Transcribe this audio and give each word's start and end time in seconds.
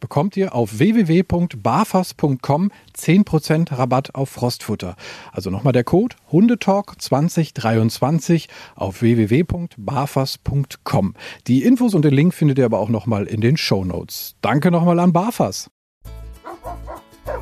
bekommt 0.00 0.36
ihr 0.36 0.54
auf 0.54 0.78
www.barfas.com 0.78 2.70
10% 2.96 3.78
Rabatt 3.78 4.14
auf 4.14 4.30
Frostfutter. 4.30 4.96
Also 5.32 5.50
nochmal 5.50 5.72
der 5.72 5.84
Code 5.84 6.16
Hundetalk 6.32 7.00
2023 7.00 8.48
auf 8.74 9.02
www.barfas.com. 9.02 11.14
Die 11.46 11.62
Infos 11.62 11.94
und 11.94 12.04
den 12.04 12.14
Link 12.14 12.34
findet 12.34 12.58
ihr 12.58 12.64
aber 12.64 12.80
auch 12.80 12.88
nochmal 12.88 13.26
in 13.26 13.40
den 13.40 13.56
Show 13.56 13.84
Notes. 13.84 14.34
Danke 14.40 14.70
nochmal 14.70 14.98
an 14.98 15.12
Barfas. 15.12 15.70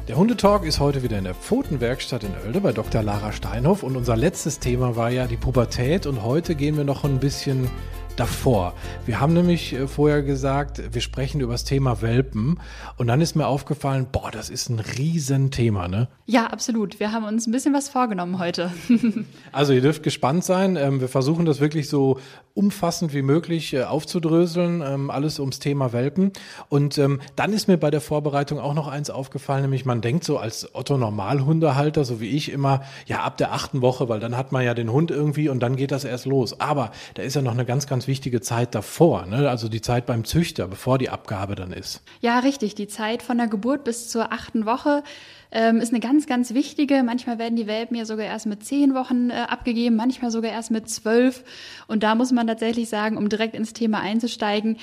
Der 0.07 0.17
Hundetalk 0.17 0.65
ist 0.65 0.81
heute 0.81 1.03
wieder 1.03 1.19
in 1.19 1.25
der 1.25 1.35
Pfotenwerkstatt 1.35 2.25
in 2.25 2.33
Oelde 2.45 2.61
bei 2.61 2.73
Dr. 2.73 3.03
Lara 3.03 3.33
Steinhoff 3.33 3.83
und 3.83 3.97
unser 3.97 4.17
letztes 4.17 4.59
Thema 4.59 4.97
war 4.97 5.11
ja 5.11 5.27
die 5.27 5.37
Pubertät 5.37 6.07
und 6.07 6.23
heute 6.23 6.55
gehen 6.55 6.77
wir 6.77 6.85
noch 6.85 7.05
ein 7.05 7.21
bisschen 7.21 7.71
davor. 8.19 8.75
Wir 9.07 9.21
haben 9.21 9.33
nämlich 9.33 9.73
äh, 9.73 9.87
vorher 9.87 10.23
gesagt, 10.23 10.83
wir 10.93 11.01
sprechen 11.01 11.41
über 11.41 11.53
das 11.53 11.65
Thema 11.65 12.03
Welpen 12.03 12.59
und 12.97 13.07
dann 13.07 13.21
ist 13.21 13.37
mir 13.37 13.47
aufgefallen, 13.47 14.09
boah, 14.11 14.31
das 14.31 14.51
ist 14.51 14.69
ein 14.69 14.81
Riesenthema, 14.81 15.89
ne? 15.89 16.09
Ja, 16.27 16.49
absolut. 16.49 17.01
Wir 17.01 17.13
haben 17.13 17.25
uns 17.25 17.47
ein 17.47 17.53
bisschen 17.53 17.73
was 17.73 17.89
vorgenommen 17.89 18.39
heute. 18.39 18.73
also 19.53 19.73
ihr 19.73 19.81
dürft 19.81 20.03
gespannt 20.03 20.45
sein. 20.45 20.77
Ähm, 20.77 21.01
wir 21.01 21.09
versuchen 21.09 21.47
das 21.47 21.61
wirklich 21.61 21.89
so 21.89 22.19
umfassend 22.59 23.15
wie 23.15 23.23
möglich 23.23 23.73
äh, 23.73 23.85
aufzudröseln, 23.85 24.83
ähm, 24.85 25.11
alles 25.11 25.39
ums 25.39 25.61
Thema 25.61 25.93
Welpen. 25.93 26.33
Und 26.69 26.99
ähm, 26.99 27.21
dann 27.37 27.53
ist 27.53 27.69
mir 27.69 27.77
bei 27.77 27.93
der 27.93 28.01
Vorbereitung 28.01 28.59
auch 28.59 28.75
noch 28.75 28.89
eins 28.89 29.11
aufgefallen, 29.11 29.63
nämlich 29.63 29.85
man 29.85 30.01
denkt 30.01 30.25
so 30.25 30.39
als 30.39 30.75
Otto 30.75 30.99
Normalhundehalter, 30.99 32.05
so 32.05 32.21
wie 32.21 32.31
ich 32.31 32.51
immer, 32.51 32.83
ja 33.07 33.21
ab 33.21 33.37
der 33.37 33.53
achten 33.53 33.81
Woche, 33.81 34.09
weil 34.09 34.19
dann 34.19 34.37
hat 34.37 34.51
man 34.51 34.65
ja 34.65 34.75
den 34.75 34.91
Hund 34.91 35.13
irgendwie 35.13 35.49
und 35.49 35.61
dann 35.61 35.77
geht 35.77 35.93
das 35.93 36.03
erst 36.03 36.27
los. 36.27 36.61
Aber 36.61 36.91
da 37.15 37.23
ist 37.23 37.37
ja 37.37 37.43
noch 37.43 37.53
eine 37.53 37.65
ganz, 37.65 37.87
ganz 37.87 38.08
wichtige 38.09 38.41
Zeit 38.41 38.75
davor, 38.75 39.27
ne? 39.27 39.49
also 39.49 39.69
die 39.69 39.81
Zeit 39.81 40.07
beim 40.07 40.25
Züchter, 40.25 40.67
bevor 40.67 40.99
die 40.99 41.11
Abgabe 41.11 41.55
dann 41.55 41.73
ist. 41.73 42.03
Ja, 42.21 42.41
richtig. 42.41 42.75
Die 42.75 42.89
Zeit 42.89 43.23
von 43.23 43.39
der 43.39 43.47
Geburt 43.47 43.85
bis 43.85 44.09
zur 44.09 44.33
achten 44.33 44.67
Woche 44.67 45.05
ähm, 45.53 45.81
ist 45.81 45.93
eine 45.93 46.01
ganz, 46.01 46.27
ganz 46.27 46.53
wichtige. 46.55 47.05
Manchmal 47.05 47.39
werden 47.39 47.55
die 47.55 47.69
Welpen 47.69 47.97
ja 47.97 48.05
sogar 48.05 48.27
erst 48.27 48.47
mit 48.47 48.65
zehn 48.65 48.95
Wochen 48.95 49.31
äh, 49.31 49.35
abgegeben, 49.35 49.95
manchmal 49.95 50.33
sogar 50.33 50.51
erst 50.51 50.73
mit 50.73 50.91
zwölf. 50.91 51.45
Und 51.87 52.03
da 52.03 52.17
muss 52.17 52.33
man 52.33 52.49
tatsächlich 52.49 52.89
sagen, 52.89 53.17
um 53.17 53.29
direkt 53.29 53.55
ins 53.55 53.73
Thema 53.73 54.01
einzusteigen, 54.01 54.79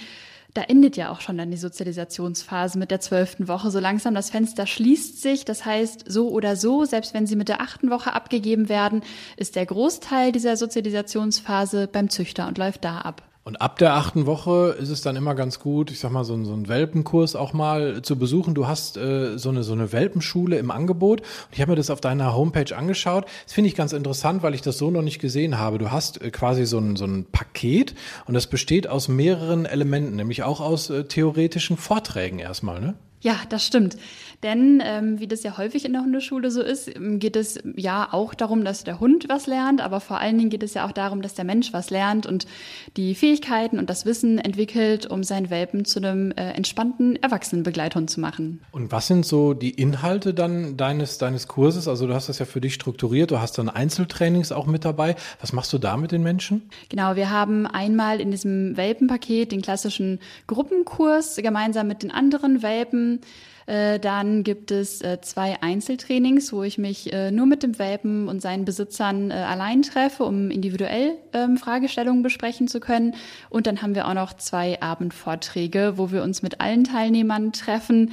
da 0.56 0.62
endet 0.62 0.96
ja 0.96 1.12
auch 1.12 1.20
schon 1.20 1.38
dann 1.38 1.52
die 1.52 1.58
Sozialisationsphase 1.58 2.80
mit 2.80 2.90
der 2.90 3.02
zwölften 3.02 3.50
Woche. 3.50 3.70
So 3.72 3.80
langsam 3.80 4.16
das 4.16 4.30
Fenster 4.30 4.66
schließt 4.66 5.22
sich. 5.22 5.44
Das 5.44 5.66
heißt, 5.66 6.06
so 6.08 6.30
oder 6.30 6.56
so, 6.56 6.86
selbst 6.86 7.14
wenn 7.14 7.28
sie 7.28 7.36
mit 7.36 7.50
der 7.50 7.62
achten 7.62 7.90
Woche 7.92 8.14
abgegeben 8.14 8.70
werden, 8.70 9.04
ist 9.36 9.58
der 9.58 9.66
Großteil 9.66 10.32
dieser 10.32 10.56
Sozialisationsphase 10.56 11.88
beim 11.92 12.10
Züchter 12.10 12.48
und 12.48 12.58
läuft 12.58 12.86
da 12.86 13.00
ab. 13.00 13.35
Und 13.48 13.62
ab 13.62 13.78
der 13.78 13.94
achten 13.94 14.26
Woche 14.26 14.76
ist 14.80 14.90
es 14.90 15.04
dann 15.04 15.16
immer 15.16 15.36
ganz 15.36 15.60
gut, 15.60 15.92
ich 15.92 16.00
sag 16.00 16.12
mal, 16.12 16.24
so, 16.24 16.44
so 16.44 16.54
einen 16.54 16.68
Welpenkurs 16.68 17.36
auch 17.36 17.54
mal 17.54 18.02
zu 18.02 18.18
besuchen. 18.18 18.56
Du 18.56 18.66
hast 18.66 18.98
äh, 18.98 19.38
so, 19.38 19.50
eine, 19.50 19.62
so 19.62 19.74
eine 19.74 19.92
Welpenschule 19.92 20.58
im 20.58 20.72
Angebot. 20.72 21.22
Und 21.22 21.28
ich 21.52 21.62
habe 21.62 21.74
mir 21.74 21.76
das 21.76 21.92
auf 21.92 22.02
deiner 22.02 22.36
Homepage 22.36 22.76
angeschaut. 22.76 23.26
Das 23.44 23.54
finde 23.54 23.68
ich 23.68 23.76
ganz 23.76 23.94
interessant, 23.94 24.42
weil 24.42 24.56
ich 24.56 24.64
das 24.64 24.80
so 24.80 24.90
noch 24.90 25.04
nicht 25.04 25.20
gesehen 25.20 25.60
habe. 25.60 25.78
Du 25.78 25.92
hast 25.92 26.24
äh, 26.24 26.32
quasi 26.32 26.66
so 26.66 26.80
ein, 26.80 26.96
so 26.96 27.06
ein 27.06 27.28
Paket 27.32 27.94
und 28.26 28.34
das 28.34 28.48
besteht 28.48 28.88
aus 28.88 29.10
mehreren 29.10 29.68
Elementen, 29.68 30.16
nämlich 30.16 30.42
auch 30.42 30.60
aus 30.60 30.90
äh, 30.90 31.04
theoretischen 31.04 31.78
Vorträgen 31.78 32.40
erstmal, 32.40 32.82
ne? 32.82 32.96
Ja, 33.26 33.40
das 33.50 33.66
stimmt. 33.66 33.98
Denn 34.44 34.84
ähm, 34.86 35.20
wie 35.20 35.26
das 35.26 35.42
ja 35.42 35.58
häufig 35.58 35.84
in 35.84 35.94
der 35.94 36.04
Hundeschule 36.04 36.52
so 36.52 36.62
ist, 36.62 36.96
ähm, 36.96 37.18
geht 37.18 37.36
es 37.36 37.58
ja 37.76 38.10
auch 38.12 38.36
darum, 38.36 38.64
dass 38.64 38.84
der 38.84 39.00
Hund 39.00 39.26
was 39.30 39.48
lernt, 39.48 39.82
aber 39.82 40.00
vor 40.00 40.20
allen 40.20 40.38
Dingen 40.38 40.52
geht 40.52 40.62
es 40.62 40.76
ja 40.76 40.86
auch 40.86 40.92
darum, 40.92 41.24
dass 41.24 41.34
der 41.34 41.44
Mensch 41.44 41.74
was 41.74 41.90
lernt 41.90 42.28
und 42.28 42.46
die 42.98 43.16
Fähigkeiten 43.16 43.80
und 43.80 43.90
das 43.90 44.06
Wissen 44.06 44.38
entwickelt, 44.38 45.08
um 45.08 45.24
seinen 45.24 45.50
Welpen 45.50 45.86
zu 45.86 45.98
einem 45.98 46.34
äh, 46.34 46.52
entspannten 46.52 47.16
Erwachsenenbegleithund 47.16 48.12
zu 48.12 48.20
machen. 48.20 48.62
Und 48.72 48.92
was 48.92 49.08
sind 49.08 49.26
so 49.26 49.56
die 49.56 49.72
Inhalte 49.72 50.36
dann 50.36 50.78
deines, 50.78 51.18
deines 51.18 51.48
Kurses? 51.48 51.88
Also 51.88 52.06
du 52.06 52.14
hast 52.14 52.30
das 52.30 52.38
ja 52.38 52.46
für 52.46 52.62
dich 52.62 52.76
strukturiert, 52.76 53.32
du 53.32 53.40
hast 53.40 53.58
dann 53.58 53.70
Einzeltrainings 53.70 54.52
auch 54.52 54.68
mit 54.68 54.86
dabei. 54.86 55.16
Was 55.42 55.52
machst 55.52 55.74
du 55.74 55.80
da 55.80 55.98
mit 55.98 56.12
den 56.12 56.22
Menschen? 56.22 56.70
Genau, 56.90 57.16
wir 57.16 57.32
haben 57.32 57.66
einmal 57.66 58.22
in 58.22 58.30
diesem 58.30 58.78
Welpenpaket 58.78 59.52
den 59.52 59.64
klassischen 59.64 60.20
Gruppenkurs 60.46 61.38
gemeinsam 61.38 61.88
mit 61.88 62.04
den 62.04 62.12
anderen 62.12 62.62
Welpen 62.62 63.15
äh, 63.68 64.00
dann 64.00 64.44
gibt 64.44 64.72
es 64.72 65.02
äh, 65.02 65.20
zwei 65.22 65.62
Einzeltrainings, 65.62 66.54
wo 66.54 66.64
ich 66.64 66.78
mich 66.78 67.12
äh, 67.12 67.32
nur 67.32 67.46
mit 67.46 67.64
dem 67.64 67.80
Welpen 67.80 68.28
und 68.28 68.42
seinen 68.42 68.66
Besitzern 68.66 69.32
allein 69.32 69.82
treffe, 69.82 70.24
um 70.24 70.52
individuell 70.52 71.14
ähm, 71.34 71.58
Fragestellungen 71.58 72.22
besprechen 72.22 72.68
zu 72.68 72.80
können. 72.80 73.16
Und 73.50 73.68
dann 73.68 73.82
haben 73.82 73.96
wir 73.96 74.08
auch 74.08 74.14
noch 74.14 74.34
zwei 74.34 74.82
Abendvorträge, 74.82 75.94
wo 75.98 76.12
wir 76.12 76.24
uns 76.24 76.42
mit 76.42 76.62
allen 76.62 76.84
Teilnehmern 76.84 77.54
treffen 77.54 78.12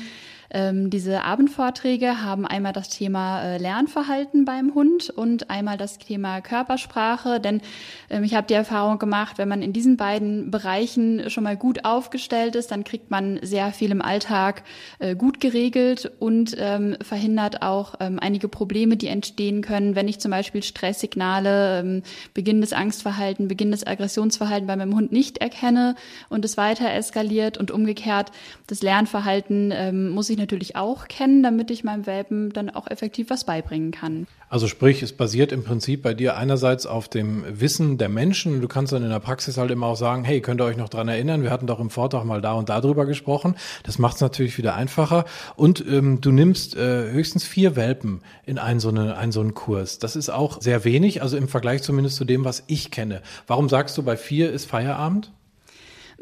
ähm, 0.53 0.91
diese 0.91 1.25
Abendvorträge 1.25 2.23
haben 2.23 2.47
einmal 2.47 2.73
das 2.73 2.89
Thema 2.89 3.43
äh, 3.43 3.59
Lernverhalten 3.59 4.45
beim 4.45 4.75
Hund 4.75 5.11
und 5.11 5.51
einmal 5.51 5.79
das 5.79 5.99
Thema 5.99 6.41
Körpersprache, 6.41 7.41
denn 7.41 7.63
ähm, 8.11 8.25
ich 8.25 8.35
habe 8.35 8.47
die 8.47 8.55
Erfahrung 8.55 8.99
gemacht, 8.99 9.39
wenn 9.39 9.49
man 9.49 9.63
in 9.63 9.73
diesen 9.73 9.97
beiden 9.97 10.51
Bereichen 10.51 11.31
schon 11.31 11.45
mal 11.45 11.57
gut 11.57 11.85
aufgestellt 11.85 12.55
ist, 12.55 12.71
dann 12.71 12.85
kriegt 12.85 13.11
man 13.11 13.39
sehr 13.43 13.73
viel 13.73 13.91
im 13.91 14.03
Alltag 14.03 14.63
äh, 14.99 15.15
gut 15.15 15.41
geregelt 15.41 16.13
und 16.19 16.55
ähm, 16.59 16.97
verhindert 17.01 17.63
auch 17.63 17.95
ähm, 18.01 18.19
einige 18.21 18.49
Probleme, 18.49 18.97
die 18.97 19.09
entstehen 19.09 19.63
können, 19.63 19.97
wenn 19.97 20.09
ich 20.09 20.21
zum 20.21 20.31
Beispiel 20.31 20.63
Stresssignale, 20.63 21.81
ähm, 21.81 22.03
beginnendes 22.35 22.73
Angstverhalten, 22.73 23.49
beginnendes 23.49 23.87
Aggressionsverhalten 23.87 24.67
bei 24.67 24.77
meinem 24.77 24.95
Hund 24.95 25.13
nicht 25.13 25.39
erkenne 25.39 25.95
und 26.29 26.45
es 26.45 26.57
weiter 26.57 26.93
eskaliert 26.93 27.57
und 27.57 27.71
umgekehrt 27.71 28.33
das 28.67 28.83
Lernverhalten 28.83 29.73
ähm, 29.75 30.11
muss 30.11 30.31
ich 30.31 30.39
natürlich 30.43 30.77
auch 30.77 31.09
kennen, 31.09 31.43
damit 31.43 31.71
ich 31.71 31.85
meinem 31.85 32.07
Welpen 32.07 32.53
dann 32.53 32.69
auch 32.71 32.87
effektiv 32.89 33.31
was 33.31 33.45
beibringen 33.45 33.91
kann. 33.91 34.27
Also 34.49 34.69
sprich, 34.69 35.03
es 35.03 35.13
basiert 35.13 35.51
im 35.51 35.65
Prinzip 35.65 36.03
bei 36.03 36.13
dir 36.13 36.37
einerseits 36.37 36.85
auf 36.85 37.09
dem 37.09 37.45
Wissen 37.49 37.97
der 37.97 38.11
Menschen. 38.11 38.61
Du 38.61 38.69
kannst 38.69 38.93
dann 38.93 39.03
in 39.03 39.09
der 39.09 39.21
Praxis 39.21 39.57
halt 39.57 39.71
immer 39.71 39.87
auch 39.87 39.97
sagen, 39.97 40.25
hey, 40.25 40.43
könnt 40.43 40.61
ihr 40.61 40.65
euch 40.65 40.77
noch 40.77 40.91
dran 40.91 41.09
erinnern? 41.09 41.43
Wir 41.43 41.51
hatten 41.51 41.67
doch 41.67 41.81
im 41.81 41.89
Vortrag 41.89 42.25
mal 42.25 42.43
da 42.43 42.53
und 42.53 42.69
da 42.69 42.81
drüber 42.81 43.07
gesprochen. 43.07 43.57
Das 43.85 43.99
macht 43.99 44.17
es 44.17 44.21
natürlich 44.21 44.59
wieder 44.59 44.75
einfacher. 44.75 45.25
Und 45.57 45.83
ähm, 45.89 46.21
du 46.21 46.33
nimmst 46.33 46.77
äh, 46.77 47.11
höchstens 47.13 47.45
vier 47.45 47.77
Welpen 47.77 48.21
in 48.45 48.59
einen 48.59 48.81
so, 48.81 48.91
eine, 48.91 49.17
einen 49.17 49.33
so 49.33 49.41
einen 49.41 49.55
Kurs. 49.55 49.99
Das 49.99 50.17
ist 50.17 50.29
auch 50.29 50.61
sehr 50.61 50.85
wenig, 50.85 51.23
also 51.23 51.37
im 51.37 51.49
Vergleich 51.49 51.83
zumindest 51.83 52.17
zu 52.17 52.25
dem, 52.27 52.45
was 52.45 52.65
ich 52.67 52.91
kenne. 52.91 53.23
Warum 53.47 53.69
sagst 53.69 53.97
du, 53.97 54.03
bei 54.03 54.19
vier 54.19 54.53
ist 54.53 54.67
Feierabend? 54.67 55.33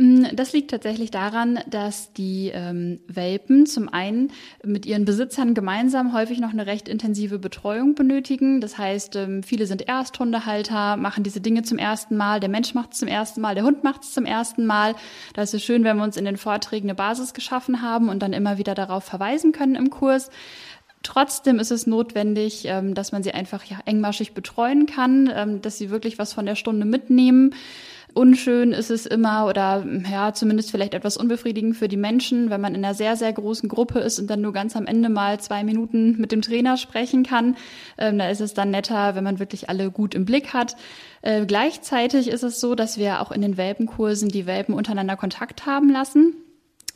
Mm, 0.00 0.28
das 0.32 0.54
liegt 0.54 0.70
tatsächlich 0.70 1.10
daran, 1.10 1.58
dass 1.68 2.14
die 2.14 2.50
ähm, 2.54 3.00
Welpen 3.06 3.66
zum 3.66 3.90
einen 3.90 4.32
mit 4.64 4.86
ihren 4.86 5.04
Besitzern 5.04 5.52
gemeinsam 5.52 6.14
häufig 6.14 6.40
noch 6.40 6.54
eine 6.54 6.64
recht 6.64 6.88
intensive 6.88 7.38
Betreuung 7.38 7.94
benötigen. 7.94 8.62
Das 8.62 8.78
heißt, 8.78 9.16
ähm, 9.16 9.42
viele 9.42 9.66
sind 9.66 9.86
Ersthundehalter, 9.86 10.96
machen 10.96 11.22
diese 11.22 11.42
Dinge 11.42 11.64
zum 11.64 11.76
ersten 11.76 12.16
Mal, 12.16 12.40
der 12.40 12.48
Mensch 12.48 12.72
macht 12.72 12.94
es 12.94 13.00
zum 13.00 13.08
ersten 13.08 13.42
Mal, 13.42 13.54
der 13.54 13.64
Hund 13.64 13.84
macht 13.84 14.04
es 14.04 14.14
zum 14.14 14.24
ersten 14.24 14.64
Mal. 14.64 14.94
Da 15.34 15.42
ist 15.42 15.52
es 15.52 15.62
schön, 15.62 15.84
wenn 15.84 15.98
wir 15.98 16.04
uns 16.04 16.16
in 16.16 16.24
den 16.24 16.38
Vorträgen 16.38 16.88
eine 16.88 16.94
Basis 16.94 17.34
geschaffen 17.34 17.82
haben 17.82 18.08
und 18.08 18.22
dann 18.22 18.32
immer 18.32 18.56
wieder 18.56 18.74
darauf 18.74 19.04
verweisen 19.04 19.52
können 19.52 19.74
im 19.74 19.90
Kurs. 19.90 20.30
Trotzdem 21.02 21.58
ist 21.58 21.70
es 21.70 21.86
notwendig, 21.86 22.64
ähm, 22.66 22.94
dass 22.94 23.12
man 23.12 23.22
sie 23.22 23.32
einfach 23.32 23.64
ja, 23.64 23.78
engmaschig 23.86 24.34
betreuen 24.34 24.86
kann, 24.86 25.32
ähm, 25.34 25.62
dass 25.62 25.78
sie 25.78 25.90
wirklich 25.90 26.18
was 26.18 26.34
von 26.34 26.44
der 26.44 26.56
Stunde 26.56 26.84
mitnehmen. 26.84 27.54
Unschön 28.12 28.72
ist 28.72 28.90
es 28.90 29.06
immer 29.06 29.46
oder 29.46 29.86
ja, 30.10 30.32
zumindest 30.34 30.70
vielleicht 30.70 30.94
etwas 30.94 31.16
unbefriedigend 31.16 31.76
für 31.76 31.88
die 31.88 31.96
Menschen, 31.96 32.50
wenn 32.50 32.60
man 32.60 32.74
in 32.74 32.84
einer 32.84 32.94
sehr, 32.94 33.16
sehr 33.16 33.32
großen 33.32 33.68
Gruppe 33.68 34.00
ist 34.00 34.18
und 34.18 34.28
dann 34.28 34.40
nur 34.40 34.52
ganz 34.52 34.76
am 34.76 34.86
Ende 34.86 35.08
mal 35.08 35.38
zwei 35.40 35.62
Minuten 35.64 36.20
mit 36.20 36.32
dem 36.32 36.42
Trainer 36.42 36.76
sprechen 36.76 37.22
kann. 37.22 37.56
Ähm, 37.98 38.18
da 38.18 38.28
ist 38.28 38.40
es 38.40 38.52
dann 38.52 38.70
netter, 38.70 39.14
wenn 39.14 39.24
man 39.24 39.38
wirklich 39.38 39.68
alle 39.68 39.90
gut 39.90 40.14
im 40.14 40.24
Blick 40.24 40.52
hat. 40.52 40.76
Äh, 41.22 41.46
gleichzeitig 41.46 42.28
ist 42.28 42.42
es 42.42 42.60
so, 42.60 42.74
dass 42.74 42.98
wir 42.98 43.20
auch 43.20 43.30
in 43.30 43.42
den 43.42 43.56
Welpenkursen 43.56 44.28
die 44.28 44.46
Welpen 44.46 44.74
untereinander 44.74 45.16
Kontakt 45.16 45.64
haben 45.66 45.90
lassen. 45.90 46.34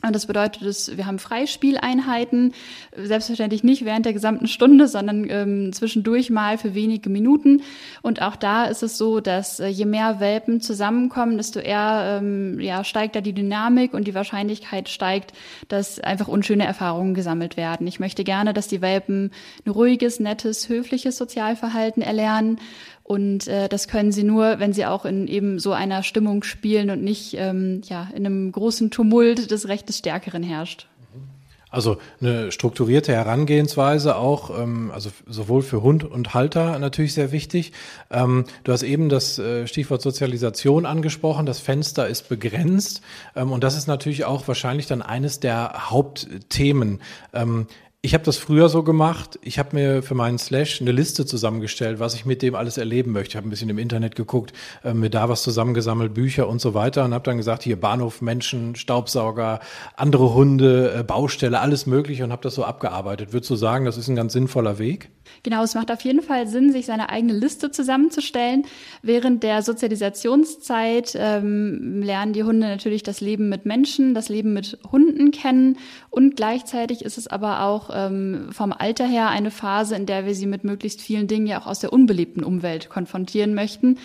Und 0.05 0.15
das 0.15 0.25
bedeutet, 0.25 0.65
dass 0.65 0.95
wir 0.95 1.05
haben 1.05 1.19
Freispieleinheiten, 1.19 2.53
selbstverständlich 2.95 3.63
nicht 3.63 3.85
während 3.85 4.05
der 4.05 4.13
gesamten 4.13 4.47
Stunde, 4.47 4.87
sondern 4.87 5.29
ähm, 5.29 5.73
zwischendurch 5.73 6.29
mal 6.29 6.57
für 6.57 6.75
wenige 6.75 7.09
Minuten. 7.09 7.63
Und 8.01 8.21
auch 8.21 8.35
da 8.35 8.65
ist 8.65 8.83
es 8.83 8.97
so, 8.97 9.19
dass 9.19 9.59
äh, 9.59 9.67
je 9.67 9.85
mehr 9.85 10.19
Welpen 10.19 10.61
zusammenkommen, 10.61 11.37
desto 11.37 11.59
eher 11.59 12.19
ähm, 12.21 12.59
ja, 12.59 12.83
steigt 12.83 13.15
da 13.15 13.21
die 13.21 13.33
Dynamik 13.33 13.93
und 13.93 14.07
die 14.07 14.15
Wahrscheinlichkeit 14.15 14.89
steigt, 14.89 15.33
dass 15.67 15.99
einfach 15.99 16.27
unschöne 16.27 16.65
Erfahrungen 16.65 17.13
gesammelt 17.13 17.57
werden. 17.57 17.87
Ich 17.87 17.99
möchte 17.99 18.23
gerne, 18.23 18.53
dass 18.53 18.67
die 18.67 18.81
Welpen 18.81 19.31
ein 19.65 19.71
ruhiges, 19.71 20.19
nettes, 20.19 20.69
höfliches 20.69 21.17
Sozialverhalten 21.17 22.01
erlernen 22.01 22.59
und 23.07 23.47
äh, 23.47 23.69
das 23.69 23.87
können 23.87 24.11
sie 24.11 24.23
nur, 24.23 24.59
wenn 24.59 24.73
sie 24.73 24.87
auch 24.87 25.05
in 25.05 25.27
eben 25.27 25.59
so 25.59 25.73
einer 25.73 26.01
Stimmung 26.01 26.41
spielen 26.41 26.89
und 26.89 27.03
nicht 27.03 27.35
ähm, 27.37 27.81
ja, 27.85 28.09
in 28.15 28.25
einem 28.25 28.51
großen 28.51 28.89
Tumult 28.89 29.51
des 29.51 29.67
Recht 29.67 29.87
des 29.87 29.99
Stärkeren 29.99 30.41
herrscht. 30.41 30.87
Also 31.69 31.97
eine 32.19 32.51
strukturierte 32.51 33.11
Herangehensweise 33.11 34.15
auch, 34.15 34.57
ähm, 34.57 34.89
also 34.91 35.11
sowohl 35.27 35.61
für 35.61 35.83
Hund 35.83 36.03
und 36.03 36.33
Halter 36.33 36.79
natürlich 36.79 37.13
sehr 37.13 37.31
wichtig. 37.31 37.73
Ähm, 38.09 38.45
du 38.63 38.71
hast 38.71 38.81
eben 38.81 39.09
das 39.09 39.37
äh, 39.37 39.67
Stichwort 39.67 40.01
Sozialisation 40.01 40.87
angesprochen. 40.87 41.45
Das 41.45 41.59
Fenster 41.59 42.07
ist 42.07 42.27
begrenzt 42.27 43.01
ähm, 43.35 43.51
und 43.51 43.63
das 43.63 43.77
ist 43.77 43.87
natürlich 43.87 44.25
auch 44.25 44.47
wahrscheinlich 44.47 44.87
dann 44.87 45.03
eines 45.03 45.41
der 45.41 45.91
Hauptthemen. 45.91 47.01
Ich 48.05 48.13
habe 48.13 48.23
das 48.23 48.37
früher 48.37 48.69
so 48.69 48.83
gemacht. 48.83 49.39
Ich 49.41 49.57
habe 49.57 49.75
mir 49.75 50.03
für 50.03 50.13
meinen 50.13 50.37
Slash 50.37 50.79
eine 50.79 50.91
Liste 50.91 51.25
zusammengestellt, 51.25 51.99
was 51.99 52.13
ich 52.13 52.23
mit 52.23 52.43
dem 52.43 52.53
alles 52.53 52.77
erleben 52.77 53.11
möchte. 53.11 53.29
Ich 53.29 53.35
habe 53.35 53.47
ein 53.47 53.49
bisschen 53.49 53.71
im 53.71 53.79
Internet 53.79 54.15
geguckt, 54.15 54.53
äh, 54.83 54.93
mir 54.93 55.09
da 55.09 55.27
was 55.27 55.41
zusammengesammelt, 55.41 56.13
Bücher 56.13 56.47
und 56.47 56.61
so 56.61 56.75
weiter 56.75 57.03
und 57.03 57.15
habe 57.15 57.23
dann 57.23 57.37
gesagt, 57.37 57.63
hier 57.63 57.79
Bahnhof, 57.79 58.21
Menschen, 58.21 58.75
Staubsauger, 58.75 59.59
andere 59.95 60.35
Hunde, 60.35 60.97
äh, 60.99 61.03
Baustelle, 61.03 61.59
alles 61.59 61.87
Mögliche 61.87 62.23
und 62.23 62.31
habe 62.31 62.43
das 62.43 62.53
so 62.53 62.63
abgearbeitet. 62.63 63.33
Würdest 63.33 63.49
du 63.49 63.55
sagen, 63.55 63.85
das 63.85 63.97
ist 63.97 64.07
ein 64.07 64.15
ganz 64.15 64.33
sinnvoller 64.33 64.77
Weg? 64.77 65.09
Genau, 65.41 65.63
es 65.63 65.73
macht 65.73 65.91
auf 65.91 66.01
jeden 66.01 66.21
Fall 66.21 66.47
Sinn, 66.47 66.71
sich 66.71 66.85
seine 66.85 67.09
eigene 67.09 67.33
Liste 67.33 67.71
zusammenzustellen. 67.71 68.65
Während 69.01 69.41
der 69.41 69.63
Sozialisationszeit 69.63 71.13
ähm, 71.15 72.03
lernen 72.03 72.33
die 72.33 72.43
Hunde 72.43 72.67
natürlich 72.67 73.01
das 73.01 73.21
Leben 73.21 73.49
mit 73.49 73.65
Menschen, 73.65 74.13
das 74.13 74.29
Leben 74.29 74.53
mit 74.53 74.77
Hunden 74.91 75.31
kennen 75.31 75.77
und 76.11 76.35
gleichzeitig 76.35 77.03
ist 77.03 77.17
es 77.17 77.27
aber 77.27 77.63
auch 77.63 77.89
ähm, 77.95 78.49
vom 78.51 78.73
Alter 78.73 79.07
her 79.07 79.29
eine 79.29 79.51
Phase, 79.51 79.95
in 79.95 80.05
der 80.05 80.25
wir 80.25 80.35
sie 80.35 80.47
mit 80.47 80.63
möglichst 80.63 81.01
vielen 81.01 81.27
Dingen 81.27 81.47
ja 81.47 81.61
auch 81.61 81.67
aus 81.67 81.79
der 81.79 81.93
unbelebten 81.93 82.43
Umwelt 82.43 82.89
konfrontieren 82.89 83.53
möchten. 83.53 83.97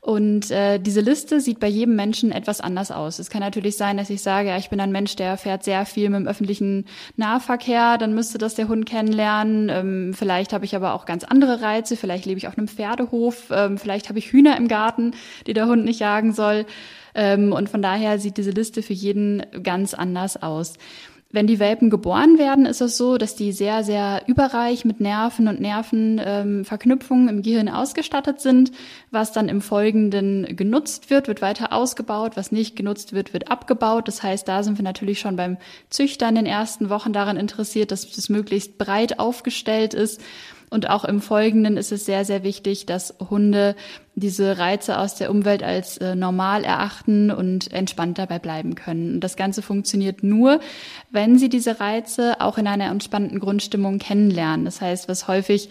Und 0.00 0.50
äh, 0.52 0.78
diese 0.78 1.00
Liste 1.00 1.40
sieht 1.40 1.58
bei 1.58 1.66
jedem 1.66 1.96
Menschen 1.96 2.30
etwas 2.30 2.60
anders 2.60 2.92
aus. 2.92 3.18
Es 3.18 3.30
kann 3.30 3.40
natürlich 3.40 3.76
sein, 3.76 3.96
dass 3.96 4.10
ich 4.10 4.22
sage, 4.22 4.48
ja, 4.48 4.56
ich 4.56 4.70
bin 4.70 4.80
ein 4.80 4.92
Mensch, 4.92 5.16
der 5.16 5.36
fährt 5.36 5.64
sehr 5.64 5.84
viel 5.86 6.08
mit 6.08 6.20
dem 6.20 6.28
öffentlichen 6.28 6.86
Nahverkehr, 7.16 7.98
dann 7.98 8.14
müsste 8.14 8.38
das 8.38 8.54
der 8.54 8.68
Hund 8.68 8.86
kennenlernen. 8.86 9.68
Ähm, 9.68 10.14
vielleicht 10.14 10.52
habe 10.52 10.64
ich 10.64 10.76
aber 10.76 10.94
auch 10.94 11.04
ganz 11.04 11.24
andere 11.24 11.60
Reize, 11.62 11.96
vielleicht 11.96 12.26
lebe 12.26 12.38
ich 12.38 12.46
auf 12.46 12.56
einem 12.56 12.68
Pferdehof, 12.68 13.50
ähm, 13.50 13.76
vielleicht 13.76 14.08
habe 14.08 14.20
ich 14.20 14.32
Hühner 14.32 14.56
im 14.56 14.68
Garten, 14.68 15.12
die 15.46 15.52
der 15.52 15.66
Hund 15.66 15.84
nicht 15.84 15.98
jagen 15.98 16.32
soll. 16.32 16.64
Ähm, 17.14 17.52
und 17.52 17.68
von 17.68 17.82
daher 17.82 18.20
sieht 18.20 18.36
diese 18.36 18.52
Liste 18.52 18.82
für 18.82 18.92
jeden 18.92 19.42
ganz 19.64 19.94
anders 19.94 20.40
aus. 20.40 20.74
Wenn 21.30 21.46
die 21.46 21.58
Welpen 21.58 21.90
geboren 21.90 22.38
werden, 22.38 22.64
ist 22.64 22.80
es 22.80 22.96
so, 22.96 23.18
dass 23.18 23.36
die 23.36 23.52
sehr, 23.52 23.84
sehr 23.84 24.22
überreich 24.28 24.86
mit 24.86 24.98
Nerven 24.98 25.46
und 25.46 25.60
Nervenverknüpfungen 25.60 27.28
ähm, 27.28 27.36
im 27.36 27.42
Gehirn 27.42 27.68
ausgestattet 27.68 28.40
sind. 28.40 28.72
Was 29.10 29.32
dann 29.32 29.50
im 29.50 29.60
Folgenden 29.60 30.56
genutzt 30.56 31.10
wird, 31.10 31.28
wird 31.28 31.42
weiter 31.42 31.74
ausgebaut. 31.74 32.38
Was 32.38 32.50
nicht 32.50 32.76
genutzt 32.76 33.12
wird, 33.12 33.34
wird 33.34 33.50
abgebaut. 33.50 34.08
Das 34.08 34.22
heißt, 34.22 34.48
da 34.48 34.62
sind 34.62 34.78
wir 34.78 34.84
natürlich 34.84 35.20
schon 35.20 35.36
beim 35.36 35.58
Züchter 35.90 36.30
in 36.30 36.36
den 36.36 36.46
ersten 36.46 36.88
Wochen 36.88 37.12
daran 37.12 37.36
interessiert, 37.36 37.90
dass 37.90 38.10
das 38.10 38.30
möglichst 38.30 38.78
breit 38.78 39.18
aufgestellt 39.18 39.92
ist. 39.92 40.22
Und 40.70 40.90
auch 40.90 41.04
im 41.04 41.20
Folgenden 41.20 41.76
ist 41.76 41.92
es 41.92 42.04
sehr, 42.04 42.24
sehr 42.24 42.42
wichtig, 42.42 42.86
dass 42.86 43.14
Hunde 43.30 43.74
diese 44.14 44.58
Reize 44.58 44.98
aus 44.98 45.14
der 45.14 45.30
Umwelt 45.30 45.62
als 45.62 45.98
äh, 45.98 46.14
normal 46.14 46.64
erachten 46.64 47.30
und 47.30 47.72
entspannt 47.72 48.18
dabei 48.18 48.38
bleiben 48.38 48.74
können. 48.74 49.14
Und 49.14 49.20
das 49.20 49.36
Ganze 49.36 49.62
funktioniert 49.62 50.22
nur, 50.22 50.60
wenn 51.10 51.38
sie 51.38 51.48
diese 51.48 51.80
Reize 51.80 52.40
auch 52.40 52.58
in 52.58 52.66
einer 52.66 52.90
entspannten 52.90 53.38
Grundstimmung 53.38 53.98
kennenlernen. 53.98 54.64
Das 54.64 54.80
heißt, 54.80 55.08
was 55.08 55.28
häufig 55.28 55.70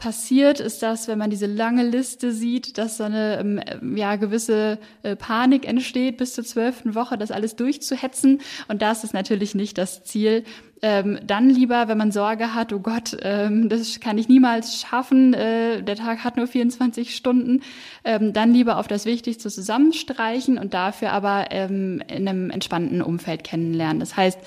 passiert, 0.00 0.58
ist 0.58 0.82
das, 0.82 1.06
wenn 1.06 1.18
man 1.18 1.30
diese 1.30 1.46
lange 1.46 1.84
Liste 1.84 2.32
sieht, 2.32 2.78
dass 2.78 2.96
so 2.96 3.04
eine 3.04 3.38
ähm, 3.38 3.96
ja, 3.96 4.16
gewisse 4.16 4.78
äh, 5.02 5.14
Panik 5.14 5.68
entsteht, 5.68 6.16
bis 6.16 6.34
zur 6.34 6.44
zwölften 6.44 6.96
Woche 6.96 7.16
das 7.16 7.30
alles 7.30 7.54
durchzuhetzen. 7.54 8.40
Und 8.66 8.82
das 8.82 9.04
ist 9.04 9.14
natürlich 9.14 9.54
nicht 9.54 9.78
das 9.78 10.02
Ziel. 10.02 10.44
Ähm, 10.82 11.18
dann 11.26 11.50
lieber, 11.50 11.88
wenn 11.88 11.98
man 11.98 12.10
Sorge 12.10 12.54
hat, 12.54 12.72
oh 12.72 12.78
Gott, 12.78 13.16
ähm, 13.20 13.68
das 13.68 14.00
kann 14.00 14.16
ich 14.16 14.28
niemals 14.28 14.80
schaffen, 14.80 15.34
äh, 15.34 15.82
der 15.82 15.96
Tag 15.96 16.24
hat 16.24 16.38
nur 16.38 16.46
24 16.46 17.14
Stunden, 17.14 17.62
ähm, 18.04 18.32
dann 18.32 18.54
lieber 18.54 18.78
auf 18.78 18.88
das 18.88 19.04
Wichtigste 19.04 19.50
zusammenstreichen 19.50 20.56
und 20.58 20.72
dafür 20.72 21.12
aber 21.12 21.46
ähm, 21.50 22.02
in 22.08 22.26
einem 22.26 22.50
entspannten 22.50 23.02
Umfeld 23.02 23.44
kennenlernen. 23.44 24.00
Das 24.00 24.16
heißt, 24.16 24.38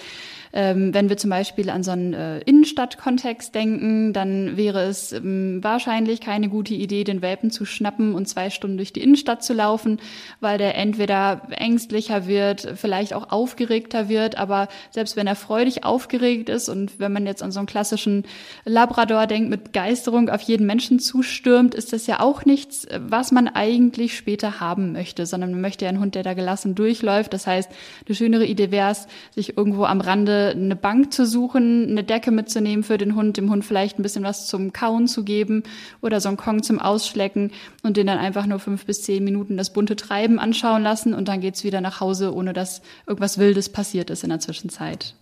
ähm, 0.54 0.94
wenn 0.94 1.10
wir 1.10 1.18
zum 1.18 1.32
Beispiel 1.32 1.72
an 1.72 1.82
so 1.82 1.92
einen 1.92 2.14
äh, 2.14 2.40
Innenstadtkontext 2.42 3.56
denken, 3.56 4.14
dann 4.14 4.56
wäre 4.56 4.84
es 4.84 5.12
ähm, 5.12 5.64
wahrscheinlich 5.64 6.22
keine 6.22 6.48
gute 6.48 6.76
Idee, 6.76 7.04
den 7.04 7.24
Welpen 7.24 7.50
zu 7.50 7.66
schnappen 7.66 8.14
und 8.14 8.28
zwei 8.28 8.52
Stunden 8.52 8.78
durch 8.78 8.94
die 8.94 9.02
Innenstadt 9.02 9.44
zu 9.44 9.54
laufen, 9.54 10.00
weil 10.42 10.60
der 10.60 10.76
entweder 10.76 11.42
ängstlicher 11.50 12.28
wird, 12.28 12.74
vielleicht 12.76 13.16
auch 13.16 13.32
aufgeregter 13.32 14.10
wird, 14.10 14.38
aber 14.38 14.68
selbst 14.92 15.16
wenn 15.16 15.26
er 15.26 15.36
freudig 15.36 15.84
aufgeregt 15.86 16.50
ist 16.50 16.70
und 16.70 17.00
wenn 17.00 17.12
man 17.12 17.26
jetzt 17.26 17.42
an 17.42 17.52
so 17.52 17.60
einen 17.60 17.68
klassischen 17.68 18.24
Labrador 18.64 19.26
denkt, 19.26 19.50
mit 19.50 19.64
Begeisterung 19.64 20.30
auf 20.30 20.42
jeden 20.42 20.68
Menschen 20.68 21.00
zustürmt, 21.00 21.74
ist 21.74 21.94
das 21.94 22.06
ja 22.06 22.20
auch 22.20 22.46
nichts, 22.46 22.88
was 23.00 23.32
man 23.32 23.48
eigentlich 23.48 24.16
später 24.16 24.60
haben 24.60 24.92
möchte, 24.92 25.26
sondern 25.26 25.52
man 25.52 25.62
möchte 25.62 25.86
ja 25.86 25.90
einen 25.90 26.00
Hund, 26.00 26.14
der 26.14 26.22
da 26.22 26.36
gelassen 26.36 26.76
durchläuft. 26.76 27.34
Das 27.34 27.48
heißt, 27.48 27.72
eine 28.06 28.16
schönere 28.16 28.46
Idee 28.46 28.70
wäre 28.70 28.92
es, 28.92 29.08
sich 29.32 29.58
irgendwo 29.58 29.86
am 29.86 30.00
Rande 30.00 30.43
eine 30.52 30.76
Bank 30.76 31.14
zu 31.14 31.26
suchen, 31.26 31.90
eine 31.90 32.04
Decke 32.04 32.32
mitzunehmen 32.32 32.84
für 32.84 32.98
den 32.98 33.16
Hund, 33.16 33.38
dem 33.38 33.50
Hund 33.50 33.66
vielleicht 33.66 34.00
ein 34.00 34.04
bisschen 34.04 34.24
was 34.24 34.48
zum 34.48 34.74
Kauen 34.74 35.08
zu 35.08 35.24
geben 35.24 35.64
oder 36.02 36.22
so 36.22 36.30
einen 36.30 36.38
Kong 36.38 36.64
zum 36.64 36.80
Ausschlecken 36.80 37.52
und 37.84 37.98
den 37.98 38.08
dann 38.08 38.18
einfach 38.18 38.46
nur 38.46 38.60
fünf 38.60 38.86
bis 38.86 39.02
zehn 39.04 39.24
Minuten 39.24 39.58
das 39.58 39.74
bunte 39.74 39.96
Treiben 39.96 40.40
anschauen 40.40 40.84
lassen 40.84 41.14
und 41.14 41.28
dann 41.28 41.42
geht's 41.42 41.64
wieder 41.64 41.82
nach 41.82 42.00
Hause, 42.00 42.34
ohne 42.34 42.54
dass 42.54 42.82
irgendwas 43.08 43.38
Wildes 43.38 43.70
passiert 43.70 44.10
ist 44.10 44.24
in 44.24 44.30
der 44.30 44.40
Zwischenzeit. 44.40 45.16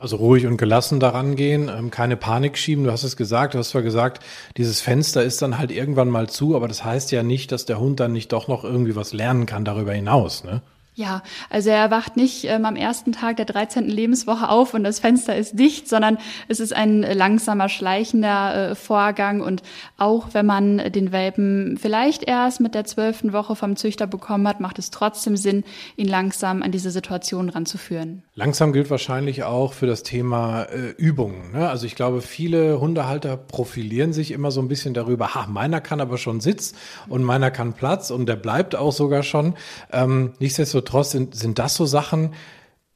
Also 0.00 0.16
ruhig 0.16 0.46
und 0.46 0.56
gelassen 0.56 0.98
daran 0.98 1.36
gehen, 1.36 1.68
ähm, 1.68 1.90
keine 1.90 2.16
Panik 2.16 2.56
schieben. 2.56 2.84
Du 2.84 2.90
hast 2.90 3.04
es 3.04 3.18
gesagt, 3.18 3.52
du 3.52 3.58
hast 3.58 3.68
zwar 3.68 3.82
gesagt, 3.82 4.24
dieses 4.56 4.80
Fenster 4.80 5.22
ist 5.22 5.42
dann 5.42 5.58
halt 5.58 5.70
irgendwann 5.70 6.08
mal 6.08 6.26
zu, 6.26 6.56
aber 6.56 6.68
das 6.68 6.82
heißt 6.82 7.12
ja 7.12 7.22
nicht, 7.22 7.52
dass 7.52 7.66
der 7.66 7.78
Hund 7.78 8.00
dann 8.00 8.12
nicht 8.12 8.32
doch 8.32 8.48
noch 8.48 8.64
irgendwie 8.64 8.96
was 8.96 9.12
lernen 9.12 9.44
kann 9.44 9.66
darüber 9.66 9.92
hinaus, 9.92 10.42
ne? 10.42 10.62
Ja, 10.94 11.22
also 11.48 11.70
er 11.70 11.90
wacht 11.90 12.16
nicht 12.16 12.44
ähm, 12.44 12.64
am 12.64 12.74
ersten 12.74 13.12
Tag 13.12 13.36
der 13.36 13.46
13. 13.46 13.88
Lebenswoche 13.88 14.48
auf 14.48 14.74
und 14.74 14.82
das 14.82 14.98
Fenster 14.98 15.36
ist 15.36 15.58
dicht, 15.58 15.88
sondern 15.88 16.18
es 16.48 16.58
ist 16.58 16.74
ein 16.74 17.02
langsamer, 17.02 17.68
schleichender 17.68 18.72
äh, 18.72 18.74
Vorgang. 18.74 19.40
Und 19.40 19.62
auch 19.98 20.28
wenn 20.32 20.46
man 20.46 20.78
den 20.92 21.12
Welpen 21.12 21.78
vielleicht 21.80 22.24
erst 22.24 22.60
mit 22.60 22.74
der 22.74 22.84
zwölften 22.84 23.32
Woche 23.32 23.54
vom 23.54 23.76
Züchter 23.76 24.08
bekommen 24.08 24.48
hat, 24.48 24.58
macht 24.58 24.80
es 24.80 24.90
trotzdem 24.90 25.36
Sinn, 25.36 25.64
ihn 25.96 26.08
langsam 26.08 26.60
an 26.60 26.72
diese 26.72 26.90
Situation 26.90 27.48
ranzuführen. 27.48 28.24
Langsam 28.34 28.72
gilt 28.72 28.90
wahrscheinlich 28.90 29.44
auch 29.44 29.72
für 29.72 29.86
das 29.86 30.02
Thema 30.02 30.64
äh, 30.64 30.90
Übungen. 30.98 31.52
Ne? 31.52 31.70
Also 31.70 31.86
ich 31.86 31.94
glaube, 31.94 32.20
viele 32.20 32.80
Hundehalter 32.80 33.36
profilieren 33.36 34.12
sich 34.12 34.32
immer 34.32 34.50
so 34.50 34.60
ein 34.60 34.68
bisschen 34.68 34.92
darüber, 34.92 35.34
ha, 35.34 35.46
meiner 35.48 35.80
kann 35.80 36.00
aber 36.00 36.18
schon 36.18 36.40
Sitz 36.40 36.74
und 37.08 37.22
meiner 37.22 37.52
kann 37.52 37.74
Platz 37.74 38.10
und 38.10 38.26
der 38.26 38.36
bleibt 38.36 38.74
auch 38.74 38.92
sogar 38.92 39.22
schon. 39.22 39.54
Ähm, 39.92 40.32
nichtsdestotrotz 40.40 40.79
nichtsdestotrotz 40.80 41.10
sind, 41.10 41.34
sind 41.34 41.58
das 41.58 41.74
so 41.74 41.86
Sachen, 41.86 42.34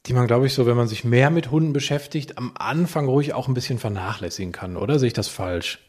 die 0.07 0.13
man, 0.13 0.27
glaube 0.27 0.47
ich, 0.47 0.55
so, 0.55 0.67
wenn 0.67 0.77
man 0.77 0.89
sich 0.89 1.05
mehr 1.05 1.31
mit 1.31 1.51
Hunden 1.51 1.73
beschäftigt, 1.73 2.39
am 2.39 2.53
Anfang 2.59 3.07
ruhig 3.07 3.33
auch 3.33 3.49
ein 3.49 3.55
bisschen 3.55 3.79
vernachlässigen 3.79 4.53
kann, 4.53 4.77
oder 4.77 4.99
sehe 4.99 5.09
ich 5.09 5.13
das 5.13 5.29
falsch? 5.29 5.84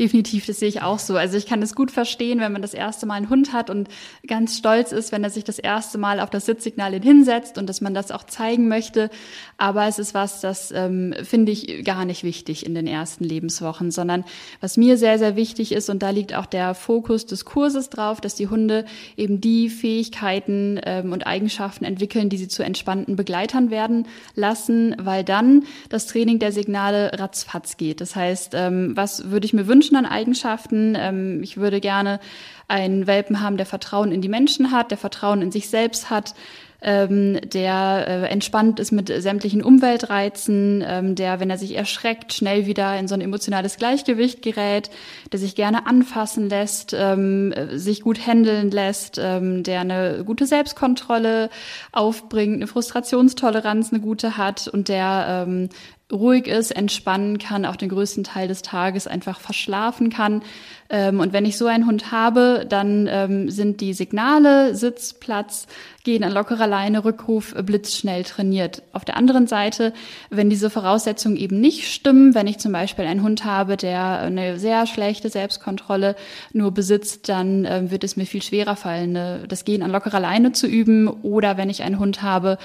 Definitiv, 0.00 0.46
das 0.46 0.58
sehe 0.58 0.68
ich 0.68 0.82
auch 0.82 0.98
so. 0.98 1.16
Also 1.16 1.36
ich 1.36 1.46
kann 1.46 1.62
es 1.62 1.76
gut 1.76 1.92
verstehen, 1.92 2.40
wenn 2.40 2.50
man 2.50 2.62
das 2.62 2.74
erste 2.74 3.06
Mal 3.06 3.14
einen 3.14 3.30
Hund 3.30 3.52
hat 3.52 3.70
und 3.70 3.88
ganz 4.26 4.58
stolz 4.58 4.90
ist, 4.90 5.12
wenn 5.12 5.22
er 5.22 5.30
sich 5.30 5.44
das 5.44 5.60
erste 5.60 5.98
Mal 5.98 6.18
auf 6.18 6.30
das 6.30 6.46
Sitzsignal 6.46 7.00
hinsetzt 7.00 7.58
und 7.58 7.68
dass 7.68 7.80
man 7.80 7.94
das 7.94 8.10
auch 8.10 8.24
zeigen 8.24 8.66
möchte. 8.66 9.08
Aber 9.56 9.86
es 9.86 10.00
ist 10.00 10.12
was, 10.12 10.40
das 10.40 10.72
ähm, 10.72 11.14
finde 11.22 11.52
ich 11.52 11.84
gar 11.84 12.04
nicht 12.04 12.24
wichtig 12.24 12.66
in 12.66 12.74
den 12.74 12.88
ersten 12.88 13.22
Lebenswochen, 13.22 13.92
sondern 13.92 14.24
was 14.60 14.76
mir 14.76 14.96
sehr, 14.96 15.18
sehr 15.18 15.36
wichtig 15.36 15.70
ist, 15.70 15.88
und 15.88 16.02
da 16.02 16.10
liegt 16.10 16.34
auch 16.34 16.46
der 16.46 16.74
Fokus 16.74 17.24
des 17.26 17.44
Kurses 17.44 17.88
drauf, 17.88 18.20
dass 18.20 18.34
die 18.34 18.48
Hunde 18.48 18.86
eben 19.16 19.40
die 19.40 19.68
Fähigkeiten 19.68 20.80
ähm, 20.84 21.12
und 21.12 21.26
Eigenschaften 21.26 21.84
entwickeln, 21.84 22.30
die 22.30 22.36
sie 22.36 22.48
zu 22.48 22.64
entspannten 22.64 23.14
Begleitern 23.14 23.70
werden 23.70 24.08
lassen, 24.34 24.96
weil 24.98 25.22
dann 25.22 25.64
das 25.88 26.06
Training 26.06 26.40
der 26.40 26.50
Signale 26.50 27.12
ratzfatz 27.18 27.76
geht. 27.76 28.00
Das 28.00 28.16
heißt, 28.16 28.54
ähm, 28.54 28.96
was 28.96 29.30
würde 29.30 29.46
ich 29.46 29.52
mir 29.52 29.68
wünschen? 29.68 29.83
Wünschen 29.84 29.96
an 29.96 30.06
Eigenschaften. 30.06 30.96
Ähm, 30.98 31.42
ich 31.42 31.56
würde 31.56 31.80
gerne 31.80 32.20
einen 32.68 33.06
Welpen 33.06 33.40
haben, 33.40 33.58
der 33.58 33.66
Vertrauen 33.66 34.12
in 34.12 34.22
die 34.22 34.28
Menschen 34.28 34.70
hat, 34.70 34.90
der 34.90 34.98
Vertrauen 34.98 35.42
in 35.42 35.52
sich 35.52 35.68
selbst 35.68 36.08
hat, 36.08 36.34
ähm, 36.80 37.40
der 37.42 38.04
äh, 38.06 38.26
entspannt 38.26 38.78
ist 38.78 38.92
mit 38.92 39.08
sämtlichen 39.08 39.62
Umweltreizen, 39.62 40.84
ähm, 40.86 41.14
der, 41.14 41.40
wenn 41.40 41.48
er 41.48 41.56
sich 41.56 41.76
erschreckt, 41.76 42.34
schnell 42.34 42.66
wieder 42.66 42.98
in 42.98 43.08
so 43.08 43.14
ein 43.14 43.22
emotionales 43.22 43.76
Gleichgewicht 43.78 44.42
gerät, 44.42 44.90
der 45.32 45.40
sich 45.40 45.54
gerne 45.54 45.86
anfassen 45.86 46.48
lässt, 46.50 46.94
ähm, 46.94 47.54
sich 47.72 48.02
gut 48.02 48.26
handeln 48.26 48.70
lässt, 48.70 49.18
ähm, 49.18 49.62
der 49.62 49.80
eine 49.80 50.24
gute 50.24 50.46
Selbstkontrolle 50.46 51.48
aufbringt, 51.92 52.56
eine 52.56 52.66
Frustrationstoleranz, 52.66 53.90
eine 53.92 54.02
gute 54.02 54.36
hat 54.36 54.68
und 54.68 54.88
der 54.88 55.46
ähm, 55.46 55.70
ruhig 56.12 56.46
ist, 56.46 56.70
entspannen 56.70 57.38
kann, 57.38 57.64
auch 57.64 57.76
den 57.76 57.88
größten 57.88 58.24
Teil 58.24 58.46
des 58.46 58.62
Tages 58.62 59.06
einfach 59.06 59.40
verschlafen 59.40 60.10
kann. 60.10 60.42
Ähm, 60.90 61.18
und 61.20 61.32
wenn 61.32 61.46
ich 61.46 61.56
so 61.56 61.66
einen 61.66 61.86
Hund 61.86 62.12
habe, 62.12 62.66
dann 62.68 63.08
ähm, 63.10 63.50
sind 63.50 63.80
die 63.80 63.94
Signale, 63.94 64.74
Sitz, 64.74 65.14
Platz, 65.14 65.66
Gehen 66.04 66.22
an 66.22 66.32
lockerer 66.32 66.66
Leine, 66.66 67.06
Rückruf 67.06 67.54
blitzschnell 67.54 68.24
trainiert. 68.24 68.82
Auf 68.92 69.06
der 69.06 69.16
anderen 69.16 69.46
Seite, 69.46 69.94
wenn 70.28 70.50
diese 70.50 70.68
Voraussetzungen 70.68 71.36
eben 71.36 71.58
nicht 71.58 71.90
stimmen, 71.90 72.34
wenn 72.34 72.46
ich 72.46 72.58
zum 72.58 72.72
Beispiel 72.72 73.06
einen 73.06 73.22
Hund 73.22 73.46
habe, 73.46 73.78
der 73.78 74.18
eine 74.18 74.58
sehr 74.58 74.86
schlechte 74.86 75.30
Selbstkontrolle 75.30 76.16
nur 76.52 76.72
besitzt, 76.72 77.30
dann 77.30 77.64
äh, 77.64 77.90
wird 77.90 78.04
es 78.04 78.16
mir 78.16 78.26
viel 78.26 78.42
schwerer 78.42 78.76
fallen, 78.76 79.46
das 79.48 79.64
Gehen 79.64 79.82
an 79.82 79.90
lockerer 79.90 80.20
Leine 80.20 80.52
zu 80.52 80.66
üben. 80.66 81.08
Oder 81.08 81.56
wenn 81.56 81.70
ich 81.70 81.82
einen 81.82 81.98
Hund 81.98 82.20
habe, 82.20 82.58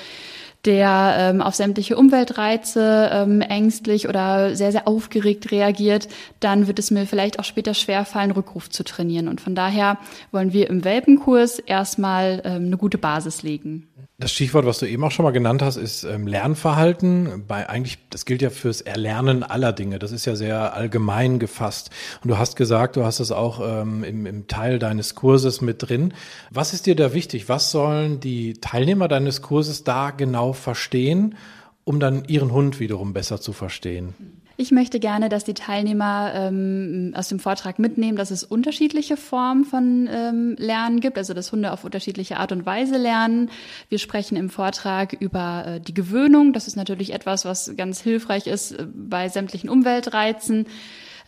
der 0.65 1.15
ähm, 1.17 1.41
auf 1.41 1.55
sämtliche 1.55 1.95
Umweltreize 1.95 3.09
ähm, 3.13 3.41
ängstlich 3.41 4.09
oder 4.09 4.55
sehr, 4.55 4.71
sehr 4.71 4.87
aufgeregt 4.87 5.51
reagiert, 5.51 6.09
dann 6.39 6.67
wird 6.67 6.79
es 6.79 6.91
mir 6.91 7.05
vielleicht 7.05 7.39
auch 7.39 7.45
später 7.45 7.73
schwerfallen, 7.73 8.31
Rückruf 8.31 8.69
zu 8.69 8.83
trainieren. 8.83 9.27
Und 9.27 9.39
von 9.39 9.55
daher 9.55 9.97
wollen 10.31 10.51
wir 10.51 10.69
im 10.69 10.83
Welpenkurs 10.83 11.59
erstmal 11.59 12.41
ähm, 12.43 12.65
eine 12.65 12.77
gute 12.77 12.97
Basis 12.97 13.41
legen. 13.41 13.87
Das 14.19 14.33
Stichwort, 14.33 14.65
was 14.65 14.79
du 14.79 14.85
eben 14.85 15.01
auch 15.05 15.11
schon 15.11 15.23
mal 15.23 15.31
genannt 15.31 15.61
hast, 15.61 15.77
ist 15.77 16.03
ähm, 16.03 16.27
Lernverhalten. 16.27 17.45
Bei 17.47 17.69
eigentlich, 17.69 17.99
das 18.09 18.25
gilt 18.25 18.41
ja 18.41 18.49
fürs 18.49 18.81
Erlernen 18.81 19.43
aller 19.43 19.71
Dinge. 19.71 19.97
Das 19.97 20.11
ist 20.11 20.25
ja 20.25 20.35
sehr 20.35 20.73
allgemein 20.73 21.39
gefasst. 21.39 21.89
Und 22.21 22.27
du 22.29 22.37
hast 22.37 22.57
gesagt, 22.57 22.97
du 22.97 23.05
hast 23.05 23.21
es 23.21 23.31
auch 23.31 23.61
ähm, 23.63 24.03
im, 24.03 24.25
im 24.25 24.47
Teil 24.47 24.77
deines 24.77 25.15
Kurses 25.15 25.61
mit 25.61 25.87
drin. 25.87 26.13
Was 26.51 26.73
ist 26.73 26.85
dir 26.85 26.97
da 26.97 27.13
wichtig? 27.13 27.47
Was 27.47 27.71
sollen 27.71 28.19
die 28.19 28.55
Teilnehmer 28.55 29.07
deines 29.07 29.41
Kurses 29.41 29.85
da 29.85 30.11
genau 30.11 30.51
verstehen, 30.51 31.37
um 31.85 32.01
dann 32.01 32.25
ihren 32.25 32.51
Hund 32.51 32.81
wiederum 32.81 33.13
besser 33.13 33.39
zu 33.39 33.53
verstehen? 33.53 34.38
Ich 34.61 34.71
möchte 34.71 34.99
gerne, 34.99 35.29
dass 35.29 35.45
die 35.45 35.53
Teilnehmer 35.53 36.33
ähm, 36.35 37.13
aus 37.15 37.29
dem 37.29 37.39
Vortrag 37.39 37.79
mitnehmen, 37.79 38.17
dass 38.17 38.29
es 38.29 38.43
unterschiedliche 38.43 39.15
Formen 39.15 39.63
von 39.63 40.09
ähm, 40.11 40.57
Lernen 40.59 40.99
gibt, 40.99 41.17
also 41.17 41.33
dass 41.33 41.53
Hunde 41.53 41.71
auf 41.71 41.85
unterschiedliche 41.85 42.35
Art 42.35 42.51
und 42.51 42.65
Weise 42.65 42.97
lernen. 42.97 43.51
Wir 43.87 43.99
sprechen 43.99 44.35
im 44.35 44.49
Vortrag 44.49 45.13
über 45.13 45.63
äh, 45.65 45.79
die 45.79 45.93
Gewöhnung. 45.93 46.51
Das 46.51 46.67
ist 46.67 46.75
natürlich 46.75 47.13
etwas, 47.13 47.45
was 47.45 47.71
ganz 47.77 48.01
hilfreich 48.01 48.47
ist 48.47 48.73
äh, 48.73 48.85
bei 48.93 49.29
sämtlichen 49.29 49.69
Umweltreizen. 49.69 50.65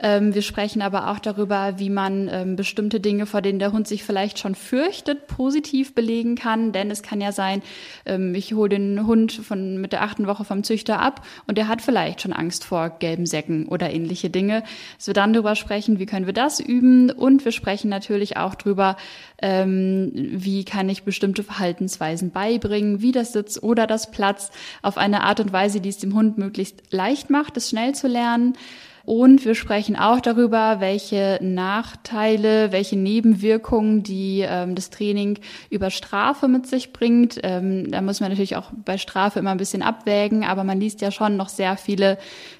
Ähm, 0.02 0.34
wir 0.34 0.42
sprechen 0.42 0.82
aber 0.82 1.12
auch 1.12 1.20
darüber, 1.20 1.78
wie 1.78 1.90
man 1.90 2.28
ähm, 2.32 2.56
bestimmte 2.56 3.00
Dinge, 3.00 3.28
vor 3.28 3.42
denen 3.42 3.60
der 3.60 3.72
Hund 3.72 3.88
sich 3.88 4.04
vielleicht 4.04 4.40
schon 4.40 4.56
fürchtet, 4.56 5.28
positiv 5.28 5.94
belegen 5.94 6.36
kann. 6.36 6.72
Denn 6.72 6.90
es 6.90 7.04
kann 7.04 7.22
ja 7.22 7.32
sein, 7.32 7.62
ähm, 8.06 8.34
ich 8.34 8.54
hole 8.54 8.70
den 8.70 9.06
Hund 9.06 9.32
von 9.32 9.80
mit 9.80 9.94
der 9.94 10.02
achten 10.02 10.26
Woche 10.26 10.44
vom 10.44 10.64
Züchter 10.64 11.00
ab 11.00 11.26
und 11.46 11.58
der 11.58 11.68
hat 11.68 11.82
vielleicht 11.82 12.22
schon 12.22 12.34
Angst 12.34 12.66
vor 12.66 12.90
gelben 12.90 13.28
Säcken 13.28 13.68
oder 13.68 13.94
ähnliche 13.94 14.32
Dinge. 14.32 14.64
Dass 14.98 15.08
wir 15.08 15.14
dann 15.14 15.34
darüber 15.34 15.56
sprechen, 15.56 16.00
wie 16.00 16.08
können 16.08 16.26
wir 16.26 16.34
das 16.34 16.60
üben 16.60 17.12
und 17.12 17.46
wir 17.46 17.52
sprechen 17.52 17.90
natürlich 17.90 18.38
auch 18.38 18.56
darüber, 18.56 18.98
ähm, 19.40 20.12
wie 20.14 20.66
kann 20.66 20.90
ich 20.90 21.04
bestimmte 21.04 21.44
Verhaltensweisen 21.44 22.32
beibringen, 22.32 23.02
wie 23.02 23.12
das 23.12 23.34
Sitz 23.34 23.60
oder 23.62 23.86
das 23.86 24.10
Platz 24.10 24.50
auf 24.82 24.98
eine 24.98 25.22
Art 25.22 25.40
und 25.40 25.54
Weise, 25.54 25.80
die 25.80 25.90
es 25.90 26.00
dem 26.00 26.16
Hund 26.16 26.40
möglichst 26.40 26.82
leicht 26.92 27.30
macht, 27.30 27.56
es 27.58 27.70
schnell 27.70 27.94
zu 27.94 28.08
lernen. 28.08 28.56
Und 29.04 29.46
wir 29.46 29.56
sprechen 29.56 29.96
auch 29.96 30.20
darüber, 30.20 30.80
welche 30.80 31.40
Nachteile, 31.42 32.72
welche 32.72 32.98
Nebenwirkungen 32.98 34.04
die 34.04 34.46
ähm, 34.48 34.76
das 34.76 34.90
Training 34.90 35.40
über 35.70 35.90
Strafe 35.90 36.48
mit 36.48 36.68
sich 36.68 36.94
bringt. 36.94 37.40
Ähm, 37.44 37.90
da 37.92 38.02
muss 38.02 38.20
man 38.20 38.30
natürlich 38.30 38.56
auch 38.56 38.72
bei 38.86 38.98
Strafe 38.98 39.40
immer 39.40 39.52
ein 39.52 39.58
bisschen 39.58 39.82
abwägen, 39.82 40.44
aber 40.44 40.64
man 40.64 40.80
liest 40.80 41.02
ja 41.02 41.12
schon 41.12 41.38
noch 41.38 41.50
sehr 41.50 41.78
viele 41.78 42.18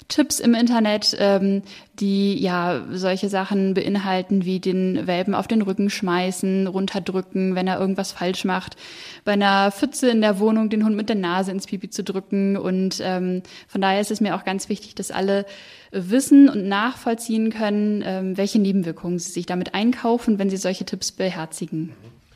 Tipps 0.08 0.40
im 0.40 0.54
Internet, 0.54 1.16
ähm, 1.18 1.62
die 2.00 2.40
ja 2.40 2.84
solche 2.90 3.28
Sachen 3.28 3.74
beinhalten, 3.74 4.44
wie 4.44 4.60
den 4.60 5.06
Welpen 5.06 5.34
auf 5.34 5.46
den 5.46 5.62
Rücken 5.62 5.90
schmeißen, 5.90 6.66
runterdrücken, 6.66 7.54
wenn 7.54 7.66
er 7.66 7.78
irgendwas 7.78 8.12
falsch 8.12 8.44
macht, 8.44 8.76
bei 9.24 9.32
einer 9.32 9.70
Pfütze 9.70 10.08
in 10.10 10.22
der 10.22 10.38
Wohnung 10.38 10.70
den 10.70 10.84
Hund 10.84 10.96
mit 10.96 11.08
der 11.08 11.16
Nase 11.16 11.50
ins 11.50 11.66
Pipi 11.66 11.90
zu 11.90 12.02
drücken. 12.02 12.56
Und 12.56 13.00
ähm, 13.02 13.42
von 13.68 13.80
daher 13.80 14.00
ist 14.00 14.10
es 14.10 14.20
mir 14.20 14.34
auch 14.36 14.44
ganz 14.44 14.68
wichtig, 14.68 14.94
dass 14.94 15.10
alle 15.10 15.44
wissen 15.90 16.48
und 16.48 16.66
nachvollziehen 16.66 17.50
können, 17.50 18.02
ähm, 18.04 18.36
welche 18.38 18.58
Nebenwirkungen 18.58 19.18
sie 19.18 19.30
sich 19.30 19.46
damit 19.46 19.74
einkaufen, 19.74 20.38
wenn 20.38 20.48
sie 20.48 20.56
solche 20.56 20.86
Tipps 20.86 21.12
beherzigen. 21.12 21.92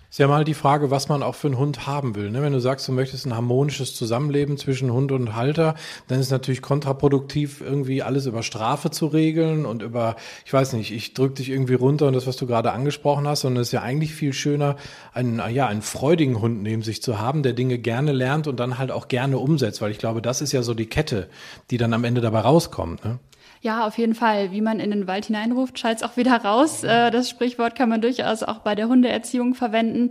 Ist 0.09 0.19
ja 0.19 0.29
mal 0.29 0.45
die 0.45 0.55
Frage, 0.55 0.91
was 0.91 1.09
man 1.09 1.23
auch 1.23 1.35
für 1.35 1.49
einen 1.49 1.59
Hund 1.59 1.87
haben 1.87 2.15
will. 2.15 2.31
Ne? 2.31 2.41
Wenn 2.41 2.53
du 2.53 2.61
sagst, 2.61 2.87
du 2.87 2.93
möchtest 2.93 3.27
ein 3.27 3.35
harmonisches 3.35 3.95
Zusammenleben 3.95 4.57
zwischen 4.57 4.93
Hund 4.93 5.11
und 5.11 5.35
Halter, 5.35 5.75
dann 6.07 6.21
ist 6.21 6.27
es 6.27 6.33
natürlich 6.33 6.63
kontraproduktiv, 6.63 7.61
irgendwie 7.61 8.03
alles 8.03 8.27
über 8.27 8.43
Strafe 8.43 8.91
zu 8.91 9.07
regeln 9.07 9.67
und 9.67 9.83
über, 9.83 10.17
ich 10.45 10.53
weiß 10.53 10.75
nicht, 10.75 10.93
ich 10.93 11.15
drück 11.15 11.35
dich 11.35 11.51
irgendwie 11.51 11.75
runter 11.75 12.07
und 12.07 12.13
das, 12.13 12.27
was 12.27 12.37
du 12.37 12.47
gerade 12.47 12.73
angesprochen 12.73 13.27
hast, 13.27 13.41
sondern 13.41 13.63
es 13.63 13.69
ist 13.69 13.73
ja 13.73 13.83
eigentlich 13.83 14.15
viel 14.15 14.33
schöner, 14.33 14.77
einen, 15.13 15.43
ja, 15.51 15.67
einen 15.67 15.83
freudigen 15.83 16.41
Hund 16.41 16.63
neben 16.63 16.83
sich 16.83 17.03
zu 17.03 17.19
haben, 17.19 17.43
der 17.43 17.53
Dinge 17.53 17.79
gerne 17.79 18.13
lernt 18.13 18.47
und 18.47 18.61
dann 18.61 18.79
halt 18.79 18.93
auch 18.93 19.09
gerne 19.09 19.39
umsetzt, 19.39 19.83
weil 19.83 19.91
ich 19.91 19.99
glaube, 19.99 20.23
das 20.23 20.41
ist 20.41 20.53
ja 20.53 20.63
so 20.63 20.75
die 20.75 20.87
Kette, 20.87 21.29
die 21.71 21.79
dann 21.79 21.93
am 21.93 22.05
Ende 22.05 22.21
dabei 22.21 22.41
rauskommt. 22.41 23.05
Ne? 23.05 23.19
Ja, 23.63 23.87
auf 23.87 23.99
jeden 23.99 24.15
Fall. 24.15 24.53
Wie 24.53 24.61
man 24.61 24.81
in 24.81 24.91
den 24.91 25.07
Wald 25.07 25.27
hineinruft, 25.27 25.79
schallt 25.79 25.99
es 25.99 26.03
auch 26.03 26.17
wieder 26.17 26.37
raus. 26.37 26.85
Äh, 26.85 27.11
das 27.11 27.31
Sprichwort 27.31 27.75
kann 27.75 27.89
man 27.89 28.01
durchaus 28.01 28.43
auch 28.43 28.59
bei 28.59 28.75
der 28.75 28.89
Hundeerziehung 28.89 29.55
verwenden. 29.55 30.11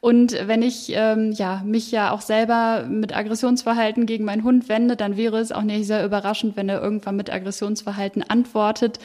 Und 0.00 0.36
wenn 0.46 0.62
ich 0.62 0.92
ähm, 0.94 1.32
ja, 1.32 1.62
mich 1.64 1.90
ja 1.90 2.10
auch 2.10 2.20
selber 2.20 2.84
mit 2.88 3.16
Aggressionsverhalten 3.16 4.06
gegen 4.06 4.24
meinen 4.24 4.44
Hund 4.44 4.68
wende, 4.68 4.96
dann 4.96 5.16
wäre 5.16 5.38
es 5.38 5.52
auch 5.52 5.62
nicht 5.62 5.86
sehr 5.86 6.04
überraschend, 6.04 6.56
wenn 6.56 6.68
er 6.68 6.82
irgendwann 6.82 7.16
mit 7.16 7.32
Aggressionsverhalten 7.32 8.22
antwortet. 8.22 8.98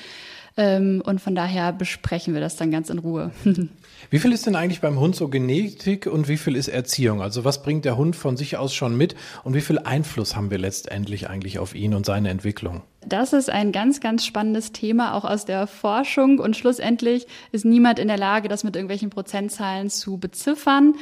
Ähm, 0.57 1.01
und 1.05 1.21
von 1.21 1.33
daher 1.33 1.71
besprechen 1.71 2.33
wir 2.33 2.41
das 2.41 2.57
dann 2.57 2.71
ganz 2.71 2.89
in 2.89 2.99
Ruhe. 2.99 3.31
Wie 4.09 4.19
viel 4.19 4.33
ist 4.33 4.45
denn 4.45 4.55
eigentlich 4.55 4.81
beim 4.81 4.99
Hund 4.99 5.15
so 5.15 5.29
Genetik 5.29 6.07
und 6.07 6.27
wie 6.27 6.37
viel 6.37 6.55
ist 6.55 6.67
Erziehung? 6.67 7.21
Also 7.21 7.45
was 7.45 7.61
bringt 7.61 7.85
der 7.85 7.97
Hund 7.97 8.15
von 8.15 8.35
sich 8.35 8.57
aus 8.57 8.73
schon 8.73 8.97
mit 8.97 9.15
und 9.43 9.53
wie 9.53 9.61
viel 9.61 9.77
Einfluss 9.77 10.35
haben 10.35 10.49
wir 10.49 10.57
letztendlich 10.57 11.29
eigentlich 11.29 11.59
auf 11.59 11.75
ihn 11.75 11.93
und 11.93 12.05
seine 12.05 12.29
Entwicklung? 12.29 12.81
Das 13.05 13.33
ist 13.33 13.49
ein 13.49 13.71
ganz, 13.71 13.99
ganz 13.99 14.25
spannendes 14.25 14.71
Thema, 14.71 15.15
auch 15.15 15.25
aus 15.25 15.45
der 15.45 15.65
Forschung. 15.67 16.39
Und 16.39 16.55
schlussendlich 16.55 17.25
ist 17.51 17.65
niemand 17.65 17.99
in 17.99 18.07
der 18.07 18.17
Lage, 18.17 18.47
das 18.47 18.63
mit 18.63 18.75
irgendwelchen 18.75 19.09
Prozentzahlen 19.09 19.89
zu 19.89 20.17
beziffern. 20.17 20.93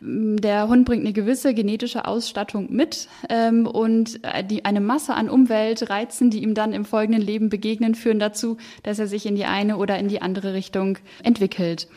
Der 0.00 0.68
Hund 0.68 0.84
bringt 0.84 1.02
eine 1.04 1.12
gewisse 1.12 1.54
genetische 1.54 2.06
Ausstattung 2.06 2.70
mit 2.70 3.08
ähm, 3.28 3.66
und 3.66 4.22
äh, 4.22 4.44
die, 4.44 4.64
eine 4.64 4.80
Masse 4.80 5.14
an 5.14 5.28
Umweltreizen, 5.28 6.30
die 6.30 6.42
ihm 6.44 6.54
dann 6.54 6.72
im 6.72 6.84
folgenden 6.84 7.22
Leben 7.22 7.48
begegnen, 7.48 7.96
führen 7.96 8.20
dazu, 8.20 8.58
dass 8.84 9.00
er 9.00 9.08
sich 9.08 9.26
in 9.26 9.34
die 9.34 9.44
eine 9.44 9.76
oder 9.76 9.98
in 9.98 10.06
die 10.06 10.22
andere 10.22 10.54
Richtung 10.54 10.98
entwickelt. 11.24 11.88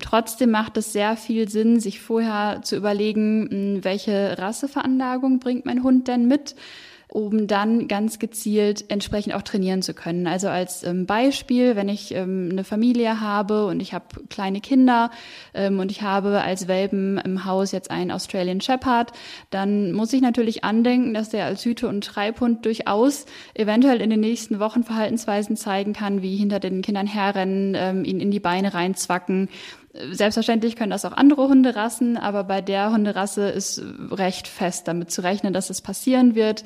Trotzdem 0.00 0.52
macht 0.52 0.76
es 0.76 0.92
sehr 0.92 1.16
viel 1.16 1.48
Sinn, 1.48 1.80
sich 1.80 2.00
vorher 2.00 2.60
zu 2.62 2.76
überlegen, 2.76 3.80
welche 3.82 4.38
Rasseveranlagung 4.38 5.40
bringt 5.40 5.66
mein 5.66 5.82
Hund 5.82 6.06
denn 6.06 6.28
mit 6.28 6.54
um 7.08 7.46
dann 7.46 7.88
ganz 7.88 8.18
gezielt 8.18 8.84
entsprechend 8.88 9.34
auch 9.34 9.42
trainieren 9.42 9.80
zu 9.80 9.94
können. 9.94 10.26
Also 10.26 10.48
als 10.48 10.84
ähm, 10.84 11.06
Beispiel, 11.06 11.74
wenn 11.74 11.88
ich 11.88 12.14
ähm, 12.14 12.50
eine 12.52 12.64
Familie 12.64 13.20
habe 13.20 13.66
und 13.66 13.80
ich 13.80 13.94
habe 13.94 14.04
kleine 14.28 14.60
Kinder 14.60 15.10
ähm, 15.54 15.78
und 15.78 15.90
ich 15.90 16.02
habe 16.02 16.42
als 16.42 16.68
Welpen 16.68 17.16
im 17.18 17.46
Haus 17.46 17.72
jetzt 17.72 17.90
einen 17.90 18.10
Australian 18.10 18.60
Shepherd, 18.60 19.12
dann 19.48 19.92
muss 19.92 20.12
ich 20.12 20.20
natürlich 20.20 20.64
andenken, 20.64 21.14
dass 21.14 21.30
der 21.30 21.46
als 21.46 21.64
Hüte- 21.64 21.88
und 21.88 22.04
Treibhund 22.04 22.66
durchaus 22.66 23.24
eventuell 23.54 24.02
in 24.02 24.10
den 24.10 24.20
nächsten 24.20 24.60
Wochen 24.60 24.84
Verhaltensweisen 24.84 25.56
zeigen 25.56 25.94
kann, 25.94 26.20
wie 26.20 26.36
hinter 26.36 26.60
den 26.60 26.82
Kindern 26.82 27.06
herrennen, 27.06 27.74
ähm, 27.74 28.04
ihn 28.04 28.20
in 28.20 28.30
die 28.30 28.40
Beine 28.40 28.74
reinzwacken 28.74 29.48
Selbstverständlich 29.92 30.76
können 30.76 30.90
das 30.90 31.04
auch 31.04 31.12
andere 31.12 31.48
Hunderassen, 31.48 32.16
aber 32.16 32.44
bei 32.44 32.60
der 32.60 32.92
Hunderasse 32.92 33.48
ist 33.48 33.82
recht 34.10 34.46
fest 34.46 34.86
damit 34.86 35.10
zu 35.10 35.22
rechnen, 35.22 35.52
dass 35.52 35.70
es 35.70 35.80
passieren 35.80 36.34
wird. 36.34 36.64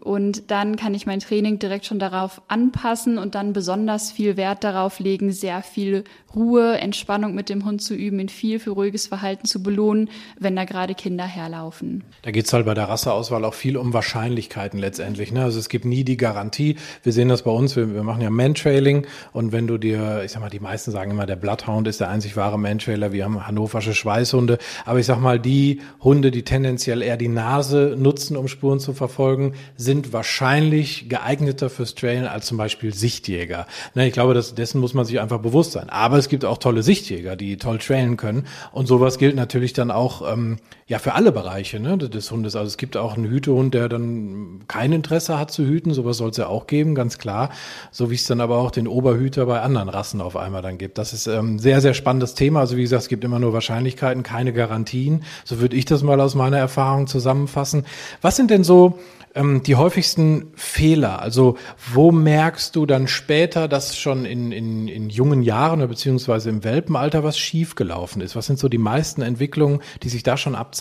Und 0.00 0.50
dann 0.50 0.76
kann 0.76 0.94
ich 0.94 1.06
mein 1.06 1.20
Training 1.20 1.58
direkt 1.58 1.86
schon 1.86 1.98
darauf 1.98 2.40
anpassen 2.48 3.18
und 3.18 3.34
dann 3.34 3.52
besonders 3.52 4.12
viel 4.12 4.36
Wert 4.36 4.62
darauf 4.62 5.00
legen, 5.00 5.32
sehr 5.32 5.62
viel 5.62 6.04
Ruhe, 6.34 6.78
Entspannung 6.78 7.34
mit 7.34 7.48
dem 7.48 7.64
Hund 7.64 7.82
zu 7.82 7.94
üben, 7.94 8.20
ihn 8.20 8.28
viel 8.28 8.60
für 8.60 8.70
ruhiges 8.70 9.06
Verhalten 9.06 9.46
zu 9.46 9.62
belohnen, 9.62 10.10
wenn 10.38 10.54
da 10.54 10.64
gerade 10.64 10.94
Kinder 10.94 11.24
herlaufen. 11.24 12.04
Da 12.22 12.30
geht 12.30 12.46
es 12.46 12.52
halt 12.52 12.66
bei 12.66 12.74
der 12.74 12.88
Rasseauswahl 12.88 13.44
auch 13.44 13.54
viel 13.54 13.76
um 13.76 13.92
Wahrscheinlichkeiten 13.92 14.78
letztendlich. 14.78 15.32
Ne? 15.32 15.42
Also 15.42 15.58
es 15.58 15.68
gibt 15.68 15.84
nie 15.84 16.04
die 16.04 16.16
Garantie. 16.16 16.76
Wir 17.02 17.12
sehen 17.12 17.28
das 17.28 17.42
bei 17.42 17.50
uns, 17.50 17.76
wir, 17.76 17.92
wir 17.94 18.02
machen 18.02 18.20
ja 18.20 18.30
Mantrailing 18.30 19.06
und 19.32 19.52
wenn 19.52 19.66
du 19.66 19.78
dir, 19.78 20.22
ich 20.24 20.32
sag 20.32 20.40
mal, 20.40 20.50
die 20.50 20.60
meisten 20.60 20.90
sagen 20.92 21.10
immer, 21.10 21.26
der 21.26 21.36
Bloodhound 21.36 21.88
ist 21.88 22.00
der 22.00 22.08
einzig 22.08 22.36
wahre 22.36 22.58
Mantrailer, 22.58 23.12
wir 23.12 23.24
haben 23.24 23.46
hannoversche 23.46 23.94
Schweißhunde, 23.94 24.58
aber 24.84 25.00
ich 25.00 25.06
sag 25.06 25.20
mal, 25.20 25.40
die 25.40 25.80
Hunde, 26.02 26.30
die 26.30 26.44
tendenziell 26.44 27.02
eher 27.02 27.16
die 27.16 27.28
Nase 27.28 27.96
nutzen, 27.98 28.36
um 28.36 28.48
Spuren 28.48 28.80
zu 28.80 28.92
verfolgen, 28.92 29.54
sind 29.88 30.12
wahrscheinlich 30.12 31.08
geeigneter 31.08 31.70
fürs 31.70 31.94
Trailen 31.94 32.26
als 32.26 32.44
zum 32.44 32.58
Beispiel 32.58 32.92
Sichtjäger. 32.92 33.66
Ne, 33.94 34.06
ich 34.06 34.12
glaube, 34.12 34.34
dass, 34.34 34.54
dessen 34.54 34.82
muss 34.82 34.92
man 34.92 35.06
sich 35.06 35.18
einfach 35.18 35.40
bewusst 35.40 35.72
sein. 35.72 35.88
Aber 35.88 36.18
es 36.18 36.28
gibt 36.28 36.44
auch 36.44 36.58
tolle 36.58 36.82
Sichtjäger, 36.82 37.36
die 37.36 37.56
toll 37.56 37.78
trailen 37.78 38.18
können. 38.18 38.46
Und 38.70 38.84
sowas 38.84 39.16
gilt 39.16 39.34
natürlich 39.34 39.72
dann 39.72 39.90
auch 39.90 40.30
ähm, 40.30 40.58
ja 40.88 40.98
für 40.98 41.12
alle 41.12 41.32
Bereiche 41.32 41.78
ne, 41.78 41.98
des 41.98 42.30
Hundes. 42.30 42.56
Also 42.56 42.66
es 42.66 42.78
gibt 42.78 42.96
auch 42.96 43.14
einen 43.14 43.26
Hütehund, 43.26 43.74
der 43.74 43.90
dann 43.90 44.60
kein 44.68 44.92
Interesse 44.92 45.38
hat 45.38 45.50
zu 45.50 45.64
hüten. 45.64 45.92
Sowas 45.92 46.16
soll 46.16 46.30
es 46.30 46.38
ja 46.38 46.46
auch 46.46 46.66
geben, 46.66 46.94
ganz 46.94 47.18
klar. 47.18 47.50
So 47.92 48.10
wie 48.10 48.14
es 48.14 48.26
dann 48.26 48.40
aber 48.40 48.56
auch 48.56 48.70
den 48.70 48.88
Oberhüter 48.88 49.44
bei 49.44 49.60
anderen 49.60 49.90
Rassen 49.90 50.22
auf 50.22 50.34
einmal 50.34 50.62
dann 50.62 50.78
gibt. 50.78 50.96
Das 50.96 51.12
ist 51.12 51.26
ähm, 51.26 51.58
sehr, 51.58 51.82
sehr 51.82 51.92
spannendes 51.92 52.34
Thema. 52.34 52.60
Also 52.60 52.78
wie 52.78 52.82
gesagt, 52.82 53.02
es 53.02 53.08
gibt 53.08 53.22
immer 53.22 53.38
nur 53.38 53.52
Wahrscheinlichkeiten, 53.52 54.22
keine 54.22 54.54
Garantien. 54.54 55.24
So 55.44 55.60
würde 55.60 55.76
ich 55.76 55.84
das 55.84 56.02
mal 56.02 56.20
aus 56.22 56.34
meiner 56.34 56.58
Erfahrung 56.58 57.06
zusammenfassen. 57.06 57.84
Was 58.22 58.36
sind 58.36 58.50
denn 58.50 58.64
so 58.64 58.98
ähm, 59.34 59.62
die 59.62 59.76
häufigsten 59.76 60.52
Fehler? 60.54 61.20
Also 61.20 61.58
wo 61.92 62.12
merkst 62.12 62.74
du 62.74 62.86
dann 62.86 63.08
später, 63.08 63.68
dass 63.68 63.98
schon 63.98 64.24
in, 64.24 64.52
in, 64.52 64.88
in 64.88 65.10
jungen 65.10 65.42
Jahren 65.42 65.80
oder 65.80 65.88
beziehungsweise 65.88 66.48
im 66.48 66.64
Welpenalter 66.64 67.24
was 67.24 67.38
schiefgelaufen 67.38 68.22
ist? 68.22 68.36
Was 68.36 68.46
sind 68.46 68.58
so 68.58 68.70
die 68.70 68.78
meisten 68.78 69.20
Entwicklungen, 69.20 69.80
die 70.02 70.08
sich 70.08 70.22
da 70.22 70.38
schon 70.38 70.54
abzeichnen? 70.54 70.77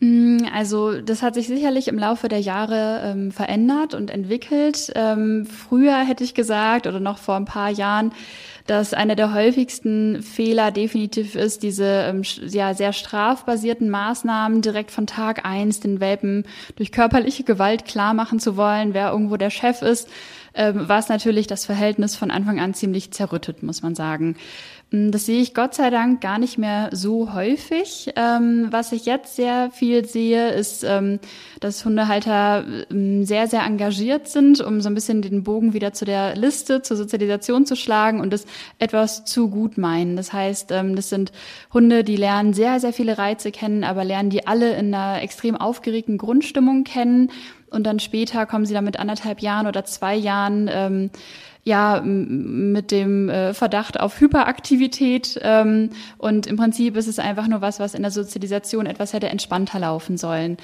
Mm, 0.00 0.44
also 0.52 1.00
das 1.00 1.22
hat 1.22 1.34
sich 1.34 1.46
sicherlich 1.46 1.88
im 1.88 1.98
Laufe 1.98 2.28
der 2.28 2.40
Jahre 2.40 3.00
ähm, 3.02 3.32
verändert 3.32 3.94
und 3.94 4.10
entwickelt. 4.10 4.92
Ähm, 4.94 5.46
früher 5.46 5.98
hätte 6.04 6.22
ich 6.22 6.34
gesagt 6.34 6.86
oder 6.86 7.00
noch 7.00 7.16
vor 7.18 7.36
ein 7.36 7.46
paar 7.46 7.70
Jahren, 7.70 8.12
dass 8.66 8.92
einer 8.92 9.14
der 9.14 9.32
häufigsten 9.32 10.22
Fehler 10.22 10.70
definitiv 10.70 11.34
ist, 11.34 11.62
diese 11.62 11.84
ähm, 11.84 12.22
ja, 12.46 12.74
sehr 12.74 12.92
strafbasierten 12.92 13.88
Maßnahmen 13.88 14.60
direkt 14.60 14.90
von 14.90 15.06
Tag 15.06 15.46
eins 15.46 15.80
den 15.80 16.00
Welpen 16.00 16.44
durch 16.74 16.92
körperliche 16.92 17.44
Gewalt 17.44 17.86
klar 17.86 18.12
machen 18.12 18.38
zu 18.38 18.56
wollen, 18.56 18.92
wer 18.92 19.12
irgendwo 19.12 19.36
der 19.38 19.50
Chef 19.50 19.80
ist, 19.80 20.10
ähm, 20.54 20.88
was 20.88 21.08
natürlich 21.08 21.46
das 21.46 21.64
Verhältnis 21.64 22.16
von 22.16 22.30
Anfang 22.30 22.60
an 22.60 22.74
ziemlich 22.74 23.12
zerrüttet, 23.12 23.62
muss 23.62 23.82
man 23.82 23.94
sagen. 23.94 24.36
Mm, 24.96 25.10
das 25.10 25.26
sehe 25.26 25.40
ich 25.40 25.54
Gott 25.54 25.74
sei 25.74 25.90
Dank 25.90 26.20
gar 26.20 26.38
nicht 26.38 26.58
mehr 26.58 26.88
so 26.92 27.32
häufig. 27.34 28.12
Ähm, 28.16 28.68
was 28.70 28.92
ich 28.92 29.06
jetzt 29.06 29.36
sehr 29.36 29.70
viel 29.70 30.04
sehe, 30.06 30.50
ist, 30.50 30.84
ähm, 30.84 31.18
dass 31.60 31.84
Hundehalter 31.84 32.64
ähm, 32.90 33.24
sehr, 33.24 33.46
sehr 33.46 33.62
engagiert 33.64 34.28
sind, 34.28 34.60
um 34.60 34.80
so 34.80 34.88
ein 34.88 34.94
bisschen 34.94 35.22
den 35.22 35.42
Bogen 35.42 35.72
wieder 35.72 35.92
zu 35.92 36.04
der 36.04 36.36
Liste, 36.36 36.82
zur 36.82 36.96
Sozialisation 36.96 37.66
zu 37.66 37.76
schlagen 37.76 38.20
und 38.20 38.32
das 38.32 38.46
etwas 38.78 39.24
zu 39.24 39.50
gut 39.50 39.78
meinen. 39.78 40.16
Das 40.16 40.32
heißt, 40.32 40.72
ähm, 40.72 40.96
das 40.96 41.08
sind 41.08 41.32
Hunde, 41.72 42.04
die 42.04 42.16
lernen 42.16 42.54
sehr, 42.54 42.80
sehr 42.80 42.92
viele 42.92 43.18
Reize 43.18 43.50
kennen, 43.50 43.84
aber 43.84 44.04
lernen 44.04 44.30
die 44.30 44.46
alle 44.46 44.76
in 44.76 44.94
einer 44.94 45.22
extrem 45.22 45.56
aufgeregten 45.56 46.18
Grundstimmung 46.18 46.84
kennen. 46.84 47.30
Und 47.68 47.84
dann 47.84 47.98
später 47.98 48.46
kommen 48.46 48.64
sie 48.64 48.74
dann 48.74 48.84
mit 48.84 48.98
anderthalb 48.98 49.40
Jahren 49.40 49.66
oder 49.66 49.84
zwei 49.84 50.14
Jahren 50.14 50.70
ähm, 50.72 51.10
ja 51.66 52.00
mit 52.00 52.92
dem 52.92 53.28
äh, 53.28 53.52
Verdacht 53.52 53.98
auf 53.98 54.20
Hyperaktivität 54.20 55.38
ähm, 55.42 55.90
und 56.16 56.46
im 56.46 56.56
Prinzip 56.56 56.96
ist 56.96 57.08
es 57.08 57.18
einfach 57.18 57.48
nur 57.48 57.60
was, 57.60 57.80
was 57.80 57.94
in 57.94 58.02
der 58.02 58.12
Sozialisation 58.12 58.86
etwas 58.86 59.12
hätte 59.12 59.28
entspannter 59.28 59.80
laufen 59.80 60.16
sollen. 60.16 60.58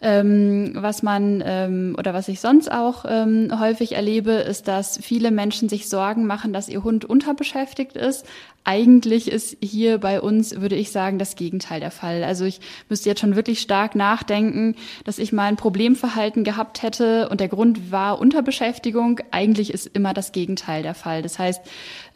Ähm, 0.00 0.72
was 0.74 1.02
man 1.02 1.42
ähm, 1.44 1.96
oder 1.98 2.14
was 2.14 2.28
ich 2.28 2.40
sonst 2.40 2.70
auch 2.70 3.04
ähm, 3.08 3.50
häufig 3.58 3.96
erlebe, 3.96 4.30
ist, 4.32 4.68
dass 4.68 4.98
viele 5.02 5.32
Menschen 5.32 5.68
sich 5.68 5.88
Sorgen 5.88 6.24
machen, 6.24 6.52
dass 6.52 6.68
ihr 6.68 6.84
Hund 6.84 7.04
unterbeschäftigt 7.04 7.96
ist, 7.96 8.24
eigentlich 8.68 9.32
ist 9.32 9.56
hier 9.62 9.96
bei 9.96 10.20
uns, 10.20 10.60
würde 10.60 10.76
ich 10.76 10.92
sagen, 10.92 11.18
das 11.18 11.36
Gegenteil 11.36 11.80
der 11.80 11.90
Fall. 11.90 12.22
Also 12.22 12.44
ich 12.44 12.60
müsste 12.90 13.08
jetzt 13.08 13.20
schon 13.20 13.34
wirklich 13.34 13.60
stark 13.60 13.94
nachdenken, 13.94 14.74
dass 15.04 15.18
ich 15.18 15.32
mal 15.32 15.46
ein 15.46 15.56
Problemverhalten 15.56 16.44
gehabt 16.44 16.82
hätte 16.82 17.30
und 17.30 17.40
der 17.40 17.48
Grund 17.48 17.90
war 17.90 18.18
Unterbeschäftigung. 18.18 19.20
Eigentlich 19.30 19.72
ist 19.72 19.86
immer 19.94 20.12
das 20.12 20.32
Gegenteil 20.32 20.82
der 20.82 20.94
Fall. 20.94 21.22
Das 21.22 21.38
heißt, 21.38 21.62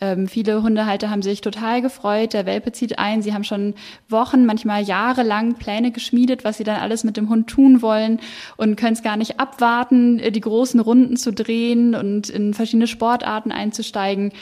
ähm, 0.03 0.27
viele 0.27 0.65
Hundehalter 0.65 1.11
haben 1.11 1.23
sich 1.23 1.43
total 1.43 1.81
gefreut, 1.81 2.33
der 2.33 2.45
Welpe 2.45 2.73
zieht 2.73 2.99
ein, 2.99 3.23
sie 3.23 3.33
haben 3.33 3.45
schon 3.45 3.75
Wochen, 4.09 4.47
manchmal 4.47 4.83
jahrelang 4.83 5.55
Pläne 5.55 5.93
geschmiedet, 5.93 6.43
was 6.43 6.57
sie 6.57 6.65
dann 6.65 6.81
alles 6.81 7.05
mit 7.05 7.17
dem 7.17 7.29
Hund 7.29 7.49
tun 7.49 7.83
wollen 7.83 8.19
und 8.57 8.75
können 8.75 8.95
es 8.95 9.05
gar 9.05 9.17
nicht 9.17 9.39
abwarten, 9.39 10.19
die 10.19 10.41
großen 10.41 10.81
Runden 10.81 11.17
zu 11.17 11.33
drehen 11.33 11.95
und 11.95 12.29
in 12.29 12.53
verschiedene 12.53 12.89
Sportarten 12.89 13.53
einzusteigen. 13.53 14.33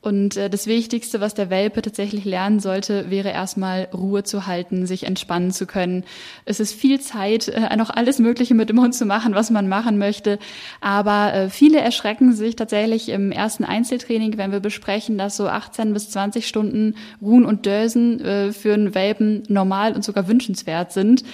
Und 0.00 0.36
äh, 0.36 0.48
das 0.48 0.68
Wichtigste, 0.68 1.20
was 1.20 1.34
der 1.34 1.50
Welpe 1.50 1.82
tatsächlich 1.82 2.24
lernen 2.24 2.60
sollte, 2.60 3.10
wäre 3.10 3.30
erstmal 3.30 3.88
Ruhe 3.92 4.22
zu 4.22 4.46
halten, 4.46 4.86
sich 4.86 5.04
entspannen 5.04 5.50
zu 5.50 5.66
können. 5.66 6.04
Es 6.44 6.60
ist 6.60 6.72
viel 6.72 7.00
Zeit, 7.00 7.48
äh, 7.48 7.76
noch 7.76 7.90
alles 7.90 8.20
Mögliche 8.20 8.54
mit 8.54 8.70
dem 8.70 8.80
Hund 8.80 8.94
zu 8.94 9.06
machen, 9.06 9.34
was 9.34 9.50
man 9.50 9.68
machen 9.68 9.98
möchte. 9.98 10.38
Aber 10.80 11.34
äh, 11.34 11.50
viele 11.50 11.80
erschrecken 11.80 12.32
sich 12.32 12.54
tatsächlich 12.54 13.08
im 13.08 13.32
ersten 13.32 13.64
Einzeltraining, 13.64 14.38
wenn 14.38 14.52
wir 14.52 14.60
besprechen, 14.60 15.18
dass 15.18 15.36
so 15.36 15.48
18 15.48 15.92
bis 15.92 16.10
20 16.10 16.46
Stunden 16.46 16.94
Ruhen 17.20 17.44
und 17.44 17.66
Dösen 17.66 18.20
äh, 18.20 18.52
für 18.52 18.74
einen 18.74 18.94
Welpen 18.94 19.42
normal 19.48 19.94
und 19.94 20.04
sogar 20.04 20.28
wünschenswert 20.28 20.92
sind 20.92 21.24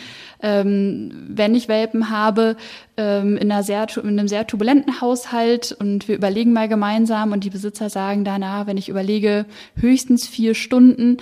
ähm, 0.44 1.10
wenn 1.28 1.54
ich 1.54 1.68
Welpen 1.68 2.10
habe, 2.10 2.56
ähm, 2.98 3.38
in, 3.38 3.50
einer 3.50 3.62
sehr, 3.62 3.86
in 3.96 4.18
einem 4.18 4.28
sehr 4.28 4.46
turbulenten 4.46 5.00
Haushalt 5.00 5.72
und 5.72 6.06
wir 6.06 6.16
überlegen 6.16 6.52
mal 6.52 6.68
gemeinsam 6.68 7.32
und 7.32 7.44
die 7.44 7.50
Besitzer 7.50 7.88
sagen 7.88 8.24
danach, 8.24 8.66
wenn 8.66 8.76
ich 8.76 8.90
überlege, 8.90 9.46
höchstens 9.80 10.28
vier 10.28 10.54
Stunden, 10.54 11.16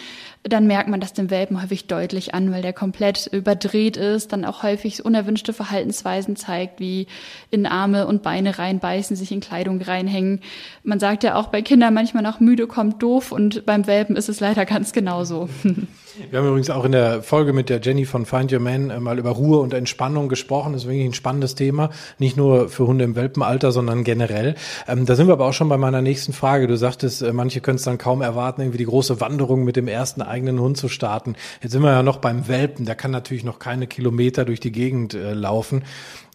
dann 0.44 0.66
merkt 0.66 0.88
man 0.88 1.00
das 1.00 1.12
dem 1.12 1.30
Welpen 1.30 1.62
häufig 1.62 1.86
deutlich 1.86 2.34
an, 2.34 2.50
weil 2.52 2.62
der 2.62 2.72
komplett 2.72 3.28
überdreht 3.28 3.96
ist, 3.96 4.32
dann 4.32 4.44
auch 4.44 4.62
häufig 4.62 5.04
unerwünschte 5.04 5.52
Verhaltensweisen 5.52 6.34
zeigt, 6.34 6.80
wie 6.80 7.06
in 7.50 7.64
Arme 7.64 8.06
und 8.06 8.22
Beine 8.22 8.58
reinbeißen, 8.58 9.14
sich 9.14 9.30
in 9.30 9.40
Kleidung 9.40 9.80
reinhängen. 9.80 10.40
Man 10.82 10.98
sagt 10.98 11.22
ja 11.22 11.36
auch 11.36 11.48
bei 11.48 11.62
Kindern 11.62 11.94
manchmal 11.94 12.24
noch 12.24 12.40
müde 12.40 12.66
kommt 12.66 13.02
doof 13.02 13.30
und 13.30 13.64
beim 13.66 13.86
Welpen 13.86 14.16
ist 14.16 14.28
es 14.28 14.40
leider 14.40 14.66
ganz 14.66 14.92
genauso. 14.92 15.48
Wir 16.30 16.38
haben 16.38 16.46
übrigens 16.46 16.68
auch 16.68 16.84
in 16.84 16.92
der 16.92 17.22
Folge 17.22 17.54
mit 17.54 17.70
der 17.70 17.80
Jenny 17.80 18.04
von 18.04 18.26
Find 18.26 18.52
Your 18.52 18.60
Man 18.60 18.90
äh, 18.90 19.00
mal 19.00 19.18
über 19.18 19.30
Ruhe 19.30 19.60
und 19.60 19.72
Entspannung 19.72 20.28
gesprochen. 20.28 20.74
Das 20.74 20.82
ist 20.82 20.88
wirklich 20.88 21.06
ein 21.06 21.14
spannendes 21.14 21.54
Thema. 21.54 21.88
Nicht 22.18 22.36
nur 22.36 22.68
für 22.68 22.86
Hunde 22.86 23.04
im 23.04 23.16
Welpenalter, 23.16 23.72
sondern 23.72 24.04
generell. 24.04 24.54
Ähm, 24.86 25.06
da 25.06 25.16
sind 25.16 25.28
wir 25.28 25.32
aber 25.32 25.46
auch 25.46 25.54
schon 25.54 25.70
bei 25.70 25.78
meiner 25.78 26.02
nächsten 26.02 26.34
Frage. 26.34 26.66
Du 26.66 26.76
sagtest, 26.76 27.22
äh, 27.22 27.32
manche 27.32 27.62
können 27.62 27.76
es 27.76 27.84
dann 27.84 27.96
kaum 27.96 28.20
erwarten, 28.20 28.60
irgendwie 28.60 28.78
die 28.78 28.84
große 28.84 29.22
Wanderung 29.22 29.64
mit 29.64 29.76
dem 29.76 29.88
ersten 29.88 30.20
eigenen 30.32 30.58
Hund 30.58 30.76
zu 30.76 30.88
starten. 30.88 31.36
Jetzt 31.62 31.72
sind 31.72 31.82
wir 31.82 31.92
ja 31.92 32.02
noch 32.02 32.18
beim 32.18 32.48
Welpen. 32.48 32.86
Der 32.86 32.96
kann 32.96 33.10
natürlich 33.10 33.44
noch 33.44 33.58
keine 33.58 33.86
Kilometer 33.86 34.44
durch 34.44 34.58
die 34.58 34.72
Gegend 34.72 35.14
äh, 35.14 35.34
laufen. 35.34 35.84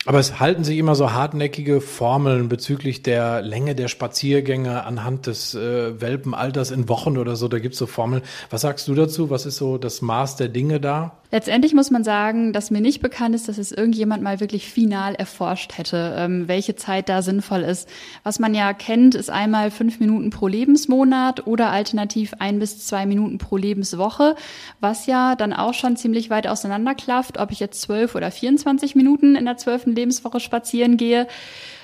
Aber 0.08 0.20
es 0.20 0.40
halten 0.40 0.64
sich 0.64 0.78
immer 0.78 0.96
so 0.96 1.12
hartnäckige 1.12 1.82
Formeln 1.82 2.48
bezüglich 2.48 3.04
der 3.04 3.42
Länge 3.42 3.76
der 3.76 3.90
Spaziergänge 3.90 4.86
anhand 4.86 5.28
des 5.28 5.54
äh, 5.54 6.00
Welpenalters 6.00 6.72
in 6.72 6.88
Wochen 6.88 7.18
oder 7.18 7.36
so. 7.36 7.50
Da 7.50 7.60
gibt's 7.60 7.78
so 7.78 7.88
Formeln. 7.88 8.22
Was 8.50 8.62
sagst 8.62 8.88
du 8.88 8.96
dazu? 8.96 9.30
Was 9.30 9.46
ist 9.46 9.58
so 9.58 9.78
das 9.78 10.02
Maß 10.02 10.38
der 10.38 10.48
Dinge 10.48 10.80
da? 10.80 11.18
Letztendlich 11.30 11.74
muss 11.74 11.92
man 11.92 12.06
sagen, 12.06 12.54
dass 12.54 12.72
mir 12.72 12.80
nicht 12.80 13.02
bekannt 13.02 13.36
ist, 13.36 13.50
dass 13.50 13.58
es 13.58 13.74
irgendjemand 13.74 14.24
mal 14.24 14.40
wirklich 14.40 14.72
final 14.72 15.14
erforscht 15.14 15.78
hätte, 15.78 16.16
ähm, 16.18 16.48
welche 16.48 16.78
Zeit 16.78 17.10
da 17.10 17.22
sinnvoll 17.22 17.64
ist. 17.64 17.90
Was 18.24 18.40
man 18.40 18.56
ja 18.56 18.72
kennt, 18.72 19.14
ist 19.14 19.30
einmal 19.30 19.70
fünf 19.70 20.00
Minuten 20.00 20.30
pro 20.30 20.48
Lebensmonat 20.48 21.46
oder 21.46 21.70
alternativ 21.70 22.34
ein 22.40 22.60
bis 22.60 22.88
zwei 22.88 23.06
Minuten 23.06 23.40
pro 23.40 23.58
Lebenswoche, 23.58 24.36
was 24.80 25.06
ja 25.06 25.36
dann 25.36 25.52
auch 25.52 25.74
schon 25.74 25.98
ziemlich 25.98 26.30
weit 26.30 26.48
auseinanderklafft, 26.48 27.38
ob 27.40 27.52
ich 27.52 27.60
jetzt 27.60 27.82
zwölf 27.82 28.16
oder 28.16 28.32
24 28.32 28.96
Minuten 28.96 29.36
in 29.36 29.44
der 29.44 29.58
zwölften 29.58 29.97
Lebenswoche 29.98 30.40
spazieren 30.40 30.96
gehe. 30.98 31.28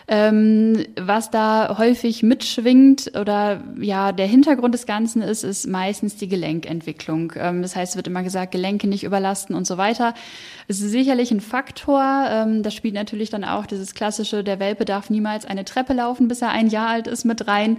Ähm, 0.06 0.86
was 0.99 1.32
da 1.32 1.78
häufig 1.78 2.23
mitschwingt 2.23 3.13
oder 3.17 3.63
ja, 3.80 4.12
der 4.12 4.28
Hintergrund 4.28 4.73
des 4.73 4.86
Ganzen 4.86 5.21
ist, 5.21 5.43
ist 5.43 5.65
meistens 5.65 6.17
die 6.17 6.28
Gelenkentwicklung. 6.28 7.32
Ähm, 7.38 7.62
das 7.62 7.76
heißt, 7.76 7.93
es 7.93 7.95
wird 7.95 8.08
immer 8.08 8.21
gesagt, 8.21 8.52
Gelenke 8.52 8.88
nicht 8.88 9.06
überlasten 9.06 9.56
und 9.56 9.65
so 9.65 9.78
weiter. 9.78 10.13
Es 10.67 10.82
ist 10.82 10.91
sicherlich 10.91 11.32
ein 11.32 11.39
Faktor. 11.39 12.26
Ähm, 12.30 12.63
das 12.63 12.73
spielt 12.73 12.95
natürlich 12.95 13.30
dann 13.30 13.45
auch 13.45 13.65
dieses 13.65 13.93
klassische, 13.93 14.43
der 14.43 14.60
Welpe 14.60 14.84
darf 14.84 15.10
niemals 15.10 15.45
eine 15.45 15.63
Treppe 15.63 15.93
laufen, 15.93 16.28
bis 16.28 16.41
er 16.41 16.49
ein 16.49 16.67
Jahr 16.67 16.89
alt 16.89 17.08
ist, 17.08 17.23
mit 17.23 17.47
rein. 17.47 17.78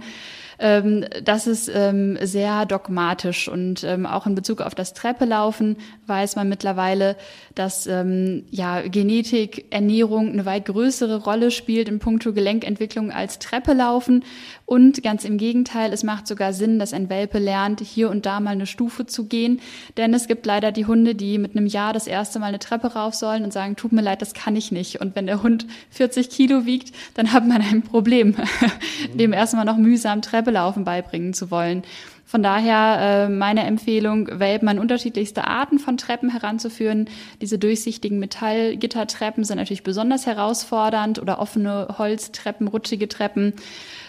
Ähm, 0.59 1.05
das 1.23 1.47
ist 1.47 1.69
ähm, 1.73 2.17
sehr 2.21 2.65
dogmatisch 2.65 3.47
und 3.47 3.83
ähm, 3.83 4.05
auch 4.05 4.25
in 4.25 4.35
Bezug 4.35 4.61
auf 4.61 4.75
das 4.75 4.93
Treppelaufen 4.93 5.77
weiß 6.07 6.35
man 6.35 6.49
mittlerweile, 6.49 7.15
dass 7.55 7.87
ähm, 7.87 8.45
ja 8.51 8.81
Genetik, 8.81 9.65
Ernährung 9.69 10.31
eine 10.31 10.45
weit 10.45 10.65
größere 10.65 11.23
Rolle 11.23 11.51
spielt 11.51 11.89
in 11.89 11.99
puncto 11.99 12.33
Gelenkentwicklung 12.33 13.11
als 13.11 13.39
Treppelaufen. 13.39 14.23
Und 14.65 15.03
ganz 15.03 15.25
im 15.25 15.37
Gegenteil, 15.37 15.93
es 15.93 16.03
macht 16.03 16.25
sogar 16.25 16.51
Sinn, 16.51 16.79
dass 16.79 16.93
ein 16.93 17.09
Welpe 17.09 17.37
lernt, 17.37 17.81
hier 17.81 18.09
und 18.09 18.25
da 18.25 18.39
mal 18.39 18.51
eine 18.51 18.65
Stufe 18.65 19.05
zu 19.05 19.25
gehen, 19.25 19.61
denn 19.95 20.13
es 20.13 20.27
gibt 20.27 20.45
leider 20.45 20.71
die 20.71 20.87
Hunde, 20.87 21.13
die 21.13 21.37
mit 21.37 21.55
einem 21.55 21.67
Jahr 21.67 21.93
das 21.93 22.07
erste 22.07 22.39
Mal 22.39 22.47
eine 22.47 22.59
Treppe 22.59 22.93
rauf 22.93 23.13
sollen 23.13 23.43
und 23.43 23.53
sagen, 23.53 23.75
tut 23.75 23.91
mir 23.91 24.01
leid, 24.01 24.21
das 24.21 24.33
kann 24.33 24.55
ich 24.55 24.71
nicht. 24.71 25.01
Und 25.01 25.15
wenn 25.15 25.27
der 25.27 25.43
Hund 25.43 25.67
40 25.91 26.29
Kilo 26.29 26.65
wiegt, 26.65 26.95
dann 27.13 27.31
hat 27.31 27.47
man 27.47 27.61
ein 27.61 27.83
Problem, 27.83 28.35
dem 29.13 29.33
erstmal 29.33 29.65
noch 29.65 29.77
mühsam 29.77 30.23
Treppe 30.23 30.44
laufen 30.51 30.83
beibringen 30.83 31.33
zu 31.33 31.51
wollen. 31.51 31.83
Von 32.27 32.41
daher 32.41 33.27
äh, 33.27 33.29
meine 33.29 33.65
Empfehlung, 33.65 34.27
Welpen 34.39 34.67
an 34.67 34.79
unterschiedlichste 34.79 35.45
Arten 35.45 35.77
von 35.77 35.95
Treppen 35.95 36.31
heranzuführen. 36.31 37.07
Diese 37.39 37.59
durchsichtigen 37.59 38.17
Metallgittertreppen 38.17 39.43
sind 39.43 39.57
natürlich 39.57 39.83
besonders 39.83 40.25
herausfordernd 40.25 41.21
oder 41.21 41.39
offene 41.39 41.95
Holztreppen, 41.99 42.67
rutschige 42.67 43.07
Treppen. 43.07 43.53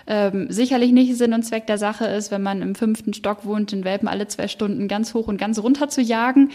Ähm, 0.06 0.46
sicherlich 0.48 0.92
nicht 0.92 1.14
Sinn 1.16 1.34
und 1.34 1.42
Zweck 1.42 1.66
der 1.66 1.76
Sache 1.76 2.06
ist, 2.06 2.30
wenn 2.30 2.42
man 2.42 2.62
im 2.62 2.74
fünften 2.74 3.12
Stock 3.12 3.44
wohnt, 3.44 3.72
den 3.72 3.84
Welpen 3.84 4.08
alle 4.08 4.26
zwei 4.28 4.48
Stunden 4.48 4.88
ganz 4.88 5.12
hoch 5.12 5.28
und 5.28 5.36
ganz 5.36 5.58
runter 5.58 5.88
zu 5.88 6.00
jagen. 6.00 6.52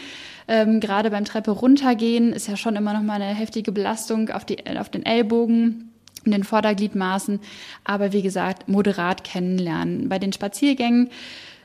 Ähm, 0.48 0.80
gerade 0.80 1.12
beim 1.12 1.26
Treppe 1.26 1.52
runtergehen 1.52 2.34
ist 2.34 2.48
ja 2.48 2.58
schon 2.58 2.76
immer 2.76 2.94
noch 2.94 3.04
mal 3.04 3.22
eine 3.22 3.36
heftige 3.36 3.72
Belastung 3.72 4.30
auf, 4.30 4.46
die, 4.46 4.58
auf 4.78 4.90
den 4.90 5.06
Ellbogen 5.06 5.91
in 6.26 6.32
den 6.32 6.44
Vordergliedmaßen. 6.44 7.40
Aber 7.84 8.14
wie 8.14 8.22
gesagt, 8.22 8.68
moderat 8.68 9.24
kennenlernen. 9.24 10.10
Bei 10.10 10.20
den 10.20 10.34
Spaziergängen 10.34 11.10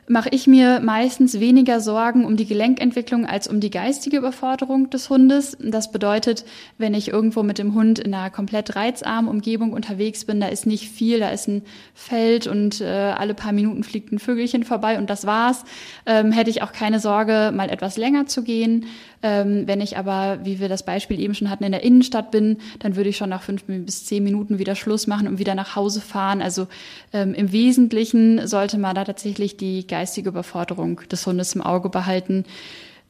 mache 0.09 0.29
ich 0.31 0.47
mir 0.47 0.81
meistens 0.81 1.41
weniger 1.41 1.81
Sorgen 1.81 2.25
um 2.25 2.37
die 2.37 2.47
Gelenkentwicklung 2.47 3.27
als 3.27 3.49
um 3.49 3.61
die 3.61 3.71
geistige 3.71 4.19
Überforderung 4.19 4.89
des 4.91 5.11
Hundes. 5.11 5.57
Das 5.61 5.91
bedeutet, 5.91 6.45
wenn 6.79 6.95
ich 6.95 7.09
irgendwo 7.09 7.43
mit 7.43 7.59
dem 7.59 7.75
Hund 7.75 7.99
in 7.99 8.15
einer 8.15 8.31
komplett 8.31 8.77
reizarmen 8.77 9.31
Umgebung 9.31 9.73
unterwegs 9.73 10.25
bin, 10.25 10.41
da 10.41 10.47
ist 10.47 10.67
nicht 10.67 10.89
viel, 10.89 11.19
da 11.19 11.31
ist 11.31 11.49
ein 11.49 11.63
Feld 11.95 12.47
und 12.47 12.81
äh, 12.81 12.87
alle 12.87 13.35
paar 13.35 13.53
Minuten 13.53 13.83
fliegt 13.83 14.13
ein 14.13 14.19
Vögelchen 14.19 14.63
vorbei 14.63 14.99
und 14.99 15.11
das 15.11 15.27
war's, 15.27 15.65
ähm, 16.07 16.31
hätte 16.31 16.51
ich 16.51 16.63
auch 16.63 16.73
keine 16.73 17.01
Sorge, 17.01 17.53
mal 17.55 17.69
etwas 17.69 17.97
länger 17.97 18.27
zu 18.27 18.43
gehen. 18.43 18.87
Ähm, 19.23 19.67
wenn 19.67 19.81
ich 19.81 19.97
aber, 19.97 20.39
wie 20.45 20.61
wir 20.61 20.69
das 20.69 20.85
Beispiel 20.85 21.19
eben 21.19 21.35
schon 21.35 21.51
hatten, 21.51 21.65
in 21.65 21.73
der 21.73 21.83
Innenstadt 21.83 22.31
bin, 22.31 22.59
dann 22.79 22.97
würde 22.97 23.09
ich 23.09 23.17
schon 23.17 23.31
nach 23.31 23.43
fünf 23.43 23.65
bis 23.65 24.05
zehn 24.05 24.23
Minuten 24.23 24.59
wieder 24.59 24.77
Schluss 24.77 25.07
machen 25.07 25.27
und 25.27 25.39
wieder 25.39 25.55
nach 25.55 25.75
Hause 25.75 26.01
fahren. 26.01 26.43
Also 26.43 26.69
ähm, 27.13 27.35
im 27.35 27.51
Wesentlichen 27.51 28.47
sollte 28.47 28.79
man 28.79 28.95
da 28.95 29.05
tatsächlich 29.05 29.57
die 29.57 29.87
geistige 29.97 30.29
Überforderung 30.29 31.01
des 31.11 31.27
Hundes 31.27 31.55
im 31.55 31.63
Auge 31.63 31.89
behalten. 31.89 32.45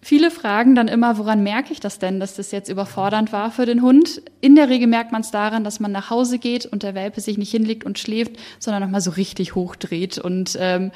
Viele 0.01 0.31
fragen 0.31 0.77
dann 0.77 0.87
immer, 0.87 1.19
woran 1.19 1.43
merke 1.43 1.73
ich 1.73 1.81
das 1.81 1.99
denn, 1.99 2.21
dass 2.21 2.37
das 2.37 2.53
jetzt 2.53 2.69
überfordernd 2.69 3.33
war 3.33 3.51
für 3.51 3.67
den 3.67 3.83
Hund? 3.83 4.23
In 4.41 4.55
der 4.55 4.69
Regel 4.69 4.87
merkt 4.87 5.11
man 5.11 5.23
es 5.23 5.33
daran, 5.33 5.65
dass 5.65 5.81
man 5.81 5.91
nach 5.91 6.11
Hause 6.11 6.39
geht 6.39 6.65
und 6.65 6.85
der 6.85 6.95
Welpe 6.95 7.21
sich 7.21 7.39
nicht 7.39 7.51
hinlegt 7.51 7.85
und 7.85 7.99
schläft, 7.99 8.37
sondern 8.61 8.83
nochmal 8.83 9.01
so 9.01 9.11
richtig 9.11 9.57
hochdreht 9.57 10.19
und 10.19 10.57
ähm, 10.61 10.93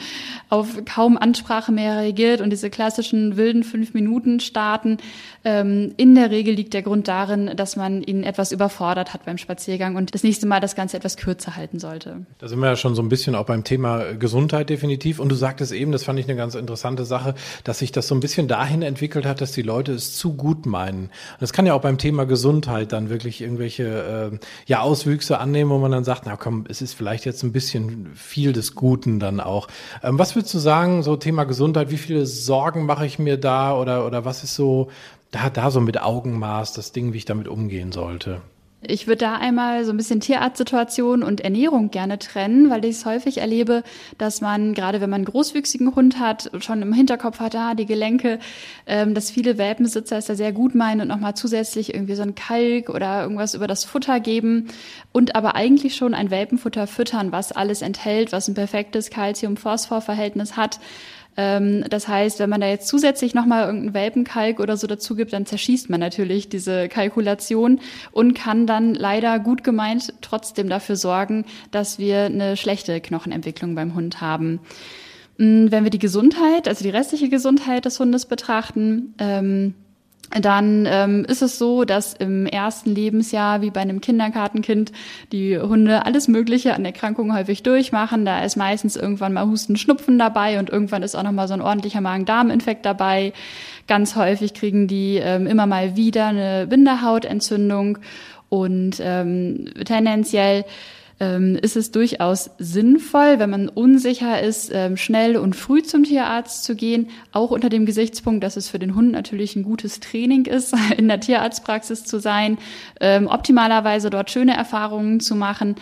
auf 0.49 0.85
kaum 0.85 1.19
Ansprache 1.19 1.73
mehr 1.73 1.97
reagiert 1.97 2.41
und 2.41 2.51
diese 2.51 2.71
klassischen 2.71 3.37
wilden 3.37 3.65
fünf 3.65 3.95
Minuten 3.95 4.39
starten. 4.39 4.99
Ähm, 5.45 5.93
in 5.97 6.15
der 6.15 6.31
Regel 6.31 6.55
liegt 6.55 6.75
der 6.75 6.83
Grund 6.83 7.09
darin, 7.09 7.51
dass 7.57 7.75
man 7.75 8.03
ihn 8.03 8.23
etwas 8.23 8.53
überfordert 8.53 9.15
hat 9.15 9.25
beim 9.25 9.39
Spaziergang 9.39 9.97
und 9.97 10.15
das 10.15 10.23
nächste 10.23 10.47
Mal 10.47 10.61
das 10.61 10.77
Ganze 10.77 10.99
etwas 10.99 11.17
kürzer 11.17 11.57
halten 11.57 11.79
sollte. 11.79 12.27
Da 12.39 12.47
sind 12.47 12.61
wir 12.61 12.67
ja 12.67 12.77
schon 12.77 12.95
so 12.95 13.03
ein 13.03 13.09
bisschen 13.09 13.35
auch 13.35 13.47
beim 13.47 13.65
Thema 13.65 14.13
Gesundheit 14.15 14.71
definitiv. 14.71 15.19
Und 15.19 15.31
du 15.31 15.35
sagtest 15.35 15.73
eben, 15.73 15.91
das 15.91 16.05
fand 16.05 16.19
ich 16.19 16.29
eine 16.29 16.37
ganz 16.37 16.55
interessante 16.55 17.05
Sache, 17.05 17.35
dass 17.65 17.79
sich 17.79 17.91
das 17.91 18.07
so 18.07 18.15
ein 18.15 18.21
bisschen 18.21 18.47
dahin 18.47 18.83
entwickelt, 18.91 19.25
hat, 19.25 19.41
dass 19.41 19.53
die 19.53 19.63
Leute 19.63 19.93
es 19.93 20.17
zu 20.17 20.35
gut 20.35 20.67
meinen. 20.67 21.05
Und 21.05 21.41
das 21.41 21.55
kann 21.55 21.65
ja 21.65 21.73
auch 21.73 21.81
beim 21.81 21.97
Thema 21.97 22.27
Gesundheit 22.27 22.93
dann 22.93 23.09
wirklich 23.09 23.41
irgendwelche 23.41 24.31
äh, 24.33 24.39
ja, 24.67 24.81
Auswüchse 24.81 25.39
annehmen, 25.39 25.71
wo 25.71 25.79
man 25.79 25.91
dann 25.91 26.05
sagt, 26.05 26.27
na 26.27 26.37
komm, 26.37 26.67
es 26.69 26.83
ist 26.83 26.93
vielleicht 26.93 27.25
jetzt 27.25 27.43
ein 27.43 27.53
bisschen 27.53 28.11
viel 28.15 28.53
des 28.53 28.75
Guten 28.75 29.19
dann 29.19 29.41
auch. 29.41 29.69
Ähm, 30.03 30.19
was 30.19 30.37
würdest 30.37 30.53
du 30.53 30.59
sagen, 30.59 31.03
so 31.03 31.17
Thema 31.17 31.45
Gesundheit, 31.45 31.91
wie 31.91 31.97
viele 31.97 32.27
Sorgen 32.27 32.85
mache 32.85 33.07
ich 33.07 33.19
mir 33.19 33.39
da 33.39 33.75
oder, 33.75 34.07
oder 34.07 34.27
was 34.27 34.45
ist 34.45 34.55
so, 34.55 34.91
da, 35.31 35.49
da 35.49 35.71
so 35.71 35.81
mit 35.81 36.03
Augenmaß 36.03 36.75
das 36.75 36.93
Ding, 36.93 37.15
wie 37.15 37.19
ich 37.19 37.25
damit 37.25 37.49
umgehen 37.49 37.93
sollte? 37.93 38.43
Ich 38.83 39.07
würde 39.07 39.19
da 39.19 39.35
einmal 39.35 39.85
so 39.85 39.93
ein 39.93 39.99
bisschen 39.99 40.21
Tierarztsituation 40.21 41.23
und 41.23 41.43
Ernährung 41.43 41.91
gerne 41.91 42.19
trennen, 42.19 42.71
weil 42.71 42.83
ich 42.87 42.93
es 42.93 43.05
häufig 43.05 43.39
erlebe, 43.39 43.83
dass 44.17 44.41
man, 44.41 44.73
gerade 44.73 45.03
wenn 45.03 45.11
man 45.11 45.19
einen 45.19 45.25
großwüchsigen 45.27 45.95
Hund 45.95 46.19
hat, 46.19 46.51
schon 46.61 46.81
im 46.81 46.95
Hinterkopf 46.95 47.41
hat, 47.41 47.55
ah, 47.57 47.75
die 47.75 47.85
Gelenke, 47.85 48.39
ähm, 48.87 49.13
dass 49.13 49.31
viele 49.31 49.59
Welpenbesitzer 49.59 50.17
es 50.17 50.27
da 50.27 50.35
sehr 50.35 50.53
gut 50.53 50.75
meinen 50.75 51.03
und 51.03 51.09
nochmal 51.09 51.35
zusätzlich 51.35 51.93
irgendwie 51.93 52.15
so 52.15 52.23
ein 52.23 52.35
Kalk 52.35 52.89
oder 52.89 53.23
irgendwas 53.23 53.55
über 53.55 53.67
das 53.67 53.85
Futter 53.85 54.19
geben 54.19 54.69
und 55.13 55.37
aber 55.37 55.57
eigentlich 55.57 55.95
schon 55.95 56.15
ein 56.15 56.31
Welpenfutter 56.31 56.87
füttern, 56.87 57.33
was 57.33 57.53
alles 57.53 57.83
enthält, 57.83 58.33
was 58.33 58.49
ein 58.49 58.55
perfektes 58.55 59.11
Calcium-Phosphor-Verhältnis 59.11 60.57
hat 60.57 60.81
das 61.37 62.09
heißt, 62.09 62.39
wenn 62.39 62.51
man 62.51 62.61
da 62.61 62.67
jetzt 62.67 62.89
zusätzlich 62.89 63.35
nochmal 63.35 63.65
irgendeinen 63.65 63.95
Welpenkalk 63.95 64.61
oder 64.61 64.77
so 64.77 64.87
dazu 64.87 65.15
gibt, 65.15 65.33
dann 65.33 65.47
zerschießt 65.47 65.89
man 65.89 66.01
natürlich 66.01 66.49
diese 66.49 66.89
Kalkulation 66.89 67.81
und 68.13 68.35
kann 68.35 68.67
dann 68.67 68.95
leider 68.95 69.39
gut 69.39 69.65
gemeint 69.65 70.13
trotzdem 70.21 70.69
dafür 70.69 70.97
sorgen, 70.97 71.45
dass 71.71 71.99
wir 71.99 72.25
eine 72.25 72.57
schlechte 72.57 73.01
Knochenentwicklung 73.01 73.75
beim 73.75 73.95
Hund 73.95 74.21
haben. 74.21 74.61
Mm, 75.39 75.71
wenn 75.71 75.85
wir 75.85 75.91
die 75.91 75.99
Gesundheit, 75.99 76.69
also 76.69 76.85
die 76.85 76.91
restliche 76.91 77.29
Gesundheit 77.29 77.87
des 77.87 77.99
Hundes 77.99 78.27
betrachten, 78.27 79.15
ähm, 79.19 79.75
dann 80.39 80.87
ähm, 80.89 81.25
ist 81.25 81.43
es 81.43 81.59
so, 81.59 81.85
dass 81.85 82.15
im 82.15 82.47
ersten 82.47 82.95
Lebensjahr, 82.95 83.63
wie 83.63 83.71
bei 83.71 83.81
einem 83.81 84.01
Kindergartenkind, 84.01 84.93
die 85.33 85.59
Hunde 85.59 86.07
alles 86.07 86.29
Mögliche 86.29 86.75
an 86.75 86.85
Erkrankungen 86.85 87.37
häufig 87.37 87.63
durchmachen. 87.63 88.25
Da 88.25 88.45
ist 88.45 88.57
meistens 88.57 88.95
irgendwann 88.97 89.33
mal 89.33 89.47
Husten, 89.47 89.77
Schnupfen 89.77 90.19
dabei 90.19 90.59
und 90.61 90.71
irgendwann 90.71 91.03
ist 91.03 91.17
auch 91.17 91.25
noch 91.25 91.33
mal 91.33 91.49
so 91.49 91.55
ein 91.55 91.63
ordentlicher 91.63 92.01
Magen-Darm-Infekt 92.01 92.87
dabei. 92.87 93.33
Ganz 93.89 94.15
häufig 94.15 94.55
kriegen 94.55 94.87
die 94.87 95.17
ähm, 95.17 95.49
immer 95.49 95.67
mal 95.67 95.97
wieder 95.97 96.27
eine 96.27 96.67
Bindehautentzündung 96.69 97.99
und 98.49 99.01
ähm, 99.01 99.67
tendenziell 99.85 100.65
ähm, 101.21 101.57
ist 101.61 101.77
es 101.77 101.91
durchaus 101.93 102.51
sinnvoll, 102.59 103.39
wenn 103.39 103.51
man 103.51 103.69
unsicher 103.69 104.41
ist, 104.43 104.71
ähm, 104.73 104.97
schnell 104.97 105.37
und 105.37 105.55
früh 105.55 105.83
zum 105.83 106.05
Tierarzt 106.05 106.65
zu 106.65 106.75
gehen, 106.75 107.09
auch 107.31 107.51
unter 107.51 107.69
dem 107.69 107.85
Gesichtspunkt, 107.85 108.43
dass 108.43 108.57
es 108.57 108.69
für 108.69 108.79
den 108.79 108.95
Hund 108.95 109.13
natürlich 109.13 109.55
ein 109.55 109.63
gutes 109.63 110.01
Training 110.01 110.47
ist, 110.47 110.75
in 110.97 111.09
der 111.09 111.21
Tierarztpraxis 111.21 112.05
zu 112.05 112.19
sein, 112.19 112.59
ähm, 113.01 113.27
optimalerweise 113.27 114.09
dort 114.09 114.31
schöne 114.31 114.57
Erfahrungen 114.57 115.21
zu 115.21 115.35
machen. 115.35 115.77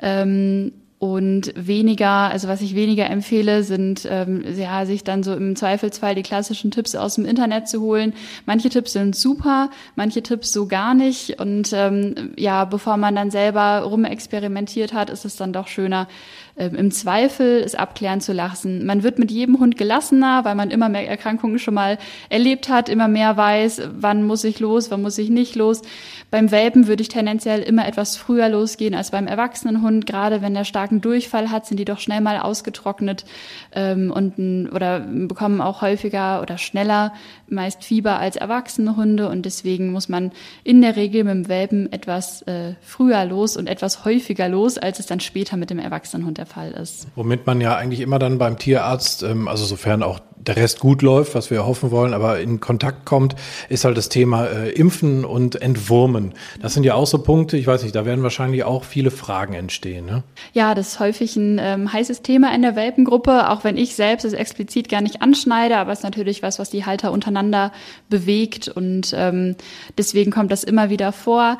Ähm, 0.00 0.72
und 0.98 1.52
weniger, 1.56 2.30
also 2.30 2.48
was 2.48 2.62
ich 2.62 2.74
weniger 2.74 3.10
empfehle, 3.10 3.64
sind 3.64 4.08
ähm, 4.10 4.44
ja 4.56 4.86
sich 4.86 5.04
dann 5.04 5.22
so 5.22 5.34
im 5.34 5.54
Zweifelsfall 5.54 6.14
die 6.14 6.22
klassischen 6.22 6.70
Tipps 6.70 6.94
aus 6.94 7.16
dem 7.16 7.26
Internet 7.26 7.68
zu 7.68 7.82
holen. 7.82 8.14
Manche 8.46 8.70
Tipps 8.70 8.94
sind 8.94 9.14
super, 9.14 9.70
manche 9.94 10.22
Tipps 10.22 10.52
so 10.52 10.66
gar 10.66 10.94
nicht. 10.94 11.38
Und 11.38 11.70
ähm, 11.74 12.32
ja, 12.38 12.64
bevor 12.64 12.96
man 12.96 13.14
dann 13.14 13.30
selber 13.30 13.80
rumexperimentiert 13.80 14.94
hat, 14.94 15.10
ist 15.10 15.26
es 15.26 15.36
dann 15.36 15.52
doch 15.52 15.68
schöner, 15.68 16.08
ähm, 16.58 16.74
im 16.74 16.90
Zweifel 16.90 17.62
es 17.62 17.74
abklären 17.74 18.22
zu 18.22 18.32
lassen. 18.32 18.86
Man 18.86 19.02
wird 19.02 19.18
mit 19.18 19.30
jedem 19.30 19.58
Hund 19.58 19.76
gelassener, 19.76 20.44
weil 20.44 20.54
man 20.54 20.70
immer 20.70 20.88
mehr 20.88 21.06
Erkrankungen 21.06 21.58
schon 21.58 21.74
mal 21.74 21.98
erlebt 22.30 22.70
hat, 22.70 22.88
immer 22.88 23.08
mehr 23.08 23.36
weiß, 23.36 23.82
wann 23.98 24.22
muss 24.22 24.42
ich 24.42 24.58
los, 24.58 24.90
wann 24.90 25.02
muss 25.02 25.18
ich 25.18 25.28
nicht 25.28 25.54
los. 25.54 25.82
Beim 26.30 26.50
Welpen 26.50 26.86
würde 26.86 27.02
ich 27.02 27.08
tendenziell 27.08 27.60
immer 27.60 27.86
etwas 27.86 28.16
früher 28.16 28.48
losgehen 28.48 28.94
als 28.94 29.10
beim 29.10 29.26
erwachsenen 29.26 29.82
Hund. 29.82 30.06
Gerade 30.06 30.40
wenn 30.40 30.54
der 30.54 30.64
starken 30.64 31.02
Durchfall 31.02 31.50
hat, 31.50 31.66
sind 31.66 31.78
die 31.78 31.84
doch 31.84 31.98
schnell 31.98 32.22
mal 32.22 32.38
ausgetrocknet 32.38 33.26
ähm, 33.72 34.10
und 34.10 34.36
oder 34.72 35.00
bekommen 35.00 35.60
auch 35.60 35.82
häufiger 35.82 36.40
oder 36.40 36.56
schneller 36.56 37.12
meist 37.48 37.84
Fieber 37.84 38.18
als 38.18 38.36
erwachsene 38.36 38.96
Hunde 38.96 39.28
und 39.28 39.44
deswegen 39.44 39.92
muss 39.92 40.08
man 40.08 40.32
in 40.64 40.80
der 40.80 40.96
Regel 40.96 41.24
mit 41.24 41.34
dem 41.34 41.48
Welpen 41.48 41.92
etwas 41.92 42.42
äh, 42.42 42.74
früher 42.80 43.24
los 43.24 43.56
und 43.56 43.68
etwas 43.68 44.04
häufiger 44.04 44.48
los, 44.48 44.78
als 44.78 44.98
es 44.98 45.06
dann 45.06 45.20
später 45.20 45.56
mit 45.56 45.70
dem 45.70 45.78
erwachsenen 45.78 46.26
Hund 46.26 46.38
der 46.38 46.45
Fall 46.46 46.72
ist. 46.72 47.08
Womit 47.14 47.46
man 47.46 47.60
ja 47.60 47.76
eigentlich 47.76 48.00
immer 48.00 48.18
dann 48.18 48.38
beim 48.38 48.58
Tierarzt, 48.58 49.22
ähm, 49.22 49.48
also 49.48 49.64
sofern 49.64 50.02
auch 50.02 50.20
der 50.46 50.56
Rest 50.56 50.80
gut 50.80 51.02
läuft, 51.02 51.34
was 51.34 51.50
wir 51.50 51.66
hoffen 51.66 51.90
wollen, 51.90 52.14
aber 52.14 52.40
in 52.40 52.60
Kontakt 52.60 53.04
kommt, 53.04 53.34
ist 53.68 53.84
halt 53.84 53.96
das 53.96 54.08
Thema 54.08 54.46
äh, 54.46 54.70
Impfen 54.70 55.24
und 55.24 55.60
Entwurmen. 55.60 56.34
Das 56.60 56.74
sind 56.74 56.84
ja 56.84 56.94
auch 56.94 57.06
so 57.06 57.18
Punkte, 57.18 57.56
ich 57.56 57.66
weiß 57.66 57.82
nicht, 57.82 57.94
da 57.94 58.04
werden 58.06 58.22
wahrscheinlich 58.22 58.64
auch 58.64 58.84
viele 58.84 59.10
Fragen 59.10 59.54
entstehen. 59.54 60.06
Ne? 60.06 60.22
Ja, 60.52 60.74
das 60.74 60.88
ist 60.88 61.00
häufig 61.00 61.36
ein 61.36 61.58
ähm, 61.60 61.92
heißes 61.92 62.22
Thema 62.22 62.54
in 62.54 62.62
der 62.62 62.76
Welpengruppe, 62.76 63.50
auch 63.50 63.64
wenn 63.64 63.76
ich 63.76 63.96
selbst 63.96 64.24
es 64.24 64.32
explizit 64.32 64.88
gar 64.88 65.00
nicht 65.00 65.22
anschneide, 65.22 65.76
aber 65.78 65.92
es 65.92 65.98
ist 66.00 66.04
natürlich 66.04 66.42
was, 66.42 66.58
was 66.58 66.70
die 66.70 66.86
Halter 66.86 67.12
untereinander 67.12 67.72
bewegt 68.08 68.68
und 68.68 69.12
ähm, 69.16 69.56
deswegen 69.98 70.30
kommt 70.30 70.52
das 70.52 70.64
immer 70.64 70.90
wieder 70.90 71.12
vor. 71.12 71.58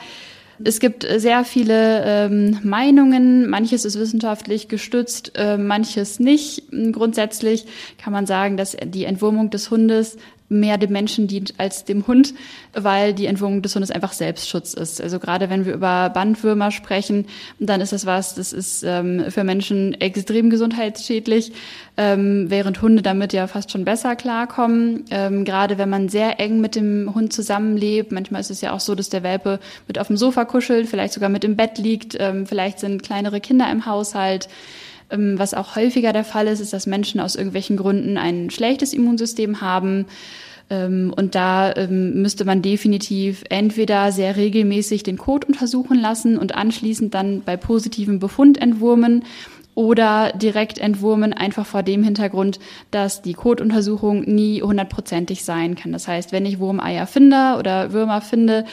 Es 0.65 0.81
gibt 0.81 1.07
sehr 1.17 1.45
viele 1.45 2.03
ähm, 2.05 2.59
Meinungen, 2.63 3.49
manches 3.49 3.85
ist 3.85 3.99
wissenschaftlich 3.99 4.69
gestützt, 4.69 5.33
äh, 5.35 5.59
manches 5.59 6.19
nicht. 6.19 6.65
Grundsätzlich 6.93 7.67
kann 7.99 8.13
man 8.13 8.27
sagen, 8.27 8.57
dass 8.57 8.77
die 8.85 9.05
Entwurmung 9.05 9.51
des 9.51 9.71
Hundes 9.71 10.17
mehr 10.49 10.79
dem 10.79 10.93
Menschen 10.93 11.27
dient 11.27 11.55
als 11.59 11.85
dem 11.85 12.07
Hund, 12.07 12.35
weil 12.73 13.15
die 13.15 13.27
Entwurmung 13.27 13.63
des 13.63 13.75
Hundes 13.75 13.91
einfach 13.91 14.13
Selbstschutz 14.13 14.75
ist. 14.75 15.01
Also 15.01 15.19
gerade 15.19 15.51
wenn 15.51 15.65
wir 15.65 15.75
über 15.75 16.11
Bandwürmer 16.11 16.71
sprechen, 16.71 17.27
dann 17.59 17.81
ist 17.81 17.93
das 17.93 18.07
was, 18.07 18.35
das 18.35 18.53
ist 18.53 18.83
ähm, 18.85 19.25
für 19.31 19.45
Menschen 19.45 20.01
extrem 20.01 20.51
gesundheitsschädlich, 20.51 21.53
ähm, 21.97 22.47
während 22.49 22.81
Hunde 22.83 23.03
damit 23.03 23.33
ja 23.33 23.47
fast 23.47 23.73
schon 23.73 23.85
besser 23.85 24.17
klarkommen. 24.17 25.05
Ähm, 25.11 25.45
gerade 25.45 25.79
wenn 25.79 25.91
man 25.91 26.09
sehr 26.09 26.39
eng 26.39 26.61
mit 26.61 26.77
dem 26.77 27.15
Hund 27.15 27.33
zusammenlebt, 27.33 28.13
manchmal 28.13 28.41
ist 28.41 28.51
es 28.51 28.61
ja 28.61 28.73
auch 28.73 28.81
so, 28.81 28.95
dass 28.95 29.09
der 29.09 29.23
Welpe 29.23 29.59
mit 29.89 29.99
auf 29.99 30.07
dem 30.07 30.17
Sofa 30.17 30.45
kuschelt, 30.45 30.89
vielleicht 30.89 31.15
sogar 31.15 31.29
mit 31.29 31.45
im 31.45 31.57
Bett 31.57 31.79
liegt, 31.79 32.17
ähm, 32.19 32.47
vielleicht 32.47 32.79
sind 32.79 33.03
kleinere 33.03 33.41
Kinder 33.41 33.71
im 33.71 33.87
Haushalt. 33.87 34.49
Ähm, 35.11 35.39
was 35.39 35.55
auch 35.55 35.77
häufiger 35.77 36.13
der 36.13 36.25
Fall 36.25 36.47
ist, 36.47 36.61
ist, 36.61 36.73
dass 36.73 36.87
Menschen 36.87 37.21
aus 37.21 37.37
irgendwelchen 37.37 37.77
Gründen 37.77 38.19
ein 38.19 38.51
schlechtes 38.51 38.93
Immunsystem 38.93 39.61
haben. 39.61 40.07
Ähm, 40.69 41.13
und 41.17 41.35
da 41.35 41.75
ähm, 41.77 42.21
müsste 42.23 42.45
man 42.45 42.63
definitiv 42.63 43.45
entweder 43.51 44.11
sehr 44.13 44.37
regelmäßig 44.37 45.03
den 45.03 45.17
Code 45.17 45.47
untersuchen 45.47 46.01
lassen 46.01 46.39
und 46.39 46.55
anschließend 46.55 47.15
dann 47.15 47.43
bei 47.43 47.57
positivem 47.57 48.19
Befund 48.19 48.61
entwurmen 48.61 49.25
oder 49.77 50.33
direkt 50.33 50.79
entwurmen, 50.79 51.35
einfach 51.35 51.67
vor 51.67 51.83
dem 51.83 52.03
Hintergrund, 52.03 52.59
dass 52.91 53.21
die 53.21 53.35
Kotuntersuchung 53.35 54.23
nie 54.23 54.63
hundertprozentig 54.63 55.45
sein 55.45 55.75
kann. 55.75 55.93
Das 55.93 56.09
heißt, 56.09 56.33
wenn 56.33 56.47
ich 56.47 56.59
Wurmeier 56.59 57.07
finde 57.07 57.57
oder 57.59 57.93
Würmer 57.93 58.23
finde, 58.23 58.65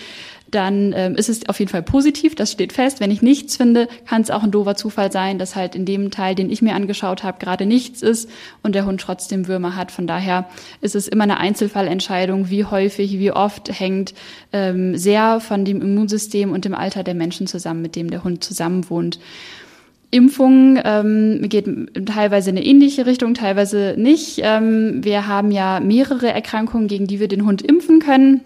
dann 0.54 0.94
ähm, 0.96 1.16
ist 1.16 1.30
es 1.30 1.48
auf 1.50 1.60
jeden 1.60 1.72
Fall 1.72 1.84
positiv, 1.84 2.36
das 2.36 2.52
steht 2.52 2.74
fest. 2.74 3.00
Wenn 3.00 3.12
ich 3.12 3.22
nichts 3.22 3.58
finde, 3.58 3.88
kann 4.08 4.22
es 4.22 4.32
auch 4.32 4.44
ein 4.44 4.52
doofer 4.52 4.76
Zufall 4.76 5.12
sein, 5.12 5.40
dass 5.40 5.56
halt 5.56 5.76
in 5.76 5.86
dem 5.86 6.12
Teil, 6.12 6.36
den 6.36 6.50
ich 6.50 6.62
mir 6.62 6.76
angeschaut 6.76 7.24
habe, 7.24 7.40
gerade 7.40 7.66
nichts 7.66 8.02
ist 8.02 8.30
und 8.62 8.76
der 8.76 8.86
Hund 8.86 9.02
trotzdem 9.02 9.48
Würmer 9.48 9.76
hat. 9.76 9.92
Von 9.92 10.08
daher 10.08 10.48
ist 10.82 10.96
es 10.96 11.08
immer 11.08 11.24
eine 11.24 11.38
Einzelfallentscheidung, 11.38 12.50
wie 12.50 12.66
häufig, 12.66 13.20
wie 13.20 13.32
oft 13.32 13.80
hängt 13.80 14.14
ähm, 14.52 14.98
sehr 14.98 15.40
von 15.40 15.66
dem 15.66 15.82
Immunsystem 15.82 16.52
und 16.52 16.66
dem 16.66 16.76
Alter 16.76 17.04
der 17.04 17.16
Menschen 17.16 17.48
zusammen, 17.48 17.82
mit 17.82 17.96
dem 17.96 18.10
der 18.10 18.24
Hund 18.24 18.44
zusammenwohnt. 18.44 19.20
Impfung 20.14 20.80
ähm, 20.84 21.40
geht 21.50 21.66
teilweise 22.06 22.52
in 22.52 22.58
eine 22.58 22.66
ähnliche 22.66 23.08
Richtung, 23.08 23.34
teilweise 23.34 23.96
nicht. 23.98 24.42
Ähm, 24.44 25.04
wir 25.04 25.28
haben 25.28 25.50
ja 25.50 25.80
mehrere 25.80 26.32
Erkrankungen, 26.32 26.88
gegen 26.88 27.08
die 27.08 27.20
wir 27.20 27.28
den 27.28 27.46
Hund 27.46 27.64
impfen 27.64 28.00
können. 28.00 28.42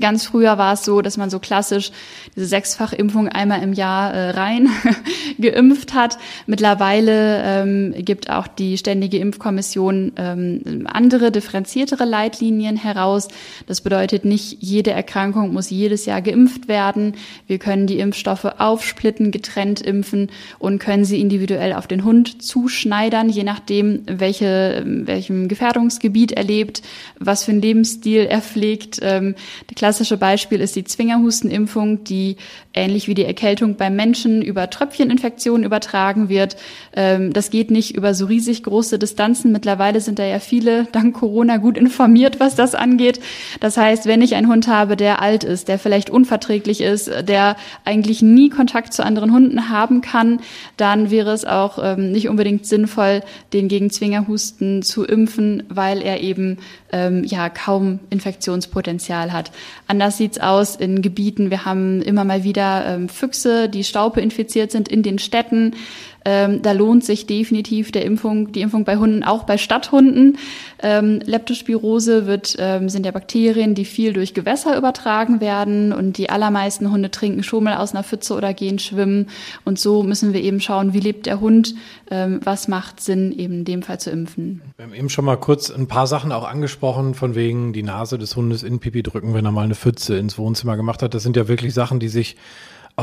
Ganz 0.00 0.24
früher 0.26 0.58
war 0.58 0.74
es 0.74 0.84
so, 0.84 1.02
dass 1.02 1.16
man 1.16 1.30
so 1.30 1.38
klassisch 1.38 1.92
diese 2.34 2.46
Sechsfachimpfung 2.46 3.28
einmal 3.28 3.62
im 3.62 3.72
Jahr 3.72 4.12
äh, 4.12 4.30
rein 4.30 4.68
geimpft 5.40 5.94
hat. 5.94 6.18
Mittlerweile 6.46 7.42
ähm, 7.44 7.94
gibt 7.98 8.30
auch 8.30 8.46
die 8.46 8.78
Ständige 8.78 9.18
Impfkommission 9.18 10.12
ähm, 10.16 10.86
andere, 10.90 11.30
differenziertere 11.30 12.04
Leitlinien 12.04 12.76
heraus. 12.76 13.28
Das 13.66 13.80
bedeutet, 13.80 14.24
nicht 14.24 14.58
jede 14.60 14.92
Erkrankung 14.92 15.52
muss 15.52 15.70
jedes 15.70 16.06
Jahr 16.06 16.22
geimpft 16.22 16.68
werden. 16.68 17.14
Wir 17.46 17.58
können 17.58 17.86
die 17.86 17.98
Impfstoffe 17.98 18.44
aufsplitten, 18.44 19.30
getrennt 19.30 19.80
impfen 19.80 20.30
und 20.58 20.78
können 20.78 21.04
sie 21.04 21.20
individuell 21.20 21.72
auf 21.74 21.86
den 21.86 22.04
Hund 22.04 22.42
zuschneidern, 22.42 23.28
je 23.28 23.44
nachdem, 23.44 24.02
welche, 24.06 24.82
welchem 24.86 25.48
Gefährdungsgebiet 25.48 26.32
er 26.32 26.44
lebt, 26.44 26.82
was 27.18 27.44
für 27.44 27.52
einen 27.52 27.62
Lebensstil 27.62 28.26
er 28.28 28.40
pflegt. 28.40 28.98
Ähm, 29.02 29.34
klassische 29.82 30.16
Beispiel 30.16 30.60
ist 30.60 30.76
die 30.76 30.84
Zwingerhustenimpfung, 30.84 32.04
die 32.04 32.36
ähnlich 32.72 33.08
wie 33.08 33.14
die 33.14 33.24
Erkältung 33.24 33.74
beim 33.74 33.96
Menschen 33.96 34.40
über 34.40 34.70
Tröpfcheninfektionen 34.70 35.64
übertragen 35.64 36.28
wird. 36.28 36.54
Ähm, 36.94 37.32
das 37.32 37.50
geht 37.50 37.72
nicht 37.72 37.96
über 37.96 38.14
so 38.14 38.26
riesig 38.26 38.62
große 38.62 39.00
Distanzen. 39.00 39.50
Mittlerweile 39.50 40.00
sind 40.00 40.20
da 40.20 40.24
ja 40.24 40.38
viele 40.38 40.84
dank 40.92 41.16
Corona 41.16 41.56
gut 41.56 41.76
informiert, 41.76 42.38
was 42.38 42.54
das 42.54 42.76
angeht. 42.76 43.18
Das 43.58 43.76
heißt, 43.76 44.06
wenn 44.06 44.22
ich 44.22 44.36
einen 44.36 44.46
Hund 44.46 44.68
habe, 44.68 44.96
der 44.96 45.20
alt 45.20 45.42
ist, 45.42 45.66
der 45.66 45.80
vielleicht 45.80 46.10
unverträglich 46.10 46.80
ist, 46.80 47.10
der 47.26 47.56
eigentlich 47.84 48.22
nie 48.22 48.50
Kontakt 48.50 48.92
zu 48.92 49.04
anderen 49.04 49.32
Hunden 49.32 49.68
haben 49.68 50.00
kann, 50.00 50.38
dann 50.76 51.10
wäre 51.10 51.32
es 51.32 51.44
auch 51.44 51.80
ähm, 51.82 52.12
nicht 52.12 52.28
unbedingt 52.28 52.66
sinnvoll, 52.66 53.24
den 53.52 53.66
gegen 53.66 53.90
Zwingerhusten 53.90 54.84
zu 54.84 55.02
impfen, 55.04 55.64
weil 55.68 56.02
er 56.02 56.20
eben 56.20 56.58
ähm, 56.92 57.24
ja 57.24 57.48
kaum 57.48 58.00
Infektionspotenzial 58.10 59.32
hat. 59.32 59.50
Anders 59.86 60.18
sieht's 60.18 60.38
aus 60.38 60.76
in 60.76 61.02
Gebieten. 61.02 61.50
Wir 61.50 61.64
haben 61.64 62.02
immer 62.02 62.24
mal 62.24 62.44
wieder 62.44 62.86
ähm, 62.86 63.08
Füchse, 63.08 63.68
die 63.68 63.84
Staupe 63.84 64.20
infiziert 64.20 64.70
sind 64.70 64.88
in 64.88 65.02
den 65.02 65.18
Städten. 65.18 65.74
Ähm, 66.24 66.62
da 66.62 66.72
lohnt 66.72 67.04
sich 67.04 67.26
definitiv 67.26 67.92
der 67.92 68.04
Impfung, 68.04 68.52
die 68.52 68.60
Impfung 68.60 68.84
bei 68.84 68.96
Hunden, 68.96 69.24
auch 69.24 69.44
bei 69.44 69.58
Stadthunden. 69.58 70.38
Ähm, 70.82 71.20
Leptospirose 71.24 72.26
wird, 72.26 72.56
ähm, 72.58 72.88
sind 72.88 73.06
ja 73.06 73.12
Bakterien, 73.12 73.74
die 73.74 73.84
viel 73.84 74.12
durch 74.12 74.34
Gewässer 74.34 74.76
übertragen 74.76 75.40
werden 75.40 75.92
und 75.92 76.18
die 76.18 76.30
allermeisten 76.30 76.90
Hunde 76.90 77.10
trinken 77.10 77.42
Schummel 77.42 77.74
aus 77.74 77.92
einer 77.92 78.04
Pfütze 78.04 78.34
oder 78.34 78.54
gehen 78.54 78.78
schwimmen. 78.78 79.28
Und 79.64 79.78
so 79.78 80.02
müssen 80.02 80.32
wir 80.32 80.42
eben 80.42 80.60
schauen, 80.60 80.92
wie 80.92 81.00
lebt 81.00 81.26
der 81.26 81.40
Hund, 81.40 81.74
ähm, 82.10 82.40
was 82.44 82.68
macht 82.68 83.00
Sinn, 83.00 83.32
eben 83.32 83.54
in 83.54 83.64
dem 83.64 83.82
Fall 83.82 84.00
zu 84.00 84.10
impfen. 84.10 84.62
Wir 84.76 84.86
haben 84.86 84.94
eben 84.94 85.08
schon 85.08 85.24
mal 85.24 85.36
kurz 85.36 85.70
ein 85.70 85.88
paar 85.88 86.06
Sachen 86.06 86.32
auch 86.32 86.48
angesprochen, 86.48 87.14
von 87.14 87.34
wegen 87.34 87.72
die 87.72 87.82
Nase 87.82 88.18
des 88.18 88.36
Hundes 88.36 88.62
in 88.62 88.78
Pipi 88.78 89.02
drücken, 89.02 89.34
wenn 89.34 89.44
er 89.44 89.52
mal 89.52 89.64
eine 89.64 89.74
Pfütze 89.74 90.16
ins 90.16 90.38
Wohnzimmer 90.38 90.76
gemacht 90.76 91.02
hat. 91.02 91.14
Das 91.14 91.22
sind 91.22 91.36
ja 91.36 91.48
wirklich 91.48 91.74
Sachen, 91.74 92.00
die 92.00 92.08
sich 92.08 92.36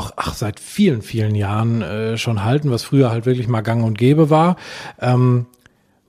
auch 0.00 0.12
ach, 0.16 0.34
seit 0.34 0.58
vielen, 0.58 1.02
vielen 1.02 1.34
Jahren 1.34 1.82
äh, 1.82 2.16
schon 2.16 2.44
halten, 2.44 2.70
was 2.70 2.82
früher 2.82 3.10
halt 3.10 3.26
wirklich 3.26 3.48
mal 3.48 3.60
gang 3.60 3.84
und 3.84 3.98
gäbe 3.98 4.30
war. 4.30 4.56
Ähm, 5.00 5.46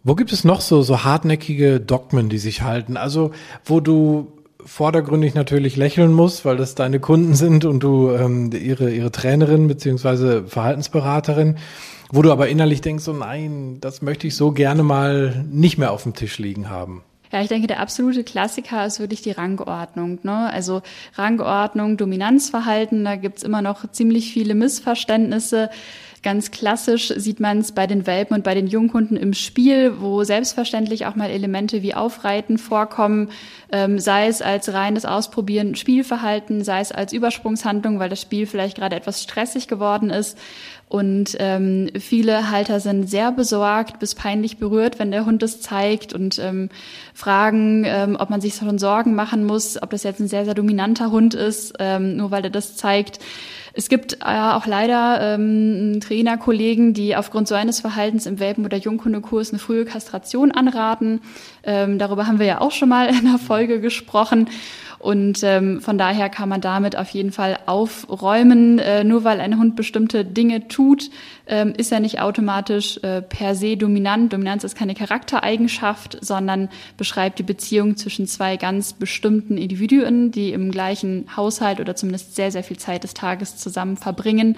wo 0.04 0.15
gibt 0.15 0.32
es 0.32 0.43
noch 0.43 0.62
so, 0.62 0.82
so 0.82 1.04
hartnäckige 1.04 1.80
Dogmen, 1.80 2.30
die 2.30 2.39
sich 2.39 2.62
halten? 2.62 2.97
Also, 2.97 3.32
wo 3.65 3.80
du 3.80 4.32
vordergründig 4.65 5.36
natürlich 5.36 5.75
lächeln 5.75 6.13
musst, 6.13 6.45
weil 6.45 6.58
das 6.58 6.75
deine 6.75 6.99
Kunden 6.99 7.36
sind 7.36 7.65
und 7.65 7.82
du 7.82 8.12
ähm, 8.12 8.51
ihre, 8.51 8.91
ihre 8.91 9.12
Trainerin 9.12 9.67
beziehungsweise 9.67 10.45
Verhaltensberaterin, 10.45 11.58
wo 12.12 12.21
du 12.21 12.32
aber 12.32 12.47
innerlich 12.47 12.82
denkst, 12.82 13.04
so 13.04 13.13
nein, 13.13 13.77
das 13.82 14.01
möchte 14.01 14.27
ich 14.27 14.36
so 14.36 14.51
gerne 14.51 14.84
mal 14.84 15.45
nicht 15.49 15.77
mehr 15.77 15.91
auf 15.91 16.04
dem 16.04 16.13
Tisch 16.13 16.38
liegen 16.39 16.69
haben. 16.69 17.04
Ja, 17.32 17.41
ich 17.41 17.48
denke, 17.48 17.67
der 17.67 17.80
absolute 17.80 18.24
Klassiker 18.24 18.86
ist 18.86 19.00
wirklich 19.00 19.22
die 19.22 19.32
Rangordnung. 19.32 20.20
Ne? 20.24 20.52
Also 20.52 20.82
Rangordnung, 21.15 21.96
Dominanzverhalten, 21.98 23.06
da 23.06 23.15
gibt's 23.15 23.44
immer 23.44 23.62
noch 23.62 23.89
ziemlich 23.91 24.34
viele 24.34 24.54
Missverständnisse. 24.54 25.70
Ganz 26.23 26.51
klassisch 26.51 27.12
sieht 27.17 27.39
man 27.39 27.60
es 27.60 27.71
bei 27.71 27.88
den 27.88 28.05
Welpen 28.05 28.36
und 28.36 28.43
bei 28.43 28.53
den 28.53 28.67
Junghunden 28.67 29.17
im 29.17 29.34
Spiel, 29.34 30.01
wo 30.01 30.23
selbstverständlich 30.23 31.07
auch 31.07 31.15
mal 31.15 31.31
Elemente 31.31 31.81
wie 31.81 31.95
Aufreiten 31.95 32.60
vorkommen, 32.60 33.29
ähm, 33.71 33.97
sei 33.97 34.27
es 34.27 34.43
als 34.43 34.71
reines 34.71 35.05
Ausprobieren 35.05 35.73
Spielverhalten, 35.75 36.63
sei 36.63 36.79
es 36.79 36.91
als 36.91 37.12
Übersprungshandlung, 37.12 37.97
weil 37.97 38.10
das 38.10 38.21
Spiel 38.21 38.45
vielleicht 38.45 38.77
gerade 38.77 38.95
etwas 38.95 39.23
stressig 39.23 39.67
geworden 39.67 40.12
ist. 40.12 40.38
Und 40.88 41.38
ähm, 41.39 41.89
viele 41.97 42.51
Halter 42.51 42.81
sind 42.81 43.10
sehr 43.10 43.31
besorgt 43.31 43.97
bis 43.99 44.13
peinlich 44.13 44.57
berührt, 44.57 44.99
wenn 44.99 45.10
der 45.10 45.25
Hund 45.25 45.41
es 45.41 45.62
zeigt 45.62 46.13
und 46.13 46.38
ähm, 46.38 46.69
fragen, 47.15 47.84
ähm, 47.88 48.17
ob 48.19 48.29
man 48.29 48.41
sich 48.41 48.55
schon 48.55 48.77
Sorgen 48.77 49.15
machen 49.15 49.45
muss, 49.45 49.81
ob 49.81 49.89
das 49.89 50.03
jetzt 50.03 50.19
ein 50.19 50.27
sehr, 50.27 50.45
sehr 50.45 50.53
dominanter 50.53 51.10
Hund 51.10 51.34
ist, 51.34 51.73
ähm, 51.79 52.17
nur 52.17 52.29
weil 52.29 52.43
er 52.43 52.49
das 52.49 52.75
zeigt. 52.75 53.19
Es 53.73 53.89
gibt 53.89 54.13
äh, 54.21 54.25
auch 54.25 54.65
leider 54.65 55.36
ähm, 55.36 55.99
Trainerkollegen, 56.01 56.93
die 56.93 57.15
aufgrund 57.15 57.47
so 57.47 57.55
eines 57.55 57.79
Verhaltens 57.79 58.25
im 58.25 58.39
Welpen- 58.39 58.65
oder 58.65 58.77
Junghundekurs 58.77 59.51
eine 59.51 59.60
frühe 59.60 59.86
Kastration 59.86 60.51
anraten. 60.51 61.21
Ähm, 61.63 61.97
darüber 61.97 62.27
haben 62.27 62.39
wir 62.39 62.45
ja 62.45 62.62
auch 62.62 62.71
schon 62.71 62.89
mal 62.89 63.07
in 63.10 63.23
der 63.23 63.39
Folge 63.39 63.79
gesprochen. 63.79 64.49
Und 65.01 65.41
ähm, 65.41 65.81
von 65.81 65.97
daher 65.97 66.29
kann 66.29 66.47
man 66.47 66.61
damit 66.61 66.95
auf 66.95 67.09
jeden 67.09 67.31
Fall 67.31 67.57
aufräumen. 67.65 68.77
Äh, 68.77 69.03
nur 69.03 69.23
weil 69.23 69.41
ein 69.41 69.57
Hund 69.57 69.75
bestimmte 69.75 70.23
Dinge 70.23 70.67
tut, 70.67 71.09
ähm, 71.47 71.73
ist 71.75 71.91
er 71.91 71.99
nicht 71.99 72.21
automatisch 72.21 72.99
äh, 73.01 73.23
per 73.23 73.55
se 73.55 73.77
dominant. 73.77 74.31
Dominanz 74.31 74.63
ist 74.63 74.75
keine 74.75 74.93
Charaktereigenschaft, 74.93 76.19
sondern 76.21 76.69
beschreibt 76.97 77.39
die 77.39 77.43
Beziehung 77.43 77.97
zwischen 77.97 78.27
zwei 78.27 78.57
ganz 78.57 78.93
bestimmten 78.93 79.57
Individuen, 79.57 80.31
die 80.31 80.53
im 80.53 80.69
gleichen 80.69 81.25
Haushalt 81.35 81.79
oder 81.79 81.95
zumindest 81.95 82.35
sehr, 82.35 82.51
sehr 82.51 82.63
viel 82.63 82.77
Zeit 82.77 83.03
des 83.03 83.15
Tages 83.15 83.57
zusammen 83.57 83.97
verbringen. 83.97 84.55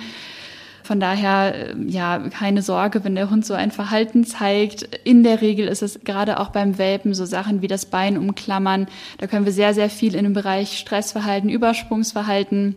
Von 0.83 0.99
daher, 0.99 1.55
äh, 1.55 1.75
ja, 1.87 2.19
keine 2.29 2.61
Sorge, 2.61 3.03
wenn 3.03 3.15
der 3.15 3.29
Hund 3.29 3.45
so 3.45 3.53
ein 3.53 3.71
Verhalten 3.71 4.25
zeigt. 4.25 4.83
In 5.03 5.23
der 5.23 5.41
Regel 5.41 5.67
ist 5.67 5.81
es 5.81 6.01
gerade 6.03 6.39
auch 6.39 6.49
beim 6.49 6.77
Welpen 6.77 7.13
so 7.13 7.25
Sachen 7.25 7.61
wie 7.61 7.67
das 7.67 7.85
Bein 7.85 8.17
umklammern. 8.17 8.87
Da 9.17 9.27
können 9.27 9.45
wir 9.45 9.53
sehr, 9.53 9.73
sehr 9.73 9.89
viel 9.89 10.15
in 10.15 10.25
dem 10.25 10.33
Bereich 10.33 10.77
Stressverhalten, 10.77 11.49
Übersprungsverhalten 11.49 12.75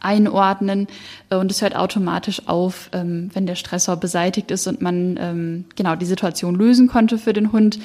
einordnen 0.00 0.86
äh, 1.30 1.36
und 1.36 1.50
es 1.50 1.62
hört 1.62 1.74
automatisch 1.74 2.42
auf, 2.46 2.90
ähm, 2.92 3.30
wenn 3.32 3.46
der 3.46 3.54
Stressor 3.54 3.96
beseitigt 3.96 4.50
ist 4.50 4.66
und 4.66 4.80
man 4.82 5.18
ähm, 5.20 5.64
genau 5.76 5.96
die 5.96 6.06
Situation 6.06 6.54
lösen 6.54 6.88
konnte 6.88 7.18
für 7.18 7.32
den 7.32 7.52
Hund. 7.52 7.78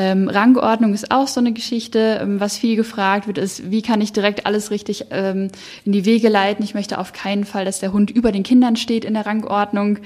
Ähm, 0.00 0.28
Rangordnung 0.28 0.94
ist 0.94 1.10
auch 1.10 1.26
so 1.26 1.40
eine 1.40 1.52
Geschichte. 1.52 2.20
Ähm, 2.22 2.38
was 2.38 2.56
viel 2.56 2.76
gefragt 2.76 3.26
wird, 3.26 3.36
ist, 3.36 3.70
wie 3.70 3.82
kann 3.82 4.00
ich 4.00 4.12
direkt 4.12 4.46
alles 4.46 4.70
richtig 4.70 5.06
ähm, 5.10 5.48
in 5.84 5.90
die 5.90 6.04
Wege 6.04 6.28
leiten? 6.28 6.64
Ich 6.64 6.74
möchte 6.74 6.98
auf 6.98 7.12
keinen 7.12 7.44
Fall, 7.44 7.64
dass 7.64 7.80
der 7.80 7.92
Hund 7.92 8.10
über 8.10 8.30
den 8.30 8.44
Kindern 8.44 8.76
steht 8.76 9.04
in 9.04 9.14
der 9.14 9.26
Rangordnung. 9.26 9.98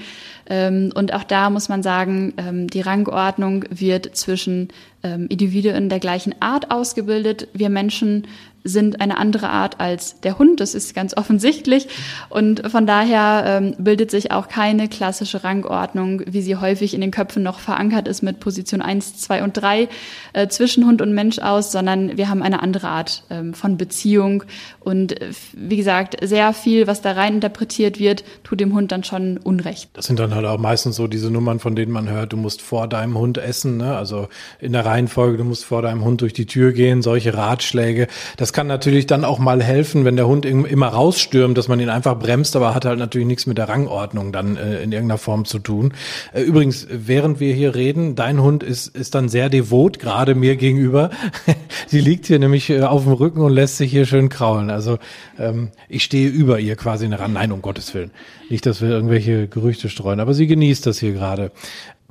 Ähm, 0.49 0.91
und 0.95 1.13
auch 1.13 1.23
da 1.23 1.51
muss 1.51 1.69
man 1.69 1.83
sagen, 1.83 2.33
ähm, 2.37 2.67
die 2.67 2.81
Rangordnung 2.81 3.65
wird 3.69 4.17
zwischen 4.17 4.69
ähm, 5.03 5.27
Individuen 5.29 5.89
der 5.89 5.99
gleichen 5.99 6.33
Art 6.41 6.71
ausgebildet. 6.71 7.47
Wir 7.53 7.69
Menschen 7.69 8.25
sind 8.63 9.01
eine 9.01 9.17
andere 9.17 9.49
Art 9.49 9.79
als 9.79 10.19
der 10.21 10.39
Hund, 10.39 10.59
das 10.59 10.75
ist 10.75 10.95
ganz 10.95 11.13
offensichtlich. 11.17 11.87
Und 12.29 12.69
von 12.69 12.87
daher 12.87 13.43
ähm, 13.45 13.75
bildet 13.77 14.11
sich 14.11 14.31
auch 14.31 14.47
keine 14.47 14.87
klassische 14.87 15.43
Rangordnung, 15.43 16.21
wie 16.25 16.41
sie 16.41 16.55
häufig 16.55 16.93
in 16.93 17.01
den 17.01 17.11
Köpfen 17.11 17.43
noch 17.43 17.59
verankert 17.59 18.07
ist 18.07 18.21
mit 18.21 18.39
Position 18.39 18.81
1, 18.81 19.17
2 19.17 19.43
und 19.43 19.53
3 19.53 19.89
äh, 20.33 20.47
zwischen 20.47 20.85
Hund 20.85 21.01
und 21.01 21.13
Mensch 21.13 21.39
aus, 21.39 21.71
sondern 21.71 22.17
wir 22.17 22.29
haben 22.29 22.41
eine 22.41 22.61
andere 22.61 22.87
Art 22.87 23.23
ähm, 23.29 23.53
von 23.53 23.77
Beziehung. 23.77 24.43
Und 24.79 25.19
äh, 25.21 25.31
wie 25.53 25.77
gesagt, 25.77 26.17
sehr 26.21 26.53
viel, 26.53 26.87
was 26.87 27.01
da 27.01 27.13
rein 27.13 27.35
interpretiert 27.35 27.99
wird, 27.99 28.23
tut 28.43 28.59
dem 28.59 28.73
Hund 28.73 28.91
dann 28.91 29.03
schon 29.03 29.37
Unrecht. 29.37 29.89
Das 29.93 30.05
sind 30.05 30.19
dann 30.19 30.33
halt 30.33 30.45
auch 30.45 30.59
meistens 30.59 30.95
so 30.95 31.07
diese 31.07 31.29
Nummern, 31.29 31.59
von 31.59 31.75
denen 31.75 31.91
man 31.91 32.09
hört, 32.09 32.33
du 32.33 32.37
musst 32.37 32.61
vor 32.61 32.87
deinem 32.87 33.17
Hund 33.17 33.37
essen, 33.37 33.77
ne? 33.77 33.95
also 33.95 34.27
in 34.59 34.71
der 34.71 34.85
Reihenfolge, 34.85 35.37
du 35.37 35.43
musst 35.43 35.65
vor 35.65 35.81
deinem 35.81 36.03
Hund 36.03 36.21
durch 36.21 36.33
die 36.33 36.45
Tür 36.45 36.71
gehen, 36.71 37.01
solche 37.01 37.33
Ratschläge. 37.33 38.07
Das 38.37 38.52
kann 38.53 38.67
natürlich 38.67 39.07
dann 39.07 39.25
auch 39.25 39.39
mal 39.39 39.61
helfen, 39.61 40.05
wenn 40.05 40.15
der 40.15 40.27
Hund 40.27 40.45
immer 40.45 40.87
rausstürmt, 40.87 41.57
dass 41.57 41.67
man 41.67 41.79
ihn 41.79 41.89
einfach 41.89 42.17
bremst, 42.17 42.55
aber 42.55 42.73
hat 42.73 42.85
halt 42.85 42.99
natürlich 42.99 43.27
nichts 43.27 43.45
mit 43.45 43.57
der 43.57 43.69
Rangordnung 43.69 44.31
dann 44.31 44.55
äh, 44.55 44.81
in 44.81 44.91
irgendeiner 44.91 45.17
Form 45.17 45.45
zu 45.45 45.59
tun. 45.59 45.93
Äh, 46.33 46.41
übrigens, 46.41 46.87
während 46.89 47.39
wir 47.39 47.53
hier 47.53 47.75
reden, 47.75 48.15
dein 48.15 48.41
Hund 48.41 48.63
ist, 48.63 48.87
ist 48.87 49.15
dann 49.15 49.29
sehr 49.29 49.49
devot, 49.49 49.99
gerade 49.99 50.35
mir 50.35 50.55
gegenüber. 50.55 51.09
Sie 51.87 51.99
liegt 51.99 52.27
hier 52.27 52.39
nämlich 52.39 52.69
äh, 52.69 52.81
auf 52.83 53.03
dem 53.03 53.13
Rücken 53.13 53.41
und 53.41 53.51
lässt 53.51 53.77
sich 53.77 53.91
hier 53.91 54.05
schön 54.05 54.29
kraulen. 54.29 54.69
Also 54.69 54.99
ähm, 55.37 55.69
ich 55.89 56.03
stehe 56.03 56.29
über 56.29 56.59
ihr 56.59 56.75
quasi 56.75 57.07
ran. 57.07 57.33
Nein, 57.33 57.51
um 57.51 57.61
Gottes 57.61 57.93
Willen. 57.93 58.11
Nicht, 58.49 58.65
dass 58.65 58.81
wir 58.81 58.89
irgendwelche 58.89 59.47
Gerüchte 59.47 59.89
streuen, 59.89 60.19
aber 60.19 60.33
sie 60.33 60.47
genießt 60.47 60.85
das 60.85 60.99
hier 60.99 61.13
gerade. 61.13 61.51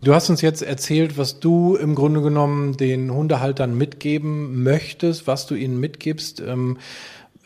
Du 0.04 0.12
hast 0.12 0.28
uns 0.30 0.40
jetzt 0.40 0.62
erzählt, 0.62 1.16
was 1.16 1.38
du 1.38 1.76
im 1.76 1.94
Grunde 1.94 2.22
genommen 2.22 2.76
den 2.76 3.12
Hundehaltern 3.12 3.78
mitgeben 3.78 4.64
möchtest, 4.64 5.28
was 5.28 5.46
du 5.46 5.54
ihnen 5.54 5.78
mitgibst. 5.78 6.40
Ähm, 6.40 6.78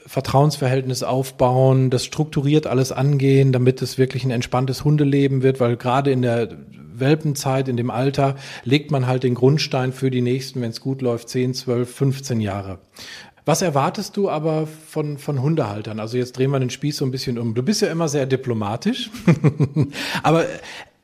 Vertrauensverhältnis 0.06 1.02
aufbauen, 1.02 1.90
das 1.90 2.06
strukturiert 2.06 2.66
alles 2.66 2.92
angehen, 2.92 3.52
damit 3.52 3.82
es 3.82 3.98
wirklich 3.98 4.24
ein 4.24 4.30
entspanntes 4.30 4.84
Hundeleben 4.84 5.42
wird, 5.42 5.60
weil 5.60 5.76
gerade 5.76 6.12
in 6.12 6.22
der 6.22 6.48
Welpenzeit, 6.94 7.68
in 7.68 7.76
dem 7.76 7.90
Alter, 7.90 8.36
legt 8.64 8.90
man 8.90 9.06
halt 9.06 9.24
den 9.24 9.34
Grundstein 9.34 9.92
für 9.92 10.10
die 10.10 10.22
nächsten, 10.22 10.62
wenn 10.62 10.70
es 10.70 10.80
gut 10.80 11.02
läuft, 11.02 11.28
10, 11.28 11.52
12, 11.52 11.94
15 11.94 12.40
Jahre. 12.40 12.78
Was 13.44 13.60
erwartest 13.62 14.16
du 14.16 14.30
aber 14.30 14.66
von, 14.66 15.18
von 15.18 15.42
Hundehaltern? 15.42 16.00
Also 16.00 16.16
jetzt 16.16 16.38
drehen 16.38 16.50
wir 16.50 16.58
den 16.58 16.70
Spieß 16.70 16.96
so 16.96 17.04
ein 17.04 17.10
bisschen 17.10 17.38
um. 17.38 17.54
Du 17.54 17.62
bist 17.62 17.82
ja 17.82 17.88
immer 17.88 18.08
sehr 18.08 18.26
diplomatisch, 18.26 19.10
aber 20.22 20.46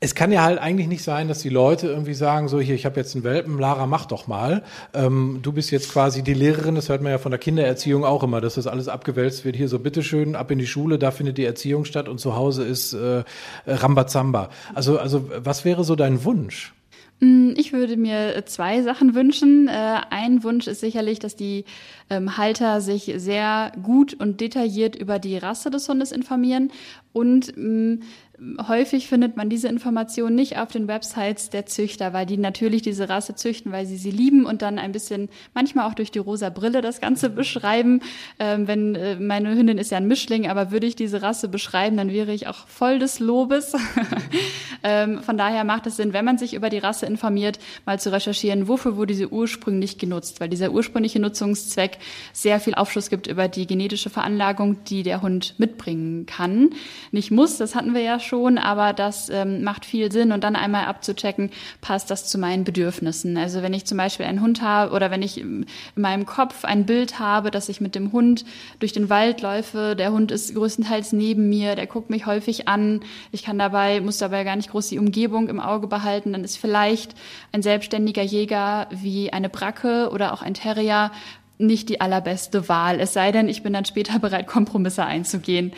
es 0.03 0.15
kann 0.15 0.33
ja 0.33 0.43
halt 0.43 0.59
eigentlich 0.59 0.89
nicht 0.89 1.01
sein, 1.01 1.29
dass 1.29 1.39
die 1.39 1.49
Leute 1.49 1.87
irgendwie 1.87 2.13
sagen, 2.13 2.49
so 2.49 2.59
hier, 2.59 2.75
ich 2.75 2.85
habe 2.85 2.99
jetzt 2.99 3.15
einen 3.15 3.23
Welpen, 3.23 3.57
Lara, 3.57 3.87
mach 3.87 4.05
doch 4.05 4.27
mal. 4.27 4.61
Ähm, 4.93 5.39
du 5.41 5.53
bist 5.53 5.71
jetzt 5.71 5.89
quasi 5.89 6.23
die 6.23 6.33
Lehrerin, 6.33 6.75
das 6.75 6.89
hört 6.89 7.01
man 7.01 7.13
ja 7.13 7.17
von 7.19 7.31
der 7.31 7.39
Kindererziehung 7.39 8.03
auch 8.03 8.21
immer, 8.21 8.41
dass 8.41 8.55
das 8.55 8.67
alles 8.67 8.89
abgewälzt 8.89 9.45
wird. 9.45 9.55
Hier 9.55 9.69
so, 9.69 9.79
bitteschön, 9.79 10.35
ab 10.35 10.51
in 10.51 10.59
die 10.59 10.67
Schule, 10.67 10.99
da 10.99 11.11
findet 11.11 11.37
die 11.37 11.45
Erziehung 11.45 11.85
statt 11.85 12.09
und 12.09 12.19
zu 12.19 12.35
Hause 12.35 12.65
ist 12.65 12.91
äh, 12.91 13.23
Rambazamba. 13.65 14.49
Also, 14.75 14.99
also 14.99 15.29
was 15.37 15.63
wäre 15.63 15.85
so 15.85 15.95
dein 15.95 16.25
Wunsch? 16.25 16.73
Mm, 17.21 17.53
ich 17.55 17.71
würde 17.71 17.95
mir 17.95 18.43
zwei 18.45 18.81
Sachen 18.81 19.15
wünschen. 19.15 19.69
Äh, 19.69 20.01
ein 20.09 20.43
Wunsch 20.43 20.67
ist 20.67 20.81
sicherlich, 20.81 21.19
dass 21.19 21.37
die 21.37 21.63
ähm, 22.09 22.37
Halter 22.37 22.81
sich 22.81 23.13
sehr 23.15 23.71
gut 23.81 24.13
und 24.15 24.41
detailliert 24.41 24.97
über 24.97 25.17
die 25.17 25.37
Rasse 25.37 25.71
des 25.71 25.87
Hundes 25.87 26.11
informieren 26.11 26.71
und 27.13 27.53
mm, 27.55 28.01
häufig 28.67 29.07
findet 29.07 29.37
man 29.37 29.49
diese 29.49 29.67
Information 29.67 30.35
nicht 30.35 30.57
auf 30.57 30.69
den 30.69 30.87
Websites 30.87 31.49
der 31.49 31.65
Züchter, 31.65 32.13
weil 32.13 32.25
die 32.25 32.37
natürlich 32.37 32.81
diese 32.81 33.09
Rasse 33.09 33.35
züchten, 33.35 33.71
weil 33.71 33.85
sie 33.85 33.97
sie 33.97 34.11
lieben 34.11 34.45
und 34.45 34.61
dann 34.61 34.79
ein 34.79 34.91
bisschen, 34.91 35.29
manchmal 35.53 35.87
auch 35.87 35.93
durch 35.93 36.11
die 36.11 36.19
rosa 36.19 36.49
Brille 36.49 36.81
das 36.81 36.99
Ganze 36.99 37.29
beschreiben. 37.29 38.01
Ähm, 38.39 38.67
wenn 38.67 38.95
äh, 38.95 39.15
meine 39.15 39.55
Hündin 39.55 39.77
ist 39.77 39.91
ja 39.91 39.97
ein 39.97 40.07
Mischling, 40.07 40.47
aber 40.47 40.71
würde 40.71 40.87
ich 40.87 40.95
diese 40.95 41.21
Rasse 41.21 41.47
beschreiben, 41.47 41.97
dann 41.97 42.11
wäre 42.11 42.33
ich 42.33 42.47
auch 42.47 42.67
voll 42.67 42.99
des 42.99 43.19
Lobes. 43.19 43.73
ähm, 44.83 45.21
von 45.21 45.37
daher 45.37 45.63
macht 45.63 45.87
es 45.87 45.95
Sinn, 45.95 46.13
wenn 46.13 46.25
man 46.25 46.37
sich 46.37 46.53
über 46.53 46.69
die 46.69 46.79
Rasse 46.79 47.05
informiert, 47.05 47.59
mal 47.85 47.99
zu 47.99 48.11
recherchieren, 48.11 48.67
wofür 48.67 48.97
wurde 48.97 49.13
sie 49.13 49.27
ursprünglich 49.27 49.97
genutzt, 49.97 50.41
weil 50.41 50.49
dieser 50.49 50.71
ursprüngliche 50.71 51.19
Nutzungszweck 51.19 51.97
sehr 52.33 52.59
viel 52.59 52.75
Aufschluss 52.75 53.09
gibt 53.09 53.27
über 53.27 53.47
die 53.47 53.67
genetische 53.67 54.09
Veranlagung, 54.09 54.83
die 54.85 55.03
der 55.03 55.21
Hund 55.21 55.55
mitbringen 55.57 56.25
kann. 56.25 56.71
Nicht 57.11 57.31
muss, 57.31 57.57
das 57.57 57.75
hatten 57.75 57.93
wir 57.93 58.01
ja 58.01 58.19
schon, 58.19 58.32
aber 58.57 58.93
das 58.93 59.29
ähm, 59.29 59.63
macht 59.63 59.85
viel 59.85 60.11
Sinn 60.11 60.31
und 60.31 60.43
dann 60.43 60.55
einmal 60.55 60.85
abzuchecken, 60.85 61.51
passt 61.81 62.09
das 62.09 62.27
zu 62.27 62.37
meinen 62.37 62.63
Bedürfnissen. 62.63 63.37
Also 63.37 63.61
wenn 63.61 63.73
ich 63.73 63.85
zum 63.85 63.97
Beispiel 63.97 64.25
einen 64.25 64.41
Hund 64.41 64.61
habe 64.61 64.93
oder 64.93 65.11
wenn 65.11 65.21
ich 65.21 65.39
in 65.39 65.65
meinem 65.95 66.25
Kopf 66.25 66.65
ein 66.65 66.85
Bild 66.85 67.19
habe, 67.19 67.51
dass 67.51 67.69
ich 67.69 67.81
mit 67.81 67.95
dem 67.95 68.11
Hund 68.11 68.45
durch 68.79 68.93
den 68.93 69.09
Wald 69.09 69.41
läufe, 69.41 69.95
der 69.95 70.11
Hund 70.11 70.31
ist 70.31 70.55
größtenteils 70.55 71.13
neben 71.13 71.49
mir, 71.49 71.75
der 71.75 71.87
guckt 71.87 72.09
mich 72.09 72.25
häufig 72.25 72.67
an, 72.67 73.01
ich 73.31 73.43
kann 73.43 73.59
dabei, 73.59 74.01
muss 74.01 74.17
dabei 74.17 74.43
gar 74.43 74.55
nicht 74.55 74.71
groß 74.71 74.89
die 74.89 74.99
Umgebung 74.99 75.49
im 75.49 75.59
Auge 75.59 75.87
behalten, 75.87 76.33
dann 76.33 76.43
ist 76.43 76.57
vielleicht 76.57 77.15
ein 77.51 77.61
selbstständiger 77.61 78.23
Jäger 78.23 78.87
wie 78.89 79.31
eine 79.31 79.49
Bracke 79.49 80.09
oder 80.11 80.33
auch 80.33 80.41
ein 80.41 80.53
Terrier 80.53 81.11
nicht 81.57 81.89
die 81.89 82.01
allerbeste 82.01 82.67
Wahl, 82.69 82.99
es 82.99 83.13
sei 83.13 83.31
denn, 83.31 83.47
ich 83.47 83.63
bin 83.63 83.73
dann 83.73 83.85
später 83.85 84.19
bereit, 84.19 84.47
Kompromisse 84.47 85.05
einzugehen. 85.05 85.73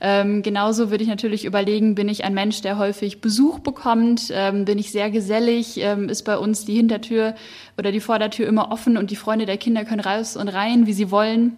Ähm, 0.00 0.42
genauso 0.42 0.90
würde 0.90 1.02
ich 1.02 1.08
natürlich 1.08 1.44
überlegen, 1.44 1.94
bin 1.94 2.08
ich 2.08 2.24
ein 2.24 2.34
Mensch, 2.34 2.60
der 2.60 2.78
häufig 2.78 3.20
Besuch 3.20 3.58
bekommt, 3.58 4.30
ähm, 4.32 4.64
bin 4.64 4.78
ich 4.78 4.92
sehr 4.92 5.10
gesellig, 5.10 5.78
ähm, 5.78 6.08
ist 6.08 6.22
bei 6.22 6.38
uns 6.38 6.64
die 6.64 6.74
Hintertür 6.74 7.34
oder 7.76 7.90
die 7.90 8.00
Vordertür 8.00 8.46
immer 8.46 8.70
offen 8.70 8.96
und 8.96 9.10
die 9.10 9.16
Freunde 9.16 9.46
der 9.46 9.56
Kinder 9.56 9.84
können 9.84 10.00
raus 10.00 10.36
und 10.36 10.48
rein, 10.48 10.86
wie 10.86 10.92
sie 10.92 11.10
wollen 11.10 11.56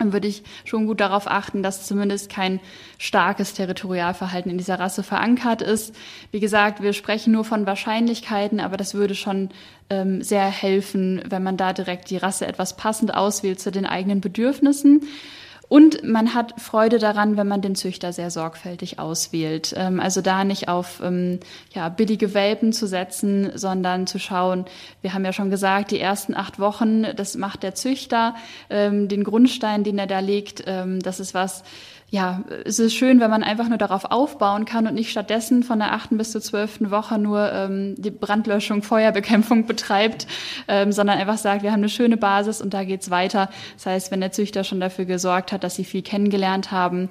dann 0.00 0.14
würde 0.14 0.28
ich 0.28 0.42
schon 0.64 0.86
gut 0.86 1.00
darauf 1.00 1.30
achten, 1.30 1.62
dass 1.62 1.86
zumindest 1.86 2.30
kein 2.30 2.58
starkes 2.96 3.52
Territorialverhalten 3.52 4.50
in 4.50 4.56
dieser 4.56 4.80
Rasse 4.80 5.02
verankert 5.02 5.60
ist. 5.60 5.94
Wie 6.30 6.40
gesagt, 6.40 6.82
wir 6.82 6.94
sprechen 6.94 7.34
nur 7.34 7.44
von 7.44 7.66
Wahrscheinlichkeiten, 7.66 8.60
aber 8.60 8.78
das 8.78 8.94
würde 8.94 9.14
schon 9.14 9.50
ähm, 9.90 10.22
sehr 10.22 10.46
helfen, 10.46 11.22
wenn 11.28 11.42
man 11.42 11.58
da 11.58 11.74
direkt 11.74 12.08
die 12.08 12.16
Rasse 12.16 12.46
etwas 12.46 12.78
passend 12.78 13.14
auswählt 13.14 13.60
zu 13.60 13.70
den 13.70 13.84
eigenen 13.84 14.22
Bedürfnissen. 14.22 15.02
Und 15.70 16.02
man 16.02 16.34
hat 16.34 16.60
Freude 16.60 16.98
daran, 16.98 17.36
wenn 17.36 17.46
man 17.46 17.62
den 17.62 17.76
Züchter 17.76 18.12
sehr 18.12 18.32
sorgfältig 18.32 18.98
auswählt. 18.98 19.72
Ähm, 19.76 20.00
also 20.00 20.20
da 20.20 20.42
nicht 20.42 20.66
auf 20.66 21.00
ähm, 21.00 21.38
ja, 21.72 21.88
billige 21.88 22.34
Welpen 22.34 22.72
zu 22.72 22.88
setzen, 22.88 23.52
sondern 23.54 24.08
zu 24.08 24.18
schauen, 24.18 24.64
wir 25.00 25.14
haben 25.14 25.24
ja 25.24 25.32
schon 25.32 25.48
gesagt, 25.48 25.92
die 25.92 26.00
ersten 26.00 26.34
acht 26.34 26.58
Wochen, 26.58 27.04
das 27.14 27.36
macht 27.36 27.62
der 27.62 27.76
Züchter, 27.76 28.34
ähm, 28.68 29.06
den 29.06 29.22
Grundstein, 29.22 29.84
den 29.84 29.96
er 29.98 30.08
da 30.08 30.18
legt, 30.18 30.64
das 30.66 31.20
ist 31.20 31.34
was, 31.34 31.62
ja, 32.10 32.42
es 32.64 32.80
ist 32.80 32.94
schön, 32.94 33.20
wenn 33.20 33.30
man 33.30 33.44
einfach 33.44 33.68
nur 33.68 33.78
darauf 33.78 34.06
aufbauen 34.10 34.64
kann 34.64 34.88
und 34.88 34.94
nicht 34.94 35.12
stattdessen 35.12 35.62
von 35.62 35.78
der 35.78 35.92
achten 35.92 36.18
bis 36.18 36.32
zur 36.32 36.40
zwölften 36.40 36.90
Woche 36.90 37.18
nur 37.18 37.52
ähm, 37.52 37.94
die 37.98 38.10
Brandlöschung, 38.10 38.82
Feuerbekämpfung 38.82 39.66
betreibt, 39.68 40.26
ähm, 40.66 40.90
sondern 40.90 41.18
einfach 41.18 41.38
sagt, 41.38 41.62
wir 41.62 41.70
haben 41.70 41.80
eine 41.80 41.88
schöne 41.88 42.16
Basis 42.16 42.60
und 42.60 42.74
da 42.74 42.82
geht's 42.82 43.10
weiter. 43.10 43.48
Das 43.76 43.86
heißt, 43.86 44.10
wenn 44.10 44.20
der 44.20 44.32
Züchter 44.32 44.64
schon 44.64 44.80
dafür 44.80 45.04
gesorgt 45.04 45.52
hat, 45.52 45.62
dass 45.62 45.76
sie 45.76 45.84
viel 45.84 46.02
kennengelernt 46.02 46.72
haben, 46.72 47.10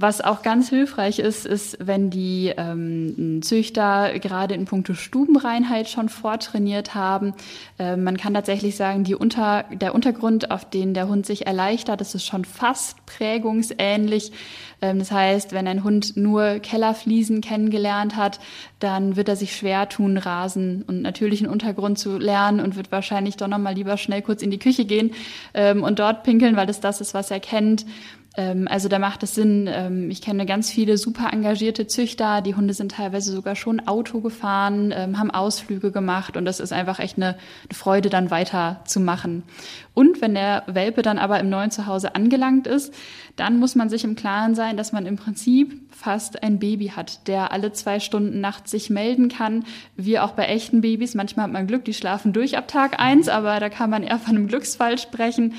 was 0.00 0.20
auch 0.20 0.42
ganz 0.42 0.70
hilfreich 0.70 1.18
ist, 1.18 1.44
ist, 1.44 1.76
wenn 1.80 2.10
die 2.10 2.52
ähm, 2.56 3.40
Züchter 3.42 4.18
gerade 4.18 4.54
in 4.54 4.64
puncto 4.64 4.94
Stubenreinheit 4.94 5.88
schon 5.88 6.08
vortrainiert 6.08 6.94
haben. 6.94 7.34
Äh, 7.78 7.96
man 7.96 8.16
kann 8.16 8.32
tatsächlich 8.32 8.76
sagen, 8.76 9.04
die 9.04 9.14
Unter, 9.14 9.64
der 9.70 9.94
Untergrund, 9.94 10.50
auf 10.50 10.68
den 10.68 10.94
der 10.94 11.08
Hund 11.08 11.26
sich 11.26 11.46
erleichtert, 11.46 12.00
das 12.00 12.14
ist 12.14 12.24
schon 12.24 12.44
fast 12.44 13.04
prägungsähnlich. 13.04 14.32
Ähm, 14.80 14.98
das 15.00 15.10
heißt, 15.10 15.52
wenn 15.52 15.68
ein 15.68 15.84
Hund 15.84 16.16
nur 16.16 16.60
Kellerfliesen 16.60 17.40
kennengelernt 17.40 18.16
hat, 18.16 18.40
dann 18.78 19.16
wird 19.16 19.28
er 19.28 19.36
sich 19.36 19.54
schwer 19.54 19.88
tun, 19.88 20.16
Rasen 20.16 20.82
und 20.86 21.02
natürlichen 21.02 21.46
Untergrund 21.46 21.98
zu 21.98 22.16
lernen 22.16 22.60
und 22.60 22.76
wird 22.76 22.90
wahrscheinlich 22.90 23.36
doch 23.36 23.48
nochmal 23.48 23.74
lieber 23.74 23.96
schnell 23.96 24.22
kurz 24.22 24.42
in 24.42 24.50
die 24.50 24.58
Küche 24.58 24.86
gehen 24.86 25.12
ähm, 25.52 25.82
und 25.82 25.98
dort 25.98 26.22
pinkeln, 26.22 26.56
weil 26.56 26.66
das 26.66 26.80
das 26.80 27.00
ist, 27.00 27.12
was 27.12 27.30
er 27.30 27.40
kennt. 27.40 27.84
Ähm, 28.36 28.68
also 28.68 28.88
da 28.88 28.98
macht 28.98 29.22
es 29.22 29.34
Sinn. 29.34 29.68
Ähm, 29.68 30.10
ich 30.10 30.22
kenne 30.22 30.46
ganz 30.46 30.70
viele 30.70 30.98
super 30.98 31.32
engagierte 31.32 31.86
Züchter. 31.86 32.42
Die 32.42 32.54
Hunde 32.54 32.74
sind 32.74 32.92
teilweise 32.92 33.32
sogar 33.32 33.56
schon 33.56 33.86
Auto 33.88 34.20
gefahren, 34.20 34.94
ähm, 34.96 35.18
haben 35.18 35.30
Ausflüge 35.30 35.90
gemacht 35.90 36.36
und 36.36 36.44
das 36.44 36.60
ist 36.60 36.72
einfach 36.72 37.00
echt 37.00 37.16
eine, 37.16 37.34
eine 37.34 37.74
Freude, 37.74 38.08
dann 38.08 38.30
weiterzumachen. 38.30 39.42
Und 39.94 40.20
wenn 40.20 40.34
der 40.34 40.62
Welpe 40.66 41.02
dann 41.02 41.18
aber 41.18 41.40
im 41.40 41.50
neuen 41.50 41.70
Zuhause 41.70 42.14
angelangt 42.14 42.66
ist, 42.66 42.94
dann 43.36 43.58
muss 43.58 43.74
man 43.74 43.88
sich 43.88 44.04
im 44.04 44.14
Klaren 44.14 44.54
sein, 44.54 44.76
dass 44.76 44.92
man 44.92 45.06
im 45.06 45.16
Prinzip 45.16 45.80
fast 45.90 46.42
ein 46.42 46.58
Baby 46.58 46.88
hat, 46.88 47.26
der 47.26 47.52
alle 47.52 47.72
zwei 47.72 47.98
Stunden 47.98 48.40
nachts 48.40 48.70
sich 48.70 48.90
melden 48.90 49.28
kann. 49.28 49.64
Wie 49.96 50.18
auch 50.18 50.32
bei 50.32 50.46
echten 50.46 50.80
Babys. 50.82 51.14
Manchmal 51.14 51.44
hat 51.44 51.52
man 51.52 51.66
Glück, 51.66 51.84
die 51.84 51.94
schlafen 51.94 52.32
durch 52.32 52.56
ab 52.56 52.68
Tag 52.68 53.00
eins, 53.00 53.28
aber 53.28 53.58
da 53.60 53.68
kann 53.68 53.90
man 53.90 54.02
eher 54.02 54.18
von 54.18 54.36
einem 54.36 54.46
Glücksfall 54.46 54.98
sprechen. 54.98 55.54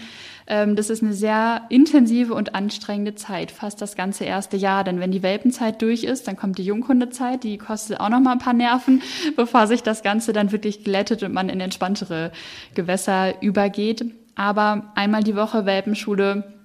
Ähm, 0.47 0.75
das 0.75 0.89
ist 0.89 1.03
eine 1.03 1.13
sehr 1.13 1.63
intensive 1.69 2.33
und 2.33 2.55
anstrengende 2.55 3.15
Zeit, 3.15 3.51
fast 3.51 3.81
das 3.81 3.95
ganze 3.95 4.25
erste 4.25 4.57
Jahr. 4.57 4.83
Denn 4.83 4.99
wenn 4.99 5.11
die 5.11 5.23
Welpenzeit 5.23 5.81
durch 5.81 6.03
ist, 6.03 6.27
dann 6.27 6.37
kommt 6.37 6.57
die 6.57 6.65
Junghundezeit, 6.65 7.43
die 7.43 7.57
kostet 7.57 7.99
auch 7.99 8.09
noch 8.09 8.19
mal 8.19 8.33
ein 8.33 8.39
paar 8.39 8.53
Nerven, 8.53 9.01
bevor 9.35 9.67
sich 9.67 9.83
das 9.83 10.03
Ganze 10.03 10.33
dann 10.33 10.51
wirklich 10.51 10.83
glättet 10.83 11.23
und 11.23 11.33
man 11.33 11.49
in 11.49 11.59
entspanntere 11.59 12.31
Gewässer 12.75 13.41
übergeht. 13.41 14.05
Aber 14.35 14.91
einmal 14.95 15.23
die 15.23 15.35
Woche 15.35 15.65
Welpenschule 15.65 16.60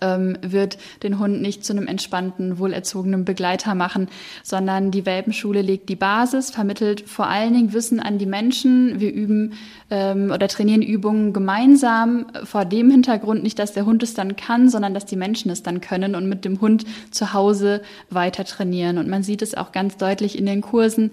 ähm, 0.00 0.36
wird 0.42 0.78
den 1.02 1.18
Hund 1.18 1.42
nicht 1.42 1.64
zu 1.64 1.72
einem 1.72 1.86
entspannten, 1.86 2.58
wohlerzogenen 2.58 3.24
Begleiter 3.24 3.74
machen, 3.74 4.08
sondern 4.42 4.90
die 4.90 5.06
Welpenschule 5.06 5.62
legt 5.62 5.88
die 5.88 5.96
Basis, 5.96 6.50
vermittelt 6.50 7.08
vor 7.08 7.26
allen 7.26 7.54
Dingen 7.54 7.72
Wissen 7.72 8.00
an 8.00 8.18
die 8.18 8.26
Menschen. 8.26 9.00
Wir 9.00 9.12
üben 9.12 9.54
ähm, 9.90 10.30
oder 10.30 10.48
trainieren 10.48 10.82
Übungen 10.82 11.32
gemeinsam 11.32 12.26
vor 12.44 12.64
dem 12.64 12.90
Hintergrund 12.90 13.42
nicht, 13.42 13.58
dass 13.58 13.72
der 13.72 13.86
Hund 13.86 14.02
es 14.02 14.14
dann 14.14 14.36
kann, 14.36 14.68
sondern 14.68 14.94
dass 14.94 15.06
die 15.06 15.16
Menschen 15.16 15.50
es 15.50 15.62
dann 15.62 15.80
können 15.80 16.14
und 16.14 16.28
mit 16.28 16.44
dem 16.44 16.60
Hund 16.60 16.84
zu 17.10 17.32
Hause 17.32 17.82
weiter 18.10 18.44
trainieren. 18.44 18.98
Und 18.98 19.08
man 19.08 19.22
sieht 19.22 19.42
es 19.42 19.54
auch 19.54 19.72
ganz 19.72 19.96
deutlich 19.96 20.38
in 20.38 20.46
den 20.46 20.60
Kursen, 20.60 21.10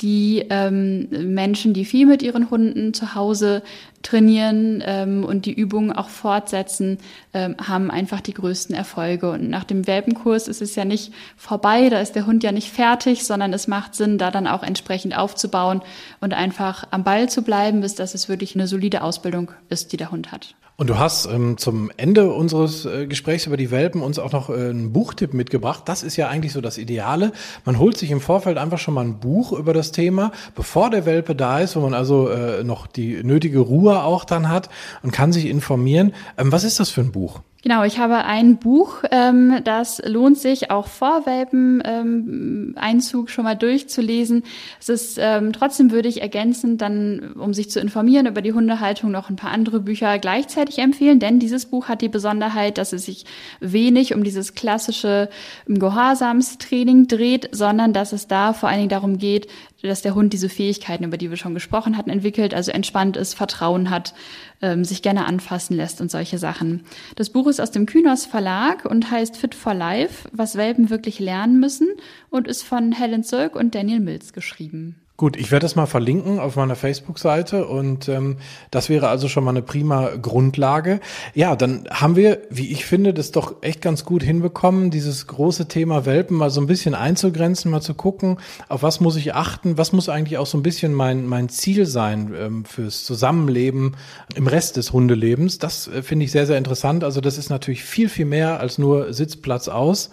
die 0.00 0.46
ähm, 0.48 1.08
Menschen, 1.10 1.74
die 1.74 1.84
viel 1.84 2.06
mit 2.06 2.22
ihren 2.22 2.50
Hunden 2.50 2.94
zu 2.94 3.14
Hause 3.14 3.62
trainieren 4.02 4.82
ähm, 4.86 5.24
und 5.24 5.44
die 5.44 5.52
Übungen 5.52 5.92
auch 5.92 6.08
fortsetzen, 6.08 6.98
ähm, 7.34 7.56
haben 7.62 7.90
einfach 7.90 8.20
die 8.20 8.32
größten 8.32 8.74
Erfolge. 8.74 9.30
Und 9.30 9.50
nach 9.50 9.64
dem 9.64 9.86
Welpenkurs 9.86 10.48
ist 10.48 10.62
es 10.62 10.74
ja 10.74 10.86
nicht 10.86 11.12
vorbei, 11.36 11.90
da 11.90 12.00
ist 12.00 12.14
der 12.14 12.26
Hund 12.26 12.42
ja 12.42 12.52
nicht 12.52 12.70
fertig, 12.70 13.24
sondern 13.24 13.52
es 13.52 13.68
macht 13.68 13.94
Sinn, 13.94 14.16
da 14.16 14.30
dann 14.30 14.46
auch 14.46 14.62
entsprechend 14.62 15.16
aufzubauen 15.16 15.82
und 16.20 16.32
einfach 16.32 16.86
am 16.90 17.04
Ball 17.04 17.28
zu 17.28 17.42
bleiben, 17.42 17.82
bis 17.82 17.94
dass 17.94 18.14
es 18.14 18.28
wirklich 18.28 18.54
eine 18.54 18.66
solide 18.66 19.02
Ausbildung 19.02 19.50
ist, 19.68 19.92
die 19.92 19.98
der 19.98 20.10
Hund 20.10 20.32
hat. 20.32 20.54
Und 20.80 20.88
du 20.88 20.98
hast 20.98 21.26
ähm, 21.26 21.58
zum 21.58 21.90
Ende 21.98 22.32
unseres 22.32 22.86
äh, 22.86 23.06
Gesprächs 23.06 23.44
über 23.44 23.58
die 23.58 23.70
Welpen 23.70 24.00
uns 24.00 24.18
auch 24.18 24.32
noch 24.32 24.48
äh, 24.48 24.54
einen 24.54 24.94
Buchtipp 24.94 25.34
mitgebracht. 25.34 25.82
Das 25.84 26.02
ist 26.02 26.16
ja 26.16 26.28
eigentlich 26.28 26.54
so 26.54 26.62
das 26.62 26.78
Ideale. 26.78 27.32
Man 27.66 27.78
holt 27.78 27.98
sich 27.98 28.10
im 28.10 28.22
Vorfeld 28.22 28.56
einfach 28.56 28.78
schon 28.78 28.94
mal 28.94 29.04
ein 29.04 29.20
Buch 29.20 29.52
über 29.52 29.74
das 29.74 29.92
Thema, 29.92 30.32
bevor 30.54 30.88
der 30.88 31.04
Welpe 31.04 31.34
da 31.34 31.58
ist, 31.58 31.76
wo 31.76 31.80
man 31.80 31.92
also 31.92 32.30
äh, 32.30 32.64
noch 32.64 32.86
die 32.86 33.22
nötige 33.22 33.58
Ruhe 33.58 34.02
auch 34.02 34.24
dann 34.24 34.48
hat 34.48 34.70
und 35.02 35.10
kann 35.10 35.34
sich 35.34 35.44
informieren. 35.44 36.14
Ähm, 36.38 36.50
was 36.50 36.64
ist 36.64 36.80
das 36.80 36.88
für 36.88 37.02
ein 37.02 37.12
Buch? 37.12 37.42
Genau, 37.62 37.84
ich 37.84 37.98
habe 37.98 38.24
ein 38.24 38.56
Buch, 38.56 39.02
ähm, 39.10 39.60
das 39.64 40.00
lohnt 40.06 40.38
sich 40.38 40.70
auch 40.70 40.86
vor 40.86 41.26
Welpen-Einzug 41.26 43.20
ähm, 43.24 43.28
schon 43.28 43.44
mal 43.44 43.54
durchzulesen. 43.54 44.44
Es 44.80 44.88
ist 44.88 45.18
ähm, 45.20 45.52
trotzdem 45.52 45.90
würde 45.90 46.08
ich 46.08 46.22
ergänzend 46.22 46.80
dann, 46.80 47.32
um 47.34 47.52
sich 47.52 47.70
zu 47.70 47.78
informieren 47.78 48.24
über 48.24 48.40
die 48.40 48.54
Hundehaltung, 48.54 49.10
noch 49.10 49.28
ein 49.28 49.36
paar 49.36 49.50
andere 49.50 49.80
Bücher 49.80 50.18
gleichzeitig 50.18 50.78
empfehlen, 50.78 51.18
denn 51.18 51.38
dieses 51.38 51.66
Buch 51.66 51.88
hat 51.88 52.00
die 52.00 52.08
Besonderheit, 52.08 52.78
dass 52.78 52.94
es 52.94 53.04
sich 53.04 53.26
wenig 53.60 54.14
um 54.14 54.24
dieses 54.24 54.54
klassische 54.54 55.28
Gehorsamstraining 55.66 57.08
dreht, 57.08 57.50
sondern 57.52 57.92
dass 57.92 58.14
es 58.14 58.26
da 58.26 58.54
vor 58.54 58.70
allen 58.70 58.78
Dingen 58.78 58.88
darum 58.88 59.18
geht, 59.18 59.48
dass 59.82 60.02
der 60.02 60.14
Hund 60.14 60.32
diese 60.32 60.48
Fähigkeiten, 60.48 61.04
über 61.04 61.16
die 61.16 61.30
wir 61.30 61.36
schon 61.36 61.54
gesprochen 61.54 61.96
hatten, 61.96 62.10
entwickelt, 62.10 62.54
also 62.54 62.70
entspannt 62.70 63.16
ist, 63.16 63.34
Vertrauen 63.34 63.90
hat, 63.90 64.14
ähm, 64.62 64.84
sich 64.84 65.02
gerne 65.02 65.24
anfassen 65.26 65.76
lässt 65.76 66.00
und 66.00 66.10
solche 66.10 66.38
Sachen. 66.38 66.82
Das 67.16 67.30
Buch 67.30 67.46
ist 67.46 67.60
aus 67.60 67.70
dem 67.70 67.86
Kynos 67.86 68.26
Verlag 68.26 68.84
und 68.84 69.10
heißt 69.10 69.36
Fit 69.36 69.54
for 69.54 69.74
Life, 69.74 70.28
was 70.32 70.56
Welpen 70.56 70.90
wirklich 70.90 71.18
lernen 71.18 71.60
müssen 71.60 71.88
und 72.30 72.48
ist 72.48 72.62
von 72.62 72.92
Helen 72.92 73.24
Zölk 73.24 73.56
und 73.56 73.74
Daniel 73.74 74.00
Mills 74.00 74.32
geschrieben. 74.32 74.96
Gut, 75.20 75.36
ich 75.36 75.50
werde 75.50 75.64
das 75.64 75.76
mal 75.76 75.84
verlinken 75.84 76.38
auf 76.38 76.56
meiner 76.56 76.76
Facebook-Seite 76.76 77.66
und 77.66 78.08
ähm, 78.08 78.38
das 78.70 78.88
wäre 78.88 79.08
also 79.08 79.28
schon 79.28 79.44
mal 79.44 79.50
eine 79.50 79.60
prima 79.60 80.12
Grundlage. 80.16 80.98
Ja, 81.34 81.56
dann 81.56 81.86
haben 81.90 82.16
wir, 82.16 82.38
wie 82.48 82.72
ich 82.72 82.86
finde, 82.86 83.12
das 83.12 83.30
doch 83.30 83.56
echt 83.60 83.82
ganz 83.82 84.06
gut 84.06 84.22
hinbekommen, 84.22 84.90
dieses 84.90 85.26
große 85.26 85.68
Thema 85.68 86.06
Welpen 86.06 86.38
mal 86.38 86.48
so 86.48 86.62
ein 86.62 86.66
bisschen 86.66 86.94
einzugrenzen, 86.94 87.70
mal 87.70 87.82
zu 87.82 87.92
gucken, 87.92 88.38
auf 88.70 88.82
was 88.82 89.00
muss 89.00 89.16
ich 89.16 89.34
achten, 89.34 89.76
was 89.76 89.92
muss 89.92 90.08
eigentlich 90.08 90.38
auch 90.38 90.46
so 90.46 90.56
ein 90.56 90.62
bisschen 90.62 90.94
mein, 90.94 91.26
mein 91.26 91.50
Ziel 91.50 91.84
sein 91.84 92.32
ähm, 92.34 92.64
fürs 92.64 93.04
Zusammenleben 93.04 93.98
im 94.36 94.46
Rest 94.46 94.78
des 94.78 94.90
Hundelebens. 94.94 95.58
Das 95.58 95.86
äh, 95.86 96.02
finde 96.02 96.24
ich 96.24 96.32
sehr, 96.32 96.46
sehr 96.46 96.56
interessant. 96.56 97.04
Also 97.04 97.20
das 97.20 97.36
ist 97.36 97.50
natürlich 97.50 97.84
viel, 97.84 98.08
viel 98.08 98.24
mehr 98.24 98.58
als 98.58 98.78
nur 98.78 99.12
Sitzplatz 99.12 99.68
aus. 99.68 100.08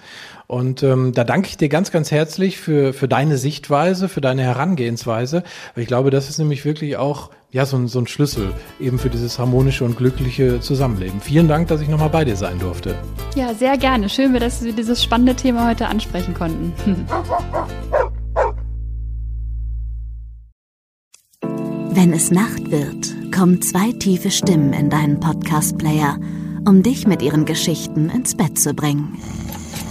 Und 0.47 0.81
ähm, 0.81 1.11
da 1.13 1.25
danke 1.25 1.49
ich 1.49 1.57
dir 1.57 1.67
ganz, 1.67 1.91
ganz 1.91 2.09
herzlich 2.09 2.57
für, 2.57 2.93
für 2.93 3.09
deine 3.09 3.37
Sichtweise, 3.37 4.07
für 4.07 4.21
deine 4.21 4.43
Herangehensweise. 4.43 5.43
Weil 5.75 5.81
ich 5.81 5.87
glaube, 5.87 6.09
das 6.09 6.29
ist 6.29 6.37
nämlich 6.37 6.63
wirklich 6.63 6.95
auch 6.95 7.31
ja, 7.51 7.65
so, 7.65 7.75
ein, 7.77 7.87
so 7.87 7.99
ein 7.99 8.07
Schlüssel 8.07 8.53
eben 8.79 8.97
für 8.97 9.09
dieses 9.09 9.39
harmonische 9.39 9.83
und 9.83 9.97
glückliche 9.97 10.61
Zusammenleben. 10.61 11.19
Vielen 11.19 11.49
Dank, 11.49 11.67
dass 11.67 11.81
ich 11.81 11.89
nochmal 11.89 12.09
bei 12.09 12.23
dir 12.23 12.37
sein 12.37 12.59
durfte. 12.59 12.95
Ja, 13.35 13.53
sehr 13.53 13.77
gerne. 13.77 14.07
Schön, 14.09 14.33
dass 14.33 14.63
wir 14.63 14.71
dieses 14.71 15.03
spannende 15.03 15.35
Thema 15.35 15.67
heute 15.67 15.87
ansprechen 15.87 16.33
konnten. 16.33 16.73
Wenn 21.89 22.13
es 22.13 22.31
Nacht 22.31 22.69
wird, 22.71 23.33
kommen 23.35 23.61
zwei 23.61 23.91
tiefe 23.91 24.29
Stimmen 24.29 24.71
in 24.71 24.89
deinen 24.89 25.19
Podcast-Player, 25.19 26.19
um 26.65 26.83
dich 26.83 27.07
mit 27.07 27.21
ihren 27.21 27.45
Geschichten 27.45 28.09
ins 28.09 28.35
Bett 28.35 28.59
zu 28.59 28.73
bringen. 28.73 29.17